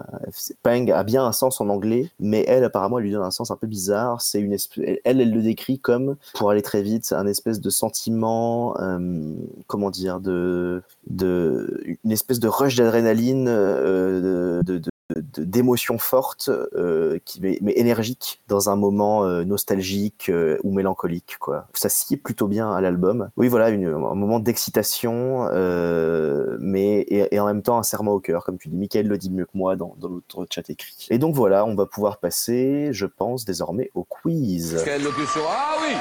[0.63, 3.51] Pang a bien un sens en anglais, mais elle apparemment elle lui donne un sens
[3.51, 4.21] un peu bizarre.
[4.21, 8.75] C'est une elle, elle le décrit comme, pour aller très vite, un espèce de sentiment,
[8.79, 9.33] euh,
[9.67, 14.81] comment dire, de, de, une espèce de rush d'adrénaline, euh, de-
[15.15, 21.37] d'émotions fortes, euh, qui, mais, mais énergiques, dans un moment euh, nostalgique euh, ou mélancolique.
[21.39, 21.67] Quoi.
[21.73, 23.29] Ça sied plutôt bien à l'album.
[23.37, 28.13] Oui, voilà, une, un moment d'excitation, euh, mais et, et en même temps un serment
[28.13, 28.75] au cœur, comme tu dis.
[28.75, 31.07] Michael le dit mieux que moi dans, dans l'autre chat écrit.
[31.09, 34.81] Et donc voilà, on va pouvoir passer, je pense, désormais au quiz.
[34.83, 35.93] Quelle locution Ah oui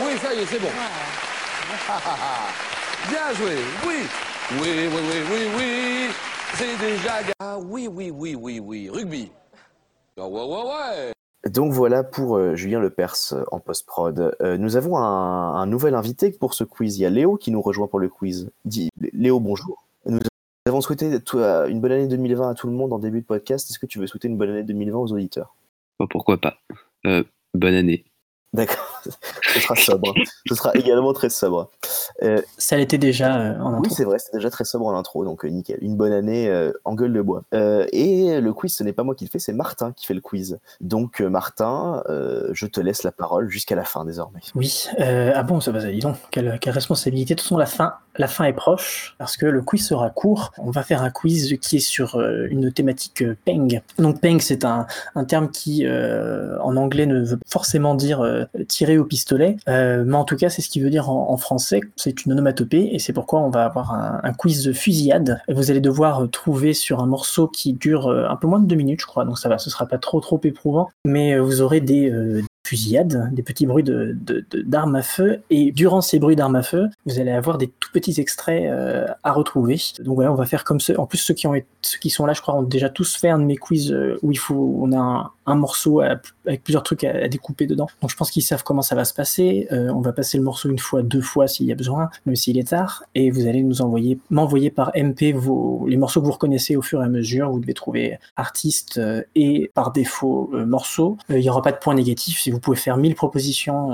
[0.00, 0.68] Oui, ça y est, c'est bon.
[3.10, 3.56] Bien joué,
[3.86, 3.96] oui.
[4.60, 6.08] Oui, oui, oui, oui, oui.
[6.56, 7.14] C'est déjà...
[7.40, 8.88] Ah oui, oui, oui, oui, oui.
[8.88, 9.32] Rugby.
[10.16, 11.12] Ah ouais, ouais, ouais.
[11.50, 14.36] Donc voilà pour euh, Julien Lepers euh, en post-prod.
[14.40, 16.96] Euh, nous avons un, un nouvel invité pour ce quiz.
[16.98, 18.50] Il y a Léo qui nous rejoint pour le quiz.
[18.64, 19.84] Dis, Léo, bonjour.
[20.06, 20.20] Nous
[20.66, 23.68] avons souhaité toi, une bonne année 2020 à tout le monde en début de podcast.
[23.68, 25.56] Est-ce que tu veux souhaiter une bonne année 2020 aux auditeurs?
[25.98, 26.56] Bon, pourquoi pas.
[27.04, 28.04] Euh, bonne année.
[28.54, 29.02] D'accord,
[29.42, 30.14] ce sera sobre.
[30.46, 31.70] ce sera également très sobre.
[32.22, 33.94] Euh, Ça l'était déjà euh, en oui, intro.
[33.96, 35.76] c'est vrai, c'est déjà très sobre en intro, donc euh, nickel.
[35.80, 37.42] Une bonne année en gueule de bois.
[37.52, 40.20] Et le quiz, ce n'est pas moi qui le fais, c'est Martin qui fait le
[40.20, 40.60] quiz.
[40.80, 42.04] Donc Martin,
[42.52, 44.40] je te laisse la parole jusqu'à la fin désormais.
[44.54, 47.34] Oui, ah bon, ça va, dis donc, quelle, quelle responsabilité.
[47.34, 50.52] De toute façon, la fin, la fin est proche, parce que le quiz sera court.
[50.58, 53.80] On va faire un quiz qui est sur une thématique peng.
[53.98, 54.86] Donc peng, c'est un,
[55.16, 60.24] un terme qui, en anglais, ne veut forcément dire tirer au pistolet, euh, mais en
[60.24, 61.80] tout cas, c'est ce qui veut dire en, français.
[61.96, 65.40] C'est une onomatopée, et c'est pourquoi on va avoir un, quiz de fusillade.
[65.48, 68.66] Vous allez devoir euh, trouver sur un morceau qui dure euh, un peu moins de
[68.66, 71.42] deux minutes, je crois, donc ça va, ce sera pas trop trop éprouvant, mais euh,
[71.42, 74.16] vous aurez des, euh, fusillades, des petits bruits de,
[74.64, 75.42] d'armes à feu.
[75.50, 79.06] Et durant ces bruits d'armes à feu, vous allez avoir des tout petits extraits euh,
[79.22, 79.78] à retrouver.
[80.00, 80.98] Donc voilà, on va faire comme ceux.
[80.98, 83.28] En plus, ceux qui, ont ceux qui sont là, je crois, ont déjà tous fait
[83.28, 86.82] un de mes quiz euh, où il faut, on a un, un morceau avec plusieurs
[86.82, 87.86] trucs à, découper dedans.
[88.00, 89.66] Donc je pense qu'ils savent comment ça va se passer.
[89.72, 92.36] Euh, on va passer le morceau une fois, deux fois s'il y a besoin, même
[92.36, 93.04] s'il est tard.
[93.14, 96.82] Et vous allez nous envoyer, m'envoyer par MP vos, les morceaux que vous reconnaissez au
[96.82, 97.50] fur et à mesure.
[97.50, 101.16] Vous devez trouver artiste euh, et par défaut euh, morceau.
[101.30, 102.40] Euh, il n'y aura pas de points négatifs.
[102.40, 103.90] Si vous pouvez faire 1000 propositions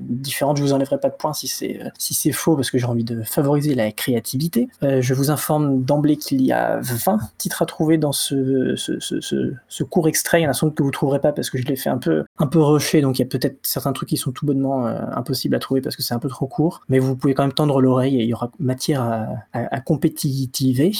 [0.00, 2.86] différentes, je vous enlèverai pas de points si c'est si c'est faux parce que j'ai
[2.86, 4.68] envie de favoriser la créativité.
[4.82, 9.20] Je vous informe d'emblée qu'il y a 20 titres à trouver dans ce, ce, ce,
[9.20, 10.40] ce, ce court extrait.
[10.40, 11.90] Il y en a sans doute que vous trouverez pas parce que je l'ai fait
[11.90, 14.46] un peu un peu rushé, donc il y a peut-être certains trucs qui sont tout
[14.46, 16.82] bonnement euh, impossibles à trouver parce que c'est un peu trop court.
[16.88, 20.92] Mais vous pouvez quand même tendre l'oreille et il y aura matière à, à, compétitiver.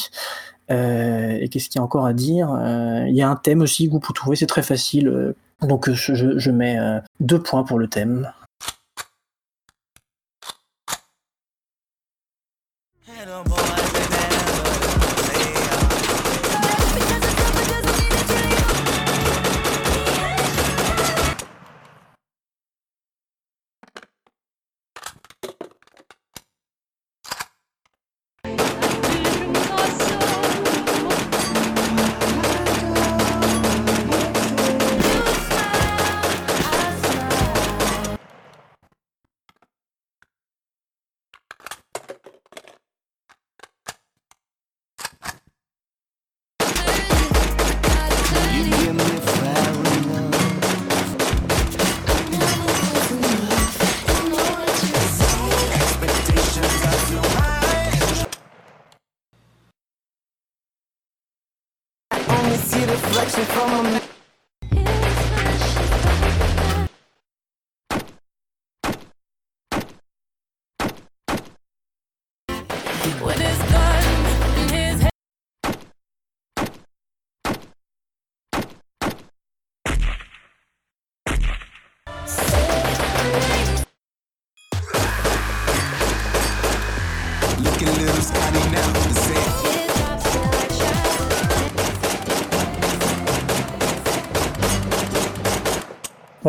[0.70, 3.60] Euh, et qu'est-ce qu'il y a encore à dire Euh, Il y a un thème
[3.60, 5.34] aussi que vous pouvez trouver, c'est très facile.
[5.62, 6.78] donc je, je- mets
[7.20, 8.30] deux points pour le thème.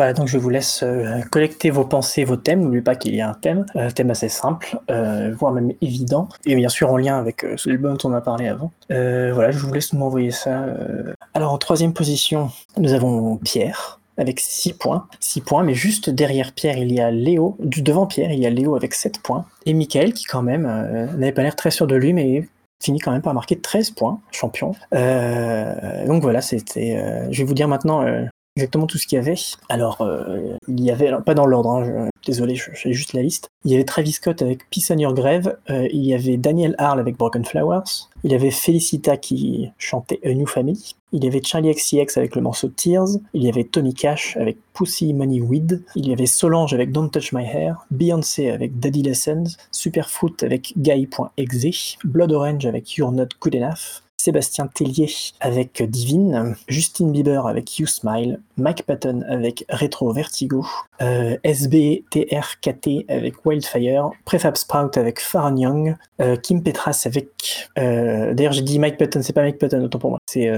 [0.02, 2.60] Voilà, donc je vous laisse euh, collecter vos pensées, vos thèmes.
[2.62, 6.28] N'oubliez pas qu'il y a un thème, un thème assez simple, euh, voire même évident,
[6.44, 8.72] et bien sûr en lien avec euh, l'album dont on a parlé avant.
[8.90, 10.64] Euh, voilà, je vous laisse m'envoyer ça.
[10.64, 11.12] euh.
[11.34, 15.06] Alors en troisième position, nous avons Pierre avec 6 points.
[15.20, 17.56] 6 points, mais juste derrière Pierre, il y a Léo.
[17.60, 19.44] Du devant Pierre, il y a Léo avec 7 points.
[19.66, 22.48] Et Michael, qui quand même euh, n'avait pas l'air très sûr de lui, mais
[22.82, 24.72] finit quand même par marquer 13 points, champion.
[24.94, 26.96] Euh, donc voilà, c'était.
[26.96, 28.24] euh, je vais vous dire maintenant euh,
[28.56, 29.34] exactement tout ce qu'il y avait.
[29.68, 33.22] Alors, euh, il y avait, alors, pas dans l'ordre, hein, désolé, je- j'ai juste la
[33.22, 33.48] liste.
[33.64, 36.74] Il y avait Travis Scott avec Peace on Your Grave, euh, il y avait Daniel
[36.78, 37.82] Harl avec Broken Flowers,
[38.24, 42.34] il y avait Felicita qui chantait A New Family, il y avait Charlie XCX avec
[42.36, 46.26] le morceau Tears, il y avait Tony Cash avec Pussy Money Weed, il y avait
[46.26, 52.66] Solange avec Don't Touch My Hair, Beyoncé avec Daddy Lessons, Superfoot avec Guy.exe, Blood Orange
[52.66, 58.84] avec You're Not Good Enough, Sébastien Tellier avec Divine, Justin Bieber avec You Smile, Mike
[58.84, 60.64] Patton avec Retro Vertigo,
[61.00, 67.68] euh, SBTRKT avec Wildfire, Prefab Sprout avec Farron Young, euh, Kim Petras avec...
[67.78, 70.48] euh, D'ailleurs j'ai dit Mike Patton, c'est pas Mike Patton, autant pour moi, c'est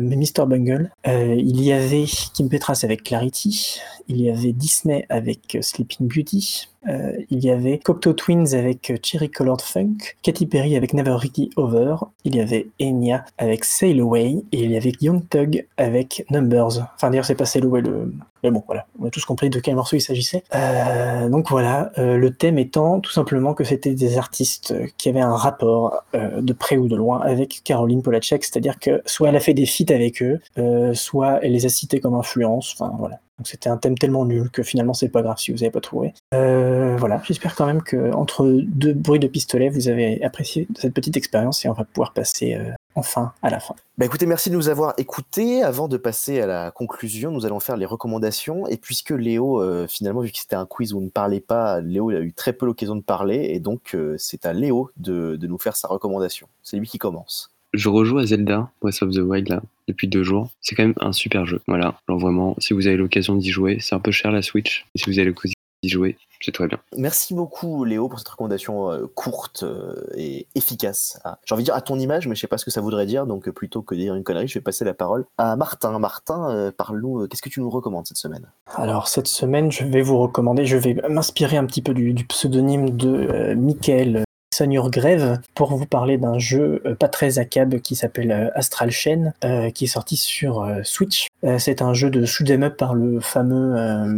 [0.00, 0.44] Mr.
[0.48, 0.90] Bungle.
[1.06, 3.78] Il y avait Kim Petras avec Clarity,
[4.08, 8.96] il y avait Disney avec Sleeping Beauty, euh, il y avait Cocteau Twins avec euh,
[9.02, 14.00] Cherry Colored Funk, Katy Perry avec Never Really Over, il y avait Enya avec Sail
[14.00, 16.88] Away, et il y avait Young Thug avec Numbers.
[16.94, 18.12] Enfin d'ailleurs c'est pas Sail Away le...
[18.42, 20.42] Mais bon voilà, on a tous compris de quel morceau il s'agissait.
[20.54, 25.20] Euh, donc voilà, euh, le thème étant tout simplement que c'était des artistes qui avaient
[25.20, 29.36] un rapport euh, de près ou de loin avec Caroline Polachek, c'est-à-dire que soit elle
[29.36, 32.92] a fait des feats avec eux, euh, soit elle les a cités comme influence, enfin
[32.98, 33.20] voilà.
[33.38, 35.80] Donc c'était un thème tellement nul que finalement c'est pas grave si vous n'avez pas
[35.80, 36.12] trouvé.
[36.34, 40.94] Euh, voilà, j'espère quand même que entre deux bruits de pistolet, vous avez apprécié cette
[40.94, 43.74] petite expérience et on va pouvoir passer euh, enfin à la fin.
[43.98, 45.62] Bah écoutez, merci de nous avoir écoutés.
[45.62, 48.66] Avant de passer à la conclusion, nous allons faire les recommandations.
[48.66, 51.80] Et puisque Léo, euh, finalement, vu que c'était un quiz où on ne parlait pas,
[51.80, 53.48] Léo il a eu très peu l'occasion de parler.
[53.50, 56.48] Et donc, euh, c'est à Léo de, de nous faire sa recommandation.
[56.62, 57.50] C'est lui qui commence.
[57.74, 60.50] Je rejoue à Zelda, Breath of the Wild, là, depuis deux jours.
[60.60, 61.62] C'est quand même un super jeu.
[61.66, 61.94] Voilà.
[62.06, 64.86] Alors vraiment, si vous avez l'occasion d'y jouer, c'est un peu cher la Switch.
[64.94, 66.78] Mais si vous avez l'occasion d'y jouer, c'est très bien.
[66.96, 71.20] Merci beaucoup, Léo, pour cette recommandation euh, courte euh, et efficace.
[71.24, 72.80] Ah, J'ai envie de dire à ton image, mais je sais pas ce que ça
[72.80, 73.26] voudrait dire.
[73.26, 75.98] Donc, euh, plutôt que de dire une connerie, je vais passer la parole à Martin.
[75.98, 78.46] Martin, euh, parle-nous, euh, qu'est-ce que tu nous recommandes cette semaine?
[78.76, 82.24] Alors cette semaine, je vais vous recommander, je vais m'inspirer un petit peu du, du
[82.24, 87.76] pseudonyme de euh, Michael Sonur Grève pour vous parler d'un jeu euh, pas très acab
[87.80, 91.26] qui s'appelle euh, Astral Chain, euh, qui est sorti sur Switch.
[91.58, 93.74] C'est un jeu de shoot 'em up par le fameux,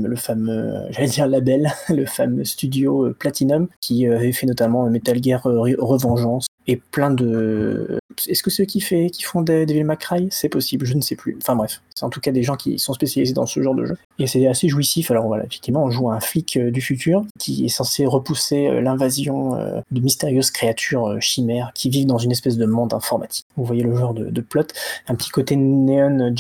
[0.07, 5.41] le fameux, j'allais dire label, le fameux studio Platinum, qui avait fait notamment Metal Gear
[5.43, 7.99] Re- Revengeance et plein de.
[8.29, 11.01] Est-ce que ceux qui, fait, qui font des Devil May Cry C'est possible, je ne
[11.01, 11.37] sais plus.
[11.43, 13.85] Enfin bref, c'est en tout cas des gens qui sont spécialisés dans ce genre de
[13.85, 13.97] jeu.
[14.19, 15.11] Et c'est assez jouissif.
[15.11, 18.81] Alors voilà, effectivement, on joue un flic euh, du futur qui est censé repousser euh,
[18.81, 23.47] l'invasion euh, de mystérieuses créatures chimères qui vivent dans une espèce de monde informatique.
[23.57, 24.67] Vous voyez le genre de, plot.
[25.09, 26.31] Un petit côté néon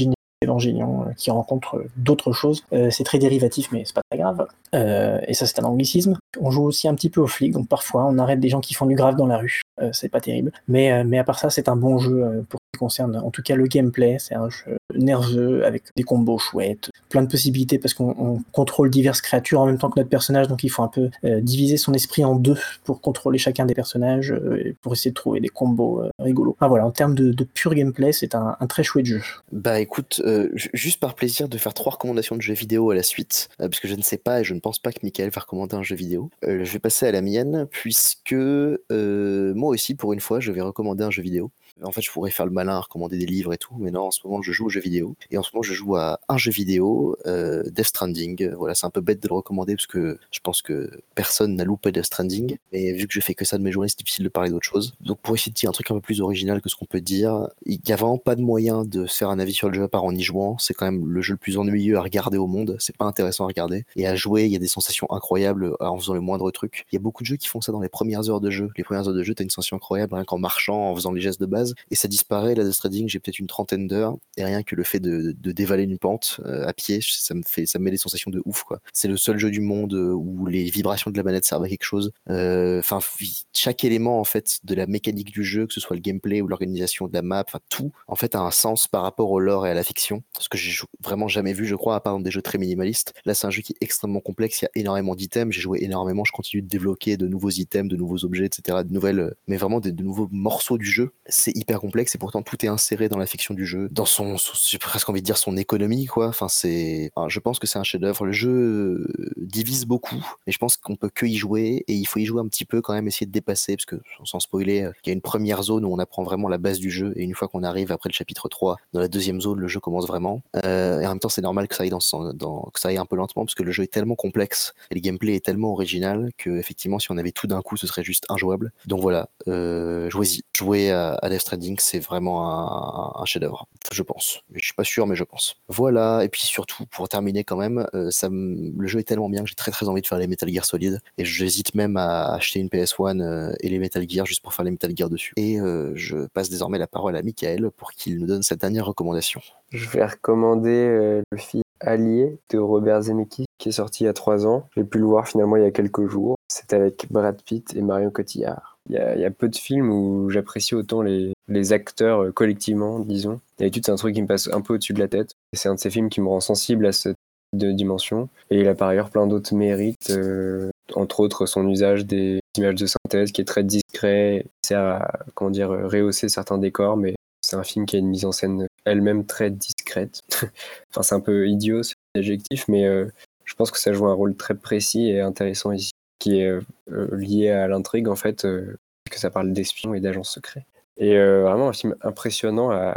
[0.48, 2.64] Euh, qui rencontre d'autres choses.
[2.72, 4.46] Euh, c'est très dérivatif, mais c'est pas très grave.
[4.74, 6.16] Euh, et ça, c'est un anglicisme.
[6.40, 8.74] On joue aussi un petit peu au flic, donc parfois on arrête des gens qui
[8.74, 9.62] font du grave dans la rue.
[9.92, 10.52] C'est pas terrible.
[10.68, 13.66] Mais, mais à part ça, c'est un bon jeu pour concerne en tout cas le
[13.66, 14.16] gameplay.
[14.18, 18.90] C'est un jeu nerveux avec des combos chouettes, plein de possibilités parce qu'on on contrôle
[18.90, 21.76] diverses créatures en même temps que notre personnage, donc il faut un peu euh, diviser
[21.76, 25.40] son esprit en deux pour contrôler chacun des personnages euh, et pour essayer de trouver
[25.40, 26.56] des combos euh, rigolos.
[26.60, 29.20] Ah voilà, en termes de, pur gameplay, c'est un, très chouette jeu.
[29.52, 30.22] Bah écoute,
[30.54, 33.80] ju- juste par plaisir de faire trois recommandations de jeux vidéo à la suite, parce
[33.80, 35.82] que je ne sais pas et je ne pense pas que Michael va recommander un
[35.82, 36.30] jeu vidéo.
[36.42, 41.04] Je vais passer à la mienne, puisque moi aussi, pour une fois, je vais recommander
[41.04, 41.50] un jeu vidéo.
[41.82, 44.10] En fait, je pourrais faire le malin, recommander des livres et tout, mais non, en
[44.10, 45.16] ce moment, je joue aux jeux vidéo.
[45.30, 48.52] Et en ce moment, je joue à un jeu vidéo, euh, Death Stranding.
[48.54, 51.64] Voilà, c'est un peu bête de le recommander, parce que je pense que personne n'a
[51.64, 52.56] loupé Death Stranding.
[52.72, 54.66] Mais vu que je fais que ça de mes journées, c'est difficile de parler d'autre
[54.66, 54.94] chose.
[55.00, 57.00] Donc, pour essayer de dire un truc un peu plus original que ce qu'on peut
[57.00, 59.82] dire, il y a vraiment pas de moyen de faire un avis sur le jeu
[59.82, 60.56] à part en y jouant.
[60.58, 62.76] C'est quand même le jeu le plus ennuyeux à regarder au monde.
[62.78, 63.84] C'est pas intéressant à regarder.
[63.96, 66.86] Et à jouer, il y a des sensations incroyables en faisant le moindre truc.
[66.92, 68.70] Il y a beaucoup de jeux qui font ça dans les premières heures de jeu.
[68.76, 71.20] Les premières heures de jeu, t'as une sensation incroyable rien qu'en marchant, en faisant les
[71.20, 71.63] gestes de base.
[71.90, 72.54] Et ça disparaît.
[72.54, 74.16] Là, Death Stranding, j'ai peut-être une trentaine d'heures.
[74.36, 77.42] Et rien que le fait de, de dévaler une pente euh, à pied, ça me
[77.46, 78.80] fait, ça me met des sensations de ouf, quoi.
[78.92, 81.68] C'est le seul jeu du monde euh, où les vibrations de la manette servent à
[81.68, 82.12] quelque chose.
[82.30, 85.96] Euh, Enfin, fi- chaque élément, en fait, de la mécanique du jeu, que ce soit
[85.96, 89.02] le gameplay ou l'organisation de la map, enfin, tout, en fait, a un sens par
[89.02, 90.22] rapport au lore et à la fiction.
[90.38, 93.14] Ce que j'ai vraiment jamais vu, je crois, à part dans des jeux très minimalistes.
[93.24, 94.60] Là, c'est un jeu qui est extrêmement complexe.
[94.60, 95.54] Il y a énormément d'items.
[95.54, 96.24] J'ai joué énormément.
[96.24, 98.78] Je continue de débloquer de nouveaux items, de nouveaux objets, etc.
[98.84, 101.12] De nouvelles, mais vraiment de nouveaux morceaux du jeu.
[101.26, 104.36] C'est hyper complexe et pourtant tout est inséré dans la fiction du jeu, dans son,
[104.68, 106.28] j'ai presque envie de dire son économie, quoi.
[106.28, 108.26] Enfin, c'est, je pense que c'est un chef-d'œuvre.
[108.26, 112.06] Le jeu euh, divise beaucoup, mais je pense qu'on peut que y jouer et il
[112.06, 114.82] faut y jouer un petit peu quand même, essayer de dépasser, parce que sans spoiler,
[114.82, 117.12] euh, il y a une première zone où on apprend vraiment la base du jeu
[117.16, 119.80] et une fois qu'on arrive après le chapitre 3, dans la deuxième zone, le jeu
[119.80, 120.42] commence vraiment.
[120.64, 123.06] Euh, et en même temps, c'est normal que ça aille dans, que ça aille un
[123.06, 126.30] peu lentement parce que le jeu est tellement complexe et le gameplay est tellement original
[126.36, 128.72] que effectivement, si on avait tout d'un coup, ce serait juste injouable.
[128.86, 130.42] Donc voilà, jouez-y.
[130.54, 134.42] Jouer à, à Stranding, c'est vraiment un, chef-d'œuvre, je pense.
[134.52, 135.56] Je suis pas sûr, mais je pense.
[135.68, 136.24] Voilà.
[136.24, 139.54] Et puis surtout, pour terminer quand même, euh, le jeu est tellement bien que j'ai
[139.54, 142.68] très très envie de faire les Metal Gear Solid et j'hésite même à acheter une
[142.68, 145.34] PS1 euh, et les Metal Gear juste pour faire les Metal Gear dessus.
[145.36, 148.86] Et euh, je passe désormais la parole à Michael pour qu'il nous donne sa dernière
[148.86, 149.40] recommandation.
[149.70, 154.12] Je vais recommander le film Allié de Robert Zemeckis qui est sorti il y a
[154.12, 154.68] trois ans.
[154.76, 156.36] J'ai pu le voir finalement il y a quelques jours.
[156.54, 158.78] C'est avec Brad Pitt et Marion Cotillard.
[158.88, 161.32] Il y a, peu de films où j'apprécie autant les,
[161.72, 163.40] acteurs euh, collectivement, disons.
[163.58, 165.34] D'habitude, c'est un truc qui me passe un peu au-dessus de la tête.
[165.52, 167.16] C'est un de ces films qui me rend sensible à cette
[167.54, 168.28] de dimension.
[168.50, 172.76] Et il a par ailleurs plein d'autres mérites, euh, entre autres son usage des images
[172.76, 177.14] de synthèse qui est très discret, qui sert à comment dire, rehausser certains décors, mais
[177.42, 180.20] c'est un film qui a une mise en scène elle-même très discrète.
[180.90, 183.06] enfin, c'est un peu idiot, c'est adjectif, mais euh,
[183.44, 185.92] je pense que ça joue un rôle très précis et intéressant ici,
[186.24, 186.60] qui est euh,
[186.90, 188.78] euh, lié à l'intrigue, en fait, euh,
[189.10, 190.64] que ça parle d'espions et d'agents secrets.
[190.96, 192.96] Et vraiment un film impressionnant à,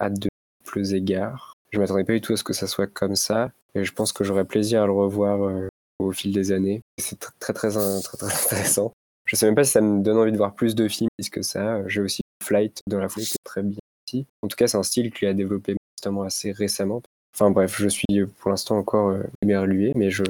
[0.00, 0.28] à de
[0.64, 1.52] multiples égards.
[1.72, 4.12] Je m'attendais pas du tout à ce que ça soit comme ça, et je pense
[4.12, 5.68] que j'aurais plaisir à le revoir
[6.00, 6.82] au fil des années.
[6.98, 8.92] C'est tr- très, très, très, intéressant.
[9.26, 11.42] Je sais même pas si ça me donne envie de voir plus de films que
[11.42, 11.86] ça.
[11.86, 13.78] J'ai aussi Flight dans la foulée qui est très bien
[14.08, 14.26] aussi.
[14.42, 17.00] En tout cas, c'est un style qu'il a développé justement assez récemment.
[17.32, 20.24] Enfin bref, je suis pour l'instant encore émerlué, mais je,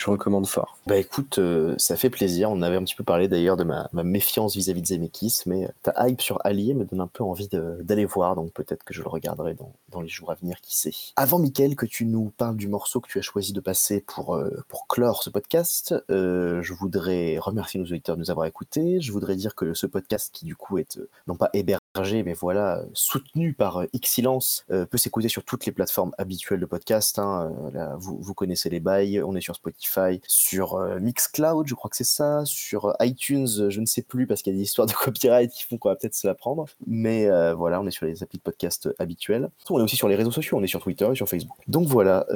[0.00, 0.78] je recommande fort.
[0.86, 2.50] Bah écoute, euh, ça fait plaisir.
[2.50, 6.08] On avait un petit peu parlé d'ailleurs de ma, méfiance vis-à-vis de Zemeckis, mais ta
[6.08, 9.08] hype sur Allié me donne un peu envie d'aller voir, donc peut-être que je le
[9.08, 9.56] regarderai
[9.92, 10.92] dans, les jours à venir, qui sait.
[11.16, 14.34] Avant, Mickaël, que tu nous parles du morceau que tu as choisi de passer pour,
[14.34, 14.50] euh,
[14.88, 19.00] clore ce podcast, euh, je voudrais remercier nos auditeurs de nous avoir écoutés.
[19.00, 22.34] Je voudrais dire que ce podcast, qui du coup est euh, non pas hébergé, mais
[22.34, 27.18] voilà, soutenu par euh, Xsilence, euh, peut s'écouter sur toutes les plateformes habituelles de podcast.
[27.18, 27.52] hein.
[27.74, 29.20] Euh, vous, connaissez les bails.
[29.22, 33.68] On est sur Spotify, sur euh, Mixcloud, je crois que c'est ça, sur euh, iTunes,
[33.68, 35.88] je ne sais plus parce qu'il y a des histoires de copyright qui font qu'on
[35.88, 36.66] va peut-être se la prendre.
[36.86, 39.50] Mais voilà, on est sur les applis de podcast habituels.
[39.68, 41.56] On est aussi sur les réseaux sociaux, on est sur Twitter et sur Facebook.
[41.66, 42.26] Donc voilà,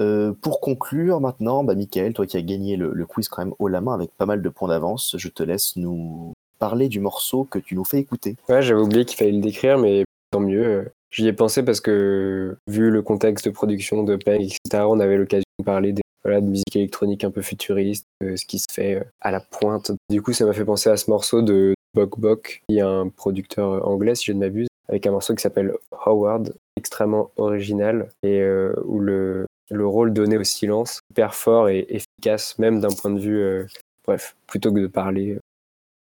[0.43, 3.69] pour conclure maintenant, bah, Michael, toi qui as gagné le, le quiz quand même haut
[3.69, 7.45] la main avec pas mal de points d'avance, je te laisse nous parler du morceau
[7.45, 8.37] que tu nous fais écouter.
[8.49, 10.91] Ouais, j'avais oublié qu'il fallait le décrire, mais tant mieux.
[11.11, 15.17] J'y ai pensé parce que, vu le contexte de production de Peng, etc., on avait
[15.17, 19.05] l'occasion de parler de musique électronique un peu futuriste, euh, ce qui se fait euh,
[19.21, 19.93] à la pointe.
[20.11, 23.09] Du coup, ça m'a fait penser à ce morceau de Bok Bok, qui est un
[23.09, 25.75] producteur anglais, si je ne m'abuse, avec un morceau qui s'appelle
[26.07, 31.87] Howard, extrêmement original, et euh, où le, le rôle donné au silence, hyper fort et
[31.89, 33.39] efficace, même d'un point de vue.
[33.41, 33.67] euh,
[34.07, 35.39] bref, plutôt que de parler,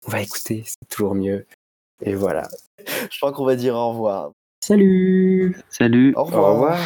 [0.07, 1.47] on va écouter, c'est toujours mieux.
[2.03, 2.49] Et voilà.
[3.11, 4.33] Je crois qu'on va dire au revoir.
[4.61, 6.15] Salut Salut.
[6.17, 6.45] Au revoir.
[6.45, 6.79] Au revoir.